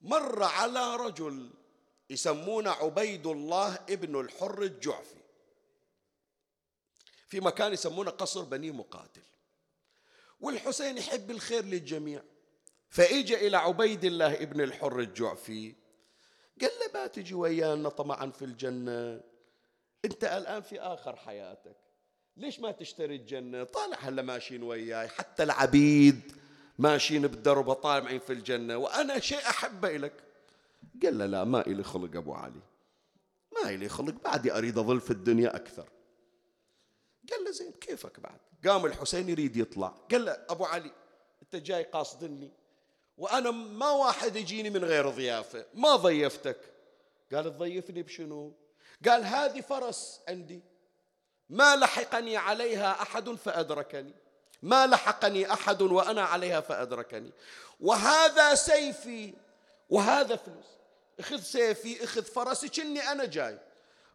مر 0.00 0.42
على 0.42 0.96
رجل 0.96 1.50
يسمونه 2.10 2.70
عبيد 2.70 3.26
الله 3.26 3.74
ابن 3.74 4.20
الحر 4.20 4.62
الجعفي. 4.62 5.16
في 7.28 7.40
مكان 7.40 7.72
يسمونه 7.72 8.10
قصر 8.10 8.42
بني 8.42 8.70
مقاتل. 8.70 9.22
والحسين 10.40 10.98
يحب 10.98 11.30
الخير 11.30 11.64
للجميع. 11.64 12.22
فإجا 12.88 13.36
إلى 13.36 13.56
عبيد 13.56 14.04
الله 14.04 14.34
ابن 14.34 14.60
الحر 14.60 15.00
الجعفي. 15.00 15.74
قال 16.60 16.70
له 16.80 17.00
ما 17.00 17.06
تجي 17.06 17.34
ويانا 17.34 17.88
طمعا 17.88 18.30
في 18.30 18.44
الجنة؟ 18.44 19.20
أنت 20.04 20.24
الآن 20.24 20.62
في 20.62 20.80
آخر 20.80 21.16
حياتك. 21.16 21.76
ليش 22.36 22.60
ما 22.60 22.70
تشتري 22.70 23.16
الجنة؟ 23.16 23.64
طالع 23.64 23.98
هلا 23.98 24.22
ماشيين 24.22 24.62
وياي. 24.62 25.08
حتى 25.08 25.42
العبيد 25.42 26.32
ماشيين 26.78 27.22
بالدرب 27.22 27.72
طالعين 27.72 28.18
في 28.18 28.32
الجنة. 28.32 28.76
وأنا 28.76 29.18
شيء 29.20 29.38
أحبه 29.38 29.96
إلك. 29.96 30.25
قال 31.02 31.18
له 31.18 31.26
لا 31.26 31.44
ما 31.44 31.60
إلي 31.60 31.82
خلق 31.82 32.16
أبو 32.16 32.34
علي. 32.34 32.60
ما 33.52 33.70
إلي 33.70 33.88
خلق 33.88 34.14
بعدي 34.24 34.52
أريد 34.52 34.78
أظل 34.78 35.00
في 35.00 35.10
الدنيا 35.10 35.56
أكثر. 35.56 35.88
قال 37.30 37.44
له 37.44 37.50
زين 37.50 37.72
كيفك 37.72 38.20
بعد؟ 38.20 38.38
قام 38.66 38.86
الحسين 38.86 39.28
يريد 39.28 39.56
يطلع. 39.56 39.94
قال 40.10 40.24
له 40.24 40.32
أبو 40.48 40.64
علي 40.64 40.92
أنت 41.42 41.56
جاي 41.56 41.82
قاصدني 41.82 42.52
وأنا 43.18 43.50
ما 43.50 43.90
واحد 43.90 44.36
يجيني 44.36 44.70
من 44.70 44.84
غير 44.84 45.10
ضيافة 45.10 45.66
ما 45.74 45.96
ضيفتك. 45.96 46.58
قال 47.32 47.44
تضيفني 47.44 48.02
بشنو؟ 48.02 48.52
قال 49.06 49.24
هذه 49.24 49.60
فرس 49.60 50.20
عندي. 50.28 50.62
ما 51.50 51.76
لحقني 51.76 52.36
عليها 52.36 53.02
أحد 53.02 53.30
فأدركني. 53.30 54.14
ما 54.62 54.86
لحقني 54.86 55.52
أحد 55.52 55.82
وأنا 55.82 56.22
عليها 56.22 56.60
فأدركني. 56.60 57.32
وهذا 57.80 58.54
سيفي 58.54 59.34
وهذا 59.90 60.36
فلوس. 60.36 60.75
إخذ 61.18 61.40
سيفي 61.40 62.04
إخذ 62.04 62.22
فرسي 62.24 62.68
كني 62.68 63.00
أنا 63.00 63.24
جاي. 63.24 63.58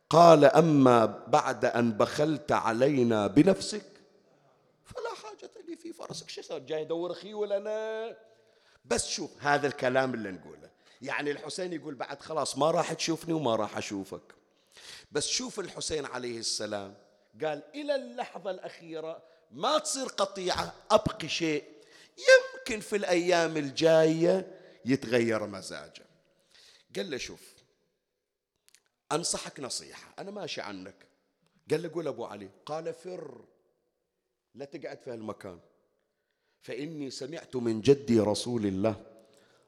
قال 0.09 0.45
أما 0.45 1.05
بعد 1.05 1.65
أن 1.65 1.91
بخلت 1.91 2.51
علينا 2.51 3.27
بنفسك؟ 3.27 3.85
فلا 4.85 5.09
حاجة 5.23 5.51
لي 5.67 5.75
في 5.75 5.93
فرسك. 5.93 6.29
شو 6.29 6.41
صار؟ 6.41 6.59
جاي 6.59 6.81
يدور 6.81 7.13
خيول 7.13 7.53
أنا 7.53 8.17
بس 8.85 9.07
شوف 9.07 9.31
هذا 9.39 9.67
الكلام 9.67 10.13
اللي 10.13 10.31
نقوله. 10.31 10.69
يعني 11.01 11.31
الحسين 11.31 11.73
يقول 11.73 11.95
بعد 11.95 12.21
خلاص 12.21 12.57
ما 12.57 12.71
راح 12.71 12.93
تشوفني 12.93 13.33
وما 13.33 13.55
راح 13.55 13.77
أشوفك. 13.77 14.35
بس 15.11 15.27
شوف 15.27 15.59
الحسين 15.59 16.05
عليه 16.05 16.39
السلام. 16.39 16.95
قال 17.43 17.63
إلى 17.75 17.95
اللحظة 17.95 18.51
الأخيرة 18.51 19.23
ما 19.51 19.77
تصير 19.77 20.05
قطيعة 20.05 20.73
أبقي 20.91 21.29
شيء. 21.29 21.63
يمكن 22.17 22.79
في 22.79 22.95
الأيام 22.95 23.57
الجاية 23.57 24.47
يتغير 24.85 25.47
مزاجه 25.47 26.10
قال 26.95 27.11
له 27.11 27.17
شوف 27.17 27.53
أنصحك 29.11 29.59
نصيحة 29.59 30.13
أنا 30.19 30.31
ماشي 30.31 30.61
عنك. 30.61 30.95
قال 31.71 31.83
له 31.83 31.91
قول 31.93 32.07
أبو 32.07 32.25
علي 32.25 32.49
قال 32.65 32.93
فر 32.93 33.41
لا 34.55 34.65
تقعد 34.65 34.99
في 34.99 35.11
هالمكان. 35.11 35.59
فإني 36.61 37.09
سمعت 37.09 37.55
من 37.55 37.81
جدي 37.81 38.19
رسول 38.19 38.65
الله 38.65 38.95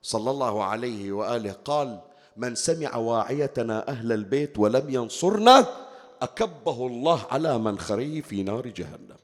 صلى 0.02 0.32
الله 0.32 0.64
عليه 0.64 1.12
وآله 1.12 1.52
قال 1.52 2.02
من 2.38 2.56
سمع 2.56 2.96
واعيتنا 2.96 3.88
أهل 3.88 4.12
البيت 4.12 4.60
ولم 4.60 4.90
ينصرنا 4.90 5.88
أكبه 6.22 6.88
الله 6.88 7.28
على 7.32 7.58
منخريه 7.58 8.22
في 8.22 8.44
نار 8.44 8.68
جهنم. 8.68 9.18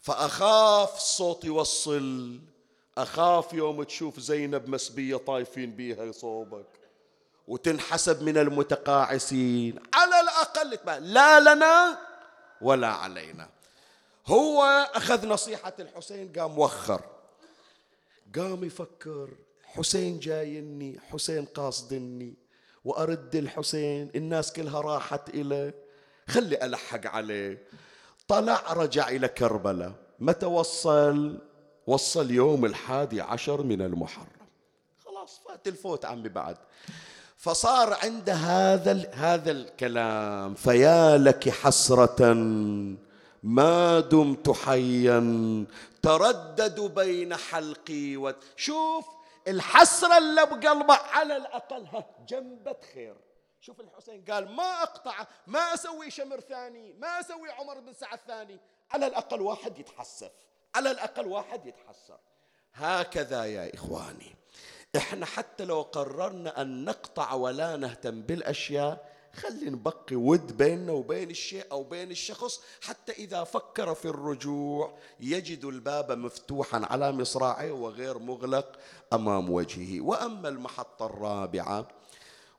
فأخاف 0.00 0.96
الصوت 0.96 1.44
يوصل 1.44 2.40
أخاف 2.98 3.52
يوم 3.52 3.82
تشوف 3.82 4.20
زينب 4.20 4.68
مسبية 4.68 5.16
طايفين 5.16 5.76
بيها 5.76 6.12
صوبك 6.12 6.79
وتنحسب 7.50 8.22
من 8.22 8.38
المتقاعسين. 8.38 9.78
على 9.94 10.20
الأقل 10.20 10.78
لا 11.12 11.40
لنا 11.40 11.98
ولا 12.60 12.88
علينا. 12.88 13.48
هو 14.26 14.62
أخذ 14.94 15.26
نصيحة 15.28 15.72
الحسين 15.78 16.32
قام 16.32 16.58
وخر. 16.58 17.02
قام 18.36 18.64
يفكر 18.64 19.28
حسين 19.64 20.18
جايني 20.18 21.00
حسين 21.10 21.44
قاصدني. 21.44 22.34
وأرد 22.84 23.36
الحسين 23.36 24.10
الناس 24.14 24.52
كلها 24.52 24.80
راحت 24.80 25.28
إليه 25.28 25.74
خلي 26.28 26.64
ألحق 26.64 27.06
عليه. 27.06 27.66
طلع 28.28 28.72
رجع 28.72 29.08
إلى 29.08 29.28
كربلاء. 29.28 29.92
متى 30.18 30.46
وصل؟ 30.46 31.38
وصل 31.86 32.30
يوم 32.30 32.64
الحادي 32.64 33.20
عشر 33.20 33.62
من 33.62 33.82
المحرم. 33.82 34.46
خلاص 35.04 35.40
فات 35.48 35.68
الفوت 35.68 36.04
عمي 36.04 36.28
بعد. 36.28 36.56
فصار 37.40 37.94
عند 37.94 38.30
هذا 38.30 39.10
هذا 39.14 39.50
الكلام 39.50 40.54
فيا 40.54 41.18
لك 41.18 41.48
حسرة 41.48 42.34
ما 43.42 44.00
دمت 44.00 44.50
حيا 44.50 45.20
تردد 46.02 46.80
بين 46.80 47.36
حلقي 47.36 48.16
و... 48.16 48.34
شوف 48.56 49.06
الحسرة 49.48 50.18
اللي 50.18 50.46
بقلبه 50.46 50.94
على 50.94 51.36
الأقل 51.36 51.86
ها 51.86 52.04
جنبة 52.28 52.76
خير. 52.94 53.16
شوف 53.60 53.80
الحسين 53.80 54.24
قال 54.30 54.56
ما 54.56 54.82
أقطع 54.82 55.26
ما 55.46 55.74
أسوي 55.74 56.10
شمر 56.10 56.40
ثاني 56.40 56.92
ما 56.92 57.20
أسوي 57.20 57.50
عمر 57.50 57.80
بن 57.80 57.92
سعد 57.92 58.18
ثاني. 58.26 58.60
على 58.90 59.06
الأقل 59.06 59.40
واحد 59.40 59.78
يتحسف 59.78 60.32
على 60.74 60.90
الأقل 60.90 61.26
واحد 61.26 61.66
يتحسر. 61.66 62.18
هكذا 62.74 63.44
يا 63.44 63.74
إخواني. 63.74 64.39
إحنا 64.96 65.26
حتى 65.26 65.64
لو 65.64 65.82
قررنا 65.82 66.62
أن 66.62 66.84
نقطع 66.84 67.34
ولا 67.34 67.76
نهتم 67.76 68.22
بالأشياء 68.22 69.10
خلي 69.32 69.70
نبقي 69.70 70.16
ود 70.16 70.56
بيننا 70.56 70.92
وبين 70.92 71.30
الشيء 71.30 71.64
أو 71.72 71.84
بين 71.84 72.10
الشخص. 72.10 72.62
حتى 72.80 73.12
إذا 73.12 73.44
فكر 73.44 73.94
في 73.94 74.04
الرجوع 74.04 74.98
يجد 75.20 75.64
الباب 75.64 76.12
مفتوحا 76.12 76.80
على 76.84 77.12
مصراعيه 77.12 77.72
وغير 77.72 78.18
مغلق 78.18 78.78
أمام 79.12 79.50
وجهه. 79.50 80.00
وأما 80.00 80.48
المحطة 80.48 81.06
الرابعة 81.06 81.88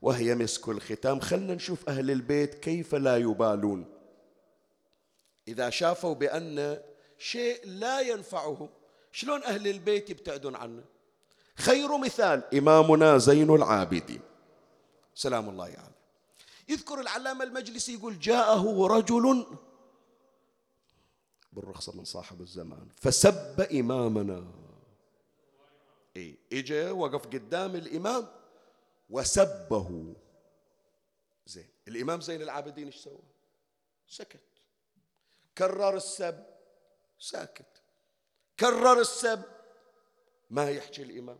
وهي 0.01 0.35
مسك 0.35 0.69
الختام 0.69 1.19
خلنا 1.19 1.53
نشوف 1.53 1.89
أهل 1.89 2.11
البيت 2.11 2.55
كيف 2.55 2.95
لا 2.95 3.17
يبالون. 3.17 3.85
إذا 5.47 5.69
شافوا 5.69 6.13
بأن 6.13 6.81
شيء 7.17 7.61
لا 7.65 8.01
ينفعهم 8.01 8.69
شلون 9.11 9.43
أهل 9.43 9.67
البيت 9.67 10.09
يبتعدون 10.09 10.55
عنه؟ 10.55 10.83
خير 11.61 11.97
مثال 11.97 12.55
إمامنا 12.55 13.17
زين 13.17 13.55
العابدين. 13.55 14.21
سلام 15.15 15.49
الله 15.49 15.63
عليه. 15.63 15.73
يعني. 15.73 15.93
يذكر 16.69 16.99
العلامة 16.99 17.43
المجلسي 17.43 17.93
يقول 17.93 18.19
جاءه 18.19 18.87
رجل 18.87 19.45
بالرخصة 21.53 21.95
من 21.95 22.05
صاحب 22.05 22.41
الزمان 22.41 22.87
فسب 22.95 23.61
إمامنا. 23.61 24.47
إيه 26.15 26.37
إجا 26.53 26.91
وقف 26.91 27.27
قدام 27.27 27.75
الإمام 27.75 28.27
وسبه. 29.09 30.13
زين 31.45 31.69
الإمام 31.87 32.21
زين 32.21 32.41
العابدين 32.41 32.85
إيش 32.85 32.95
سوى؟ 32.95 33.23
سكت. 34.07 34.39
كرر 35.57 35.97
السب 35.97 36.45
ساكت. 37.19 37.81
كرر 38.59 38.99
السب 38.99 39.43
ما 40.49 40.69
يحكي 40.69 41.03
الإمام. 41.03 41.39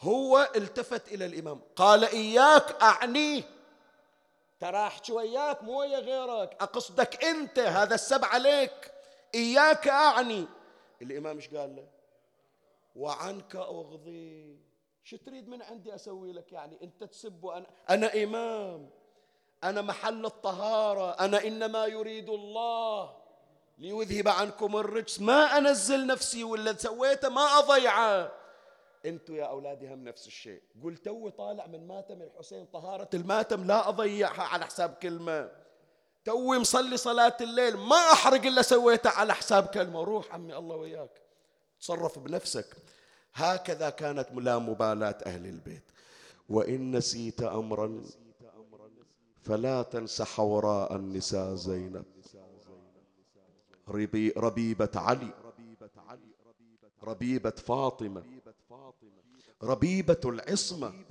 هو 0.00 0.50
التفت 0.56 1.08
إلى 1.08 1.26
الإمام. 1.26 1.60
قال 1.76 2.04
إياك 2.04 2.82
أعنيه 2.82 3.42
ترى 4.60 4.86
أحكي 4.86 5.12
وياك 5.12 5.62
مو 5.62 5.80
ويا 5.80 5.98
غيرك. 5.98 6.56
أقصدك 6.60 7.24
أنت 7.24 7.58
هذا 7.58 7.94
السب 7.94 8.24
عليك. 8.24 8.92
إياك 9.34 9.88
أعني. 9.88 10.46
الإمام 11.02 11.36
إيش 11.36 11.54
قال 11.54 11.76
له؟ 11.76 11.86
وعنك 12.96 13.56
أغضي. 13.56 14.58
شو 15.04 15.16
تريد 15.16 15.48
من 15.48 15.62
عندي 15.62 15.94
أسوي 15.94 16.32
لك؟ 16.32 16.52
يعني 16.52 16.78
أنت 16.82 17.04
تسب 17.04 17.46
أنا 17.46 17.66
أنا 17.90 18.22
إمام. 18.22 18.90
أنا 19.64 19.82
محل 19.82 20.26
الطهارة. 20.26 21.10
أنا 21.10 21.44
إنما 21.44 21.86
يريد 21.86 22.28
الله 22.28 23.16
ليذهب 23.78 24.28
عنكم 24.28 24.76
الرجس. 24.76 25.20
ما 25.20 25.58
أنزل 25.58 26.06
نفسي 26.06 26.44
ولا 26.44 26.76
سويته 26.76 27.28
ما 27.28 27.58
أضيعه. 27.58 28.32
أنتوا 29.06 29.34
يا 29.34 29.44
اولادي 29.44 29.94
هم 29.94 30.04
نفس 30.04 30.26
الشيء. 30.26 30.62
قل 30.84 30.96
توي 30.96 31.30
طالع 31.30 31.66
من 31.66 31.86
ماتم 31.86 32.22
الحسين 32.22 32.66
طهارة 32.66 33.08
الماتم 33.14 33.64
لا 33.64 33.88
اضيعها 33.88 34.42
على 34.42 34.64
حساب 34.64 34.90
كلمة. 34.90 35.50
توي 36.24 36.58
مصلي 36.58 36.96
صلاة 36.96 37.36
الليل 37.40 37.76
ما 37.76 37.96
احرق 37.96 38.46
إلا 38.46 38.62
سويته 38.62 39.10
على 39.10 39.34
حساب 39.34 39.66
كلمة. 39.66 40.04
روح 40.04 40.34
عمي 40.34 40.56
الله 40.56 40.76
وياك. 40.76 41.22
تصرف 41.80 42.18
بنفسك. 42.18 42.76
هكذا 43.34 43.90
كانت 43.90 44.28
لا 44.32 44.58
مبالاة 44.58 45.18
أهل 45.26 45.46
البيت. 45.46 45.84
وإن 46.48 46.96
نسيت 46.96 47.42
امرا 47.42 48.02
فلا 49.42 49.82
تنس 49.82 50.22
حوراء 50.22 50.96
النساء 50.96 51.54
زينب. 51.54 52.04
ربيبة 54.36 54.90
علي. 54.94 55.30
ربيبة 57.02 57.50
فاطمة. 57.50 58.37
ربيبة 59.62 60.20
العصمة. 60.24 61.04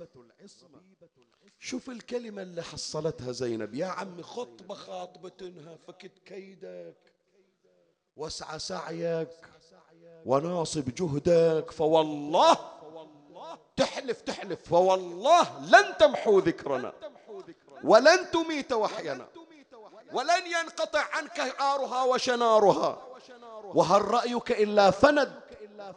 شوف 1.58 1.90
الكلمة 1.90 2.42
اللي 2.42 2.62
حصلتها 2.62 3.32
زينب. 3.32 3.74
يا 3.74 3.86
عمي 3.86 4.22
خطبة 4.22 4.74
خاطبتنها 4.74 5.76
فكت 5.76 6.18
كيدك 6.18 6.96
واسعى 8.16 8.58
سعيك 8.58 9.30
وناصب 10.26 10.94
جهدك 10.94 11.70
فوالله 11.70 12.58
تحلف 13.76 14.20
تحلف 14.20 14.68
فوالله 14.68 15.60
لن 15.60 15.96
تمحو 15.98 16.38
ذكرنا 16.38 16.92
ولن 17.84 18.30
تميت 18.30 18.72
وحينا 18.72 19.28
ولن 20.12 20.46
ينقطع 20.46 21.04
عنك 21.12 21.40
عارها 21.60 22.04
وشنارها 22.04 23.08
وهل 23.74 24.02
رأيك 24.02 24.52
إلا 24.52 24.90
فند؟ 24.90 25.40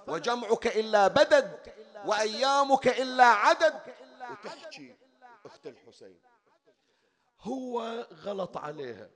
وجمعك 0.07 0.67
إلا 0.67 1.07
بدد 1.07 1.57
وأيامك 2.05 2.87
إلا 2.87 3.23
عدد. 3.23 3.73
وتحكي 4.31 4.95
أخت 5.45 5.67
الحسين. 5.67 6.19
هو 7.41 8.07
غلط 8.13 8.57
عليها. 8.57 9.09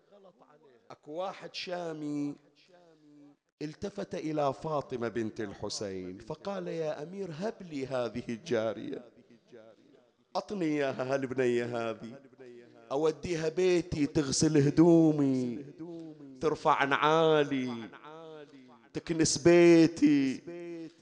أكو 0.92 1.12
واحد 1.12 1.54
شامي 1.54 2.36
التفت 3.62 4.16
إلى 4.16 4.54
فاطمة 4.54 5.08
بنت 5.08 5.42
الحسين 5.42 6.20
فقال 6.20 6.68
يا 6.68 7.04
أمير 7.04 7.30
هب 7.40 7.62
لي 7.62 7.88
هذه 7.88 8.24
الجارية. 8.30 9.12
أعطني 10.36 10.66
إياها 10.66 11.14
هالبنية 11.14 11.66
هذه؟ 11.66 12.20
أوديها 12.92 13.50
بيتي 13.50 14.06
تغسل 14.06 14.58
هدومي 14.58 15.66
ترفع 16.42 16.84
نعالي 16.84 17.90
تكنس 18.96 19.38
بيتي 19.38 20.42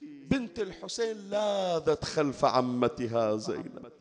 بنت 0.01 0.59
الحسين 0.59 1.29
لاذت 1.29 2.05
خلف 2.05 2.45
عمتها 2.45 3.37
زينب. 3.37 3.91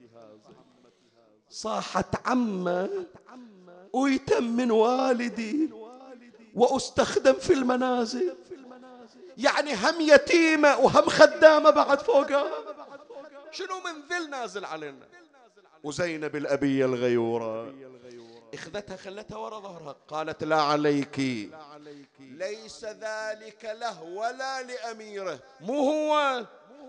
صاحت 1.51 2.29
عمة 2.29 2.91
ويتم 3.93 4.45
من 4.45 4.71
والدي 4.71 5.71
وأستخدم 6.55 7.33
في 7.33 7.53
المنازل. 7.53 8.35
يعني 9.39 9.75
هم 9.75 10.01
يتيمة 10.01 10.79
وهم 10.79 11.09
خدامة 11.09 11.71
بعد 11.71 12.01
فوقها. 12.01 12.51
شنو 13.51 13.75
من 13.81 14.17
ذل 14.17 14.31
نازل 14.31 14.65
علينا؟ 14.65 15.07
وزينب 15.85 16.37
الأبية 16.37 16.85
الغيورة. 16.85 17.75
إخذتها 18.55 18.97
خلتها 18.97 19.37
ورا 19.39 19.61
ظهرها. 19.61 19.97
قالت 20.09 20.45
لا 20.45 20.61
عليك. 20.61 21.19
ليس 22.21 22.85
ذلك 22.85 23.65
له 23.65 24.03
ولا 24.03 24.63
لأميره. 24.63 25.39
مو 25.61 25.91
هو. 25.91 26.47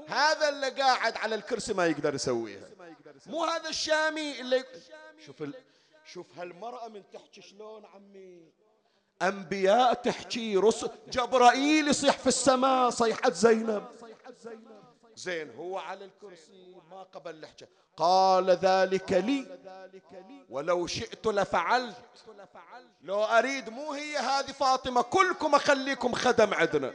هذا 0.08 0.50
اللي 0.50 0.70
قاعد 0.70 1.18
على 1.18 1.36
الكرسي 1.36 1.74
ما 1.74 1.86
يقدر 1.86 2.16
يسويها. 2.16 2.68
مو 3.26 3.44
هذا 3.44 3.70
الشامي 3.70 4.42
اللي 4.42 4.66
شوف 5.26 5.42
ال... 5.42 5.54
شوف 6.06 6.40
هالمرأة 6.40 6.88
من 6.88 7.04
تحكي 7.14 7.42
شلون 7.42 7.86
عمي. 7.86 8.52
أنبياء 9.22 9.94
تحكي 9.94 10.58
رسل 10.58 10.90
جبرائيل 11.08 11.88
يصيح 11.88 12.18
في 12.18 12.28
السماء 12.28 12.90
صيحة 12.90 13.32
زينب. 13.32 13.88
زين 15.16 15.56
هو 15.56 15.78
على 15.78 16.06
الكرسي 16.06 16.76
ما 16.92 17.04
قبل 17.04 17.42
لحجة. 17.42 17.70
قال 17.98 18.50
ذلك 18.50 19.14
لي 19.14 19.60
ولو 20.50 20.88
شئت 20.88 21.28
لفعلت. 21.28 21.96
لو 23.02 23.24
أريد 23.24 23.70
مو 23.70 23.92
هي 23.92 24.18
هذه 24.18 24.52
فاطمة 24.52 25.02
كلكم 25.02 25.56
أخليكم 25.56 26.14
خدم 26.14 26.54
عندنا 26.54 26.94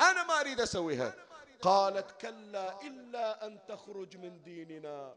أنا 0.00 0.24
ما 0.24 0.40
أريد 0.40 0.60
أسويها. 0.60 1.14
قالت 1.62 2.10
كلا 2.20 2.82
إلا 2.82 3.46
أن 3.46 3.58
تخرج 3.68 4.16
من 4.16 4.42
ديننا 4.42 5.14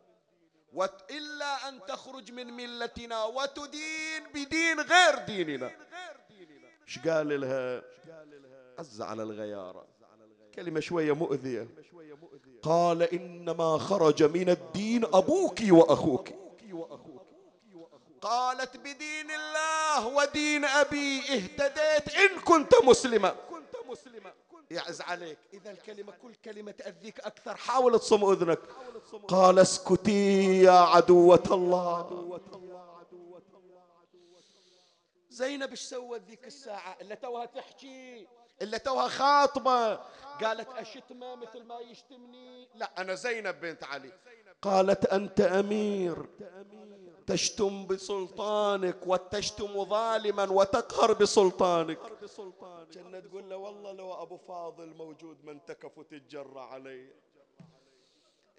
إلا 1.12 1.70
أن 1.70 1.86
تخرج 1.86 2.32
من 2.32 2.54
ملتنا 2.54 3.24
وتدين 3.24 4.24
بدين 4.34 4.80
غير 4.80 5.20
ديننا. 5.26 5.72
إيش 6.88 7.00
قال 7.00 7.42
لها؟ 7.42 7.84
عز 8.80 9.02
على 9.02 9.24
الغيارة. 9.24 9.88
كلمة 10.58 10.80
شوية 10.80 11.14
مؤذية. 11.14 11.68
قال 12.62 13.04
إنما 13.04 13.78
خرج 13.78 14.24
من 14.24 14.50
الدين 14.50 15.06
أبوك 15.06 15.60
وأخوك. 15.70 16.30
قالت 18.22 18.78
بدين 18.78 19.32
الله 19.32 20.08
ودين 20.08 20.66
أبي 20.66 21.20
اهتديت 21.20 22.16
إن 22.16 22.40
كنت 22.46 22.72
مسلمة 22.84 23.36
يعز 24.72 25.02
عليك 25.02 25.38
إذا 25.54 25.72
الكلمة 25.72 26.14
كل 26.22 26.36
كلمة 26.46 26.72
تأذيك 26.72 27.20
أكثر 27.20 27.56
حاول 27.56 28.00
تصم 28.00 28.32
أذنك. 28.32 28.60
قال 29.28 29.60
اسكتي 29.60 30.64
يا 30.64 30.72
عدوة 30.72 31.44
الله. 31.52 32.40
زينب 35.30 35.70
إيش 35.70 35.82
سوت 35.82 36.22
ذيك 36.22 36.48
الساعة؟ 36.48 36.98
اللي 37.02 37.16
توها 37.16 37.46
تحكي. 37.46 38.28
اللي 38.62 38.80
توها 38.80 39.08
خاطبة. 39.08 39.96
قالت 40.44 40.70
أشتمه 40.70 41.36
مثل 41.36 41.64
ما 41.64 41.80
يشتمني. 41.80 42.68
لا 42.76 42.92
أنا 42.98 43.16
زينب 43.16 43.60
بنت 43.62 43.84
علي. 43.84 44.12
قالت 44.62 45.06
أنت 45.06 45.42
أمير. 45.42 46.26
تشتم 47.28 47.88
بسلطانك 47.88 48.98
وتشتم 49.08 49.86
ظالما 49.86 50.44
وتقهر 50.44 51.14
بسلطانك. 51.14 52.00
كنا 52.94 53.20
تقول 53.20 53.50
له 53.50 53.58
والله 53.58 53.92
لو 53.92 54.14
أبو 54.14 54.38
فاضل 54.38 54.94
موجود 54.94 55.46
من 55.46 55.66
تكف 55.66 55.98
وتتجرى 55.98 56.60
علي. 56.60 57.08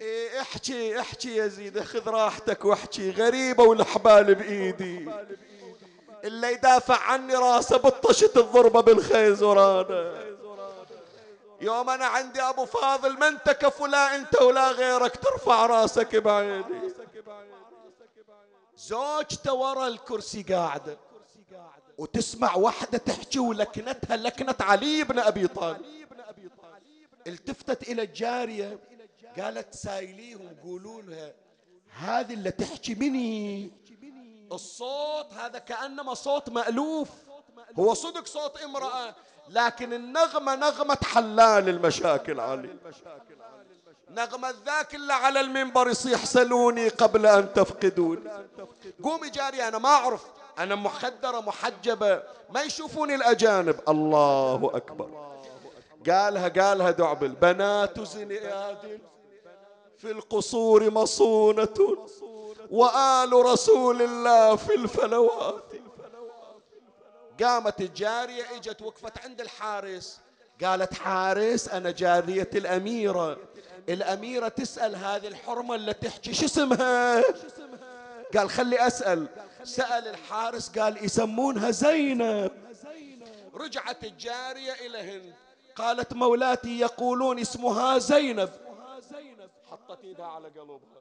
إيه 0.01 0.41
احكي 0.41 1.01
احكي 1.01 1.37
يا 1.37 1.47
زيد 1.47 1.81
خذ 1.81 2.09
راحتك 2.09 2.65
واحكي. 2.65 3.11
غريبة 3.11 3.65
والحبال 3.65 4.35
بإيدي. 4.35 5.11
اللي 6.25 6.53
يدافع 6.53 6.97
عني 6.97 7.35
راسه 7.35 7.77
بطشت 7.77 8.37
الضربة 8.37 8.81
بالخيزرانة 8.81 10.29
يوم 11.61 11.91
أنا 11.91 12.07
عندي 12.07 12.43
أبو 12.43 12.65
فاضل 12.65 13.13
من 13.21 13.39
تكف 13.45 13.83
لا 13.83 14.17
أنت 14.17 14.43
ولا 14.43 14.71
غيرك 14.71 15.17
ترفع 15.17 15.67
راسك 15.67 16.17
بعيني. 16.17 16.93
زوجته 18.77 19.55
ورا 19.55 19.87
الكرسي 19.87 20.43
قاعدة 20.43 20.99
وتسمع 21.99 22.55
واحدة 22.55 22.99
تحكي 22.99 23.39
ولكنتها 23.39 24.17
لكنة 24.17 24.55
علي 24.61 25.05
بن 25.05 25.19
أبي 25.19 25.49
طالب. 25.49 25.83
التفتت 27.27 27.89
إلى 27.89 28.03
الجارية 28.03 28.79
قالت 29.39 29.75
سايليهم 29.75 30.57
قولوا 30.63 31.03
لها 31.03 31.33
هذه 31.99 32.35
اللي 32.35 32.51
تحكي 32.51 32.95
مني. 32.95 33.71
الصوت 34.53 35.33
هذا 35.33 35.59
كأنما 35.59 36.15
صوت 36.15 36.49
مألوف. 36.49 37.09
هو 37.79 37.95
صدق 37.95 38.27
صوت 38.27 38.63
امرأة 38.63 39.15
لكن 39.49 39.93
النغمة 39.93 40.55
نغمة 40.55 40.99
حلال 41.05 41.69
المشاكل 41.69 42.41
علي. 42.41 42.77
نغمة 44.11 44.55
ذاك 44.67 44.95
اللي 44.95 45.13
على 45.13 45.41
المنبر 45.41 45.89
يصيح 45.89 46.25
سلوني 46.25 46.89
قبل 46.89 47.27
أن 47.27 47.53
تفقدوني. 47.53 48.31
قومي 49.03 49.31
جاري 49.31 49.69
أنا 49.69 49.79
ما 49.79 49.89
أعرف. 49.89 50.25
أنا 50.59 50.75
محدرة 50.75 51.41
محجبة. 51.41 52.23
ما 52.51 52.63
يشوفوني 52.63 53.15
الأجانب. 53.15 53.81
الله 53.89 54.71
أكبر. 54.75 55.29
قالها 56.11 56.49
قالها 56.49 56.91
دعبل 56.91 57.29
بنات 57.29 58.01
زنياد 58.01 59.01
في 59.99 60.11
القصور 60.11 60.91
مصونة. 60.91 62.09
وآل 62.71 63.33
رسول 63.33 64.03
الله 64.03 64.57
في 64.57 64.75
الفلوات. 64.75 65.73
قامت 67.43 67.81
الجارية 67.81 68.45
إجت 68.57 68.83
وقفت 68.83 69.19
عند 69.25 69.41
الحارس. 69.41 70.21
قالت 70.65 70.95
حارس 70.95 71.69
أنا 71.69 71.91
جارية 71.91 72.51
الأميرة. 72.55 73.39
الأميرة 73.89 74.49
تسأل 74.49 74.97
هذه 74.97 75.29
الحرمة 75.29 75.75
اللي 75.75 75.95
تحكي 75.95 76.35
شو 76.35 76.45
اسمها؟ 76.45 77.25
قال 78.37 78.51
خلي 78.51 78.87
أسأل. 78.87 79.29
سأل 79.65 80.09
الحارس 80.09 80.79
قال 80.79 81.05
يسمونها 81.05 81.71
زينب. 81.71 82.51
رجعت 83.55 84.05
الجارية 84.05 84.73
إلى 84.73 84.99
هند. 84.99 85.35
قالت 85.77 86.13
مولاتي 86.13 86.79
يقولون 86.81 87.39
اسمها 87.39 87.99
زينب. 87.99 88.51
حطت 89.71 90.05
إيدها 90.05 90.27
على 90.27 90.49
قلبها. 90.49 90.98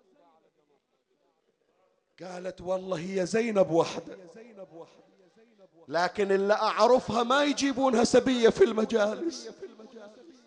قالت 2.23 2.61
والله 2.61 2.97
هي 2.97 3.25
زينب 3.25 3.71
وحدة. 3.71 4.17
لكن 5.87 6.31
اللي 6.31 6.53
أعرفها 6.53 7.23
ما 7.23 7.43
يجيبونها 7.43 8.03
سبية 8.03 8.49
في 8.49 8.63
المجالس. 8.63 9.49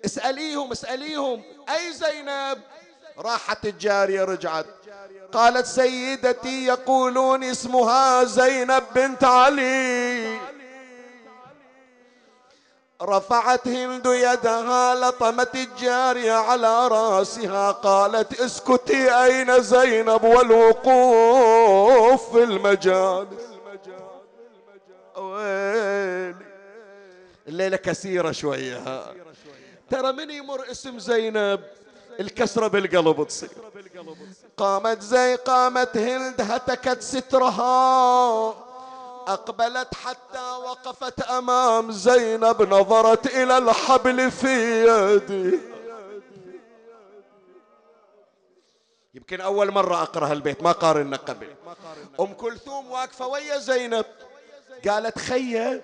اسأليهم 0.04 0.70
اسأليهم. 0.72 1.42
أي 1.68 1.92
زينب؟ 1.92 2.58
راحت 3.18 3.66
الجارية 3.66 4.24
رجعت. 4.24 4.66
قالت 5.32 5.66
سيدتي 5.66 6.66
يقولون 6.66 7.44
اسمها 7.44 8.24
زينب 8.24 8.82
بنت 8.94 9.24
علي. 9.24 10.30
رفعت 13.03 13.68
هند 13.68 14.07
يدها 14.07 14.94
لطمت 14.94 15.55
الجارية 15.55 16.32
على 16.32 16.88
رأسها 16.88 17.70
قالت 17.70 18.40
اسكتي 18.40 19.24
أين 19.24 19.62
زينب 19.62 20.24
والوقوف 20.24 21.53
في 22.32 22.42
المجالس 22.42 23.42
ويلي 25.16 26.34
الليلة 27.48 27.76
كثيرة 27.76 28.32
شوية 28.32 29.05
ترى 29.90 30.12
من 30.12 30.30
يمر 30.30 30.70
اسم 30.70 30.98
زينب؟ 30.98 31.61
الكسرة 32.20 32.66
بالقلب 32.68 33.26
تصير. 33.28 33.51
قامت 34.57 35.03
زي 35.03 35.36
قامت 35.36 35.96
هند 35.96 36.40
هتكت 36.40 37.03
سترها. 37.03 38.69
أقبلت 39.33 39.95
حتى 39.95 40.51
وقفت 40.51 41.20
أمام 41.20 41.93
زينب 41.93 42.62
نظرت 42.62 43.26
إلى 43.26 43.59
الحبل 43.59 44.31
في 44.31 44.87
يدي. 44.87 45.59
يمكن 49.14 49.41
أول 49.41 49.70
مرة 49.70 50.03
أقرأ 50.03 50.33
البيت 50.33 50.62
ما 50.62 50.72
قارنا 50.72 51.16
قبل. 51.16 51.55
أم 52.20 52.33
كلثوم 52.33 52.91
واقفة 52.91 53.26
ويا 53.26 53.59
زينب. 53.59 54.05
قالت 54.89 55.18
خية 55.18 55.83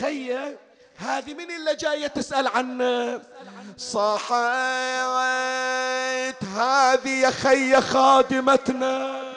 خية 0.00 0.58
هذه 0.96 1.34
من 1.34 1.50
اللي 1.50 1.74
جاية 1.74 2.06
تسأل 2.06 2.46
عنه؟ 2.46 3.22
صحيت 3.78 4.04
هذه 6.44 7.20
يا 7.20 7.30
خي 7.30 7.80
خادمتنا. 7.80 9.31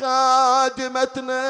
خادمتنا 0.00 1.42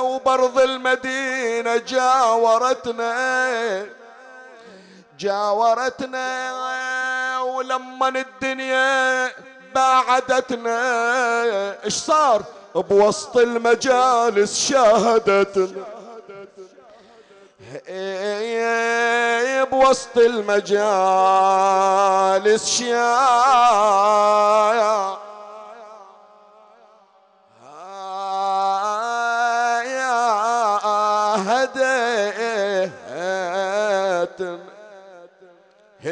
وبرض 0.00 0.58
المدينة 0.58 1.76
جاورتنا 1.76 3.14
جاورتنا 5.18 6.52
ولما 7.42 8.08
الدنيا 8.08 9.32
بعدتنا 9.74 10.78
إيش 11.84 11.94
صار؟ 11.94 12.42
بوسط 12.74 13.36
المجالس 13.36 14.68
شاهدتنا. 14.68 15.84
بوسط 19.64 20.16
المجالس 20.16 20.84
شاهدتنا. 22.78 23.24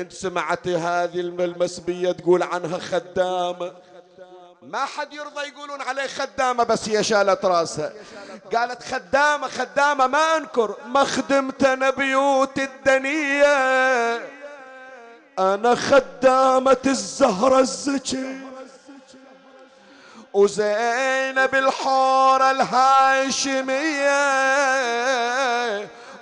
هند 0.02 0.12
سمعت 0.12 0.68
هذه 0.68 1.20
المسبية 1.20 2.12
تقول 2.12 2.42
عنها 2.42 2.78
خدامة 2.78 3.72
ما 4.62 4.84
حد 4.84 5.12
يرضى 5.12 5.48
يقولون 5.48 5.82
عليه 5.82 6.06
خدامة 6.06 6.64
بس 6.64 6.88
هي 6.88 7.04
شالت 7.04 7.44
راسها. 7.44 7.92
قالت 8.54 8.82
خدامة 8.82 9.48
خدامة 9.48 10.06
ما 10.06 10.36
أنكر. 10.36 10.76
ما 10.86 11.04
خدمت 11.04 11.64
أنا 11.64 11.90
بيوت 11.90 12.58
الدنية 12.58 14.16
أنا 15.38 15.74
خدامة 15.74 16.76
الزهرة 16.86 17.58
الزكي 17.58 18.40
وزينب 20.32 21.54
الحورة 21.54 22.50
الهاشمية. 22.50 24.12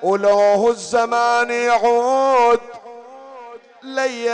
ولو 0.03 0.70
الزمان 0.70 1.51
يعود. 1.51 2.61
لي 3.83 4.31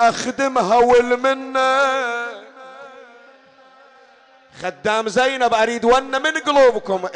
أخدمها 0.00 0.76
والمنة. 0.76 1.82
خدام 4.62 5.08
زينب 5.08 5.54
أريد 5.54 5.84
ون 5.84 6.22
من 6.22 6.38
قلوبكم. 6.38 7.08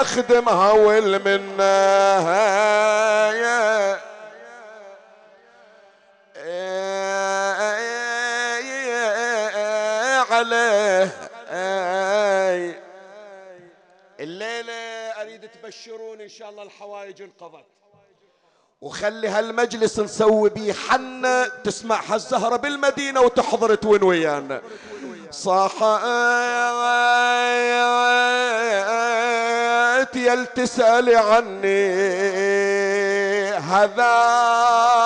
أخدمها 0.00 0.72
والمنة. 0.72 1.66
عليه. 10.30 11.08
الليلة 14.20 14.72
أريد 15.22 15.48
تبشرون 15.48 16.20
إن 16.20 16.28
شاء 16.28 16.50
الله 16.50 16.62
الحوائج 16.62 17.22
انقضت. 17.22 17.64
وخلي 18.80 19.28
هالمجلس 19.28 20.00
نسوي 20.00 20.50
بيه 20.50 20.72
حنة 20.72 21.46
تسمعها 21.46 22.14
الزهرة 22.14 22.56
بالمدينة 22.56 23.20
وتحضر 23.20 23.74
توين 23.74 24.02
ويانا. 24.02 24.62
صحيت 25.30 25.56
يل 30.16 30.46
تسألي 30.46 31.16
عني 31.16 31.86
هذاني. 33.52 34.96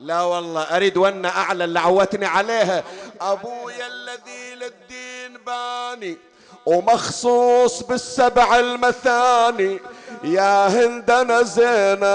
لا 0.00 0.22
والله 0.22 0.62
أريد 0.62 0.96
وأن 0.96 1.24
أعلى 1.24 1.64
اللي 1.64 1.80
عوتني 1.80 2.26
عليها. 2.26 2.84
أبويا 3.20 3.86
الذي 3.86 4.54
للدين 4.54 5.38
باني. 5.46 6.18
ومخصوص 6.66 7.82
بالسبع 7.82 8.58
المثاني. 8.58 9.80
يا 10.24 10.68
هندنا 10.68 11.42
زينب 11.42 12.06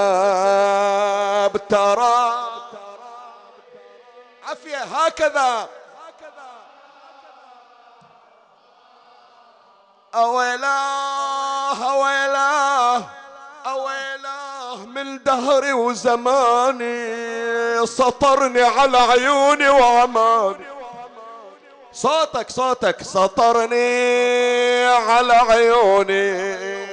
ترى 1.69 2.33
عفية 4.49 4.77
هكذا. 4.77 5.67
أويلاه 10.15 11.91
أويلاه 11.91 13.03
أويلاه 13.65 14.75
من 14.85 15.23
دهري 15.23 15.73
وزماني 15.73 17.21
سطرني 17.85 18.61
على 18.61 18.97
عيوني 18.97 19.69
وعماني 19.69 20.70
صوتك 21.93 22.49
صوتك 22.49 23.03
سطرني 23.03 24.85
على 24.85 25.33
عيوني. 25.33 26.91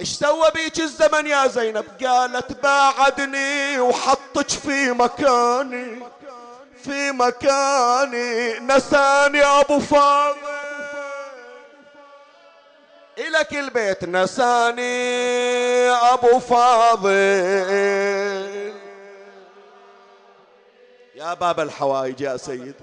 إيش 0.00 0.08
سوى 0.08 0.50
بيك 0.54 0.80
الزمن 0.80 1.26
يا 1.26 1.46
زينب؟ 1.46 2.04
قالت 2.04 2.52
باعدني 2.62 3.80
وحطك 3.80 4.48
في 4.48 4.90
مكاني 4.90 6.02
في 6.84 7.12
مكاني. 7.12 8.58
نساني 8.58 9.44
أبو 9.44 9.80
فاضل. 9.80 10.57
إلك 13.18 13.52
البيت 13.52 14.04
نساني 14.04 14.82
أبو 15.90 16.38
فاضل. 16.38 17.08
يا 21.14 21.34
باب 21.34 21.60
الحوائج 21.60 22.20
يا 22.20 22.36
سيد 22.36 22.74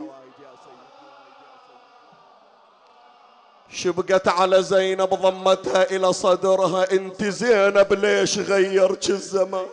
شبقت 3.70 4.28
على 4.28 4.64
زينب 4.64 5.10
ضمتها 5.10 5.84
إلى 5.84 6.14
صدرها. 6.14 6.92
أنت 6.92 7.24
زينب 7.24 7.94
ليش 7.94 8.40
غيرك 8.40 9.10
الزمان؟ 9.10 9.66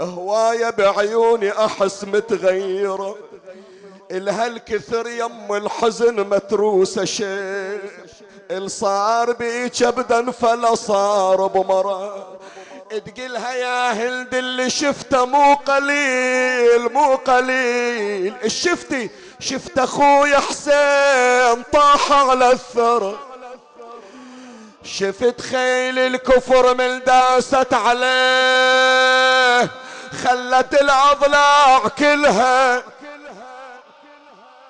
هواية 0.00 0.70
بعيوني 0.70 1.64
أحس 1.64 2.04
متغيرة. 2.04 3.16
إلها 4.10 4.46
الكثر 4.46 5.06
يم 5.06 5.54
الحزن 5.54 6.14
متروسة 6.28 7.04
شيء. 7.04 7.80
الصار 8.50 9.32
بيك 9.32 9.82
ابدا 9.82 10.30
فلا 10.30 10.74
صار 10.74 11.46
بمرة 11.46 12.26
تقلها 13.06 13.52
يا 13.52 13.90
هلد 13.92 14.34
اللي 14.34 14.70
شفته 14.70 15.24
مو 15.24 15.54
قليل 15.54 16.92
مو 16.92 17.14
قليل. 17.14 18.34
الشفتي؟ 18.44 19.10
شفت 19.40 19.78
أخوي 19.78 20.36
حسين 20.36 21.62
طاح 21.72 22.12
على 22.12 22.50
الثرى. 22.50 23.18
شفت 24.84 25.40
خيل 25.40 25.98
الكفر 25.98 26.74
من 26.74 27.00
داست 27.04 27.74
عليه 27.74 29.70
خلت 30.24 30.74
الأضلاع 30.74 31.78
كلها. 31.78 32.82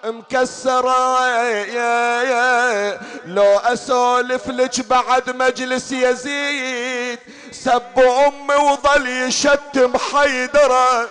مكسرة 0.04 1.26
يا 1.48 2.22
يا 2.22 3.00
لو 3.26 3.58
أسولف 3.58 4.48
لك 4.48 4.86
بعد 4.86 5.30
مجلس 5.30 5.92
يزيد 5.92 7.18
سب 7.52 7.98
أمي 7.98 8.54
وظل 8.54 9.06
يشتم 9.08 9.92
حيدرة. 10.12 11.08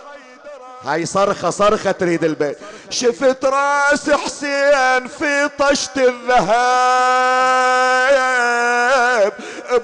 هاي 0.83 1.05
صرخة 1.05 1.49
صرخة 1.49 1.91
تريد 1.91 2.23
البيت. 2.23 2.57
شفت 2.89 3.45
راس 3.45 4.09
حسين 4.09 5.07
في 5.07 5.49
طشت 5.59 5.97
الذهب. 5.97 6.49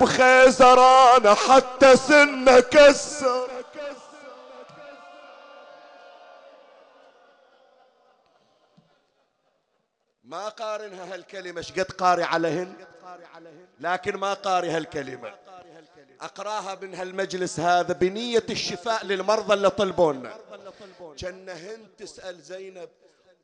بخيزرانة 0.02 1.34
حتى 1.34 1.98
سنه 1.98 2.60
كسر. 2.60 3.48
ما 10.36 10.50
قارنها 10.50 11.14
هالكلمة 11.14 11.62
شقد 11.62 11.92
قاري 11.92 12.24
عليهن 12.24 12.74
لكن 13.80 14.18
ما 14.18 14.34
قاري 14.34 14.70
هالكلمة. 14.70 15.34
أقراها 16.22 16.78
من 16.82 16.96
هالمجلس 16.96 17.60
هذا 17.60 17.94
بنية 17.94 18.44
الشفاء 18.50 19.06
للمرضى 19.06 19.54
اللي 19.54 19.70
طلبونا. 19.70 20.34
كأنهن 21.18 21.88
تسأل 21.98 22.42
زينب 22.42 22.90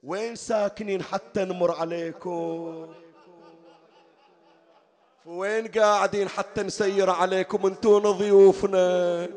وين 0.03 0.35
ساكنين 0.35 1.03
حتى 1.03 1.45
نمر 1.45 1.71
عليكم؟ 1.71 2.93
وين 5.25 5.67
قاعدين 5.67 6.29
حتى 6.29 6.63
نسير 6.63 7.09
عليكم 7.09 7.65
انتون 7.65 8.11
ضيوفنا؟ 8.11 9.27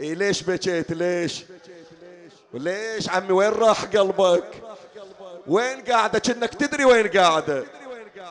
إيه 0.00 0.14
ليش 0.14 0.42
بكيت؟ 0.42 0.92
ليش؟ 0.92 1.44
وليش 2.52 3.08
عمي 3.08 3.32
وين 3.32 3.50
راح 3.50 3.84
قلبك؟ 3.84 4.62
وين 5.48 5.80
قاعدة 5.80 6.18
كأنك 6.18 6.54
تدري 6.54 6.84
وين 6.84 7.08
قاعدة 7.08 7.64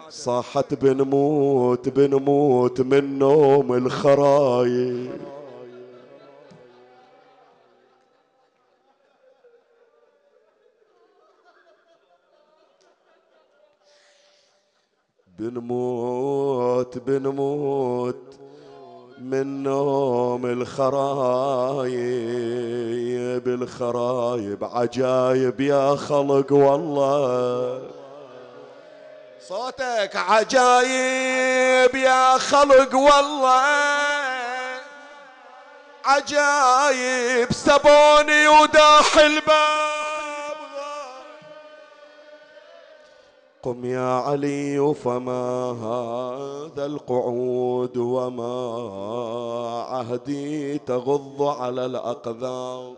صاحت 0.10 0.74
بنموت 0.74 1.90
بنموت 1.90 2.82
من 2.82 3.20
نوم 3.20 3.74
الخرايب 3.74 5.22
بنموت 15.40 16.98
بنموت. 16.98 18.40
من 19.22 19.64
نوم 19.64 20.46
الخرايب 20.46 21.88
الخرايب 23.48 24.64
عجايب 24.64 25.62
يا 25.62 25.96
خلق 25.96 26.52
والله. 26.52 27.82
صوتك 29.48 30.16
عجايب 30.16 31.96
يا 31.96 32.38
خلق 32.38 32.96
والله. 32.96 33.64
عجايب 36.06 37.54
سبوني 37.54 38.48
وداح 38.48 39.18
الباب 39.18 39.87
قم 43.64 43.86
يا 43.86 44.00
علي 44.00 44.94
فما 45.04 45.72
هذا 45.84 46.86
القعود 46.86 47.98
وما 47.98 48.80
عهدي 49.90 50.78
تغض 50.78 51.42
على 51.42 51.86
الأقدام. 51.86 52.94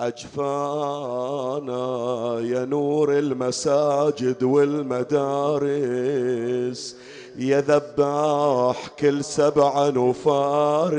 أجفانا 0.00 1.74
يا 2.40 2.64
نور 2.64 3.18
المساجد 3.18 4.42
والمدارس 4.42 5.12
يا 7.38 7.60
ذباح 7.60 8.88
كل 8.98 9.24
سبع 9.24 9.92
وفارس 9.96 10.92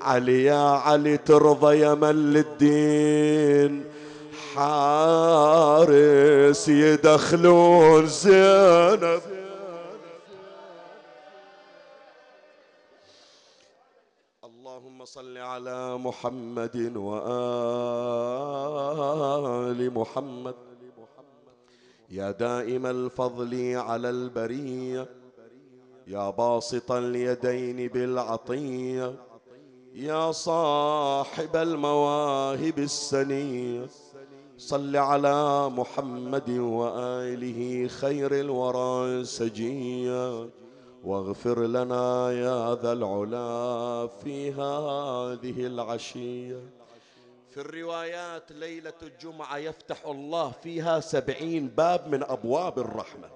علي 0.00 0.44
يا 0.44 0.68
علي 0.68 1.16
ترضى 1.16 1.78
يا 1.78 1.94
من 1.94 2.32
للدين. 2.32 3.93
حارس 4.54 5.88
يدخلون 6.68 8.06
زينب. 8.06 9.22
اللهم 14.44 15.04
صل 15.04 15.38
على 15.38 15.98
محمد 15.98 16.92
وآل 16.96 17.34
محمد. 19.94 20.54
يا 22.10 22.30
دائم 22.30 22.86
الفضل 22.86 23.76
على 23.76 24.10
البرية. 24.10 25.06
يا 26.06 26.30
باسط 26.30 26.92
اليدين 26.92 27.88
بالعطية. 27.88 29.14
يا 29.94 30.32
صاحب 30.32 31.56
المواهب 31.56 32.78
السنية. 32.78 33.86
صل 34.58 34.96
على 34.96 35.68
محمد 35.68 36.50
وآله 36.50 37.88
خير 37.88 38.40
الورى 38.40 39.24
سجيا. 39.24 40.50
واغفر 41.04 41.62
لنا 41.66 42.32
يا 42.32 42.74
ذا 42.74 42.92
العلا 42.92 44.06
في 44.22 44.52
هذه 44.52 45.66
العشية. 45.66 46.60
في 47.50 47.60
الروايات 47.60 48.52
ليلة 48.52 48.92
الجمعة 49.02 49.56
يفتح 49.56 50.06
الله 50.06 50.52
فيها 50.62 51.00
سبعين 51.00 51.68
باب 51.68 52.08
من 52.08 52.22
أبواب 52.22 52.78
الرحمة. 52.78 53.28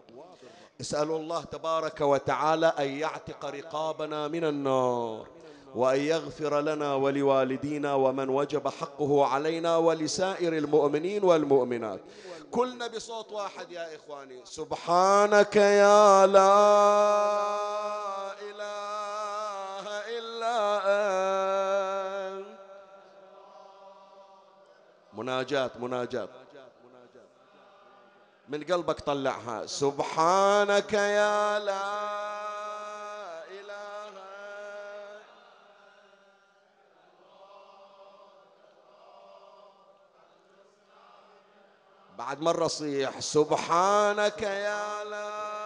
اسألوا 0.80 1.18
الله 1.18 1.44
تبارك 1.44 2.00
وتعالى 2.00 2.66
أن 2.66 2.88
يعتق 2.88 3.44
رقابنا 3.44 4.28
من 4.28 4.44
النار. 4.44 5.38
وأن 5.74 6.00
يغفر 6.00 6.60
لنا 6.60 6.94
ولوالدينا 6.94 7.94
ومن 7.94 8.28
وجب 8.28 8.68
حقه 8.68 9.26
علينا 9.26 9.76
ولسائر 9.76 10.52
المؤمنين 10.52 11.24
والمؤمنات. 11.24 12.00
كلنا 12.50 12.86
بصوت 12.86 13.32
واحد 13.32 13.70
يا 13.70 13.96
إخواني 13.96 14.40
سبحانك 14.44 15.56
يا 15.56 16.26
لا 16.26 16.54
إله 18.50 19.84
إلا 20.18 20.56
أنت. 22.28 22.46
مناجات 25.12 25.76
مناجات 25.76 26.28
من 28.48 28.64
قلبك 28.64 29.00
طلعها. 29.00 29.66
سبحانك 29.66 30.92
يا 30.92 31.58
لا 31.58 32.17
بعد 42.18 42.40
مرة 42.40 42.66
صيح 42.66 43.20
سبحانك 43.20 44.42
يا 44.42 45.04
لا 45.04 45.58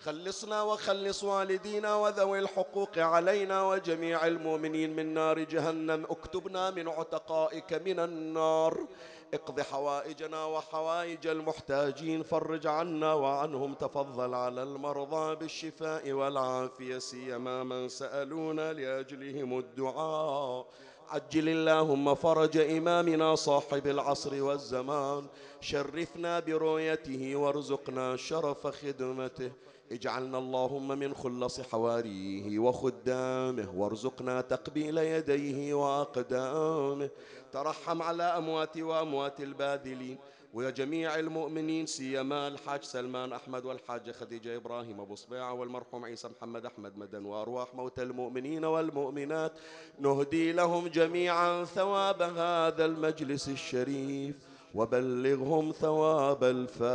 خلصنا 0.00 0.62
وخلص 0.62 1.24
والدينا 1.24 1.94
وذوي 1.94 2.38
الحقوق 2.38 2.98
علينا 2.98 3.62
وجميع 3.62 4.26
المؤمنين 4.26 4.96
من 4.96 5.14
نار 5.14 5.38
جهنم 5.38 6.06
اكتبنا 6.10 6.70
من 6.70 6.88
عتقائك 6.88 7.72
من 7.72 8.00
النار. 8.00 8.86
اقض 9.34 9.60
حوائجنا 9.60 10.44
وحوائج 10.44 11.26
المحتاجين 11.26 12.22
فرج 12.22 12.66
عنا 12.66 13.14
وعنهم 13.14 13.74
تفضل 13.74 14.34
على 14.34 14.62
المرضى 14.62 15.34
بالشفاء 15.36 16.12
والعافية 16.12 16.98
سيما 16.98 17.64
من 17.64 17.88
سألونا 17.88 18.72
لأجلهم 18.72 19.58
الدعاء. 19.58 20.66
عجل 21.08 21.48
اللهم 21.48 22.14
فرج 22.14 22.56
إمامنا 22.58 23.34
صاحب 23.34 23.86
العصر 23.86 24.42
والزمان 24.42 25.26
شرفنا 25.60 26.40
برؤيته 26.40 27.36
وارزقنا 27.36 28.16
شرف 28.16 28.66
خدمته. 28.66 29.52
اجعلنا 29.92 30.38
اللهم 30.38 30.88
من 30.88 31.14
خلص 31.14 31.60
حواريه 31.60 32.58
وخدامه 32.58 33.68
وارزقنا 33.76 34.40
تقبيل 34.40 34.98
يديه 34.98 35.74
وأقدامه. 35.74 37.10
ترحم 37.52 38.02
على 38.02 38.22
أموات 38.22 38.78
وأموات 38.78 39.40
الباذلين. 39.40 40.18
وجميع 40.54 41.18
المؤمنين 41.18 41.86
سيما 41.86 42.48
الحاج 42.48 42.82
سلمان 42.82 43.32
أحمد 43.32 43.64
والحاجة 43.64 44.12
خديجة 44.12 44.56
إبراهيم 44.56 45.00
أبو 45.00 45.14
صبيعة 45.14 45.52
والمرحوم 45.52 46.04
عيسى 46.04 46.28
محمد 46.28 46.66
أحمد 46.66 46.98
مدن 46.98 47.24
وأرواح 47.24 47.74
موتى 47.74 48.02
المؤمنين 48.02 48.64
والمؤمنات. 48.64 49.52
نهدي 50.00 50.52
لهم 50.52 50.86
جميعا 50.88 51.64
ثواب 51.64 52.22
هذا 52.22 52.84
المجلس 52.84 53.48
الشريف. 53.48 54.36
وبلغهم 54.74 55.72
ثواب 55.72 56.44
الفاتحة 56.44 56.88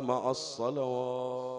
مع 0.00 0.30
الصلوات. 0.30 1.53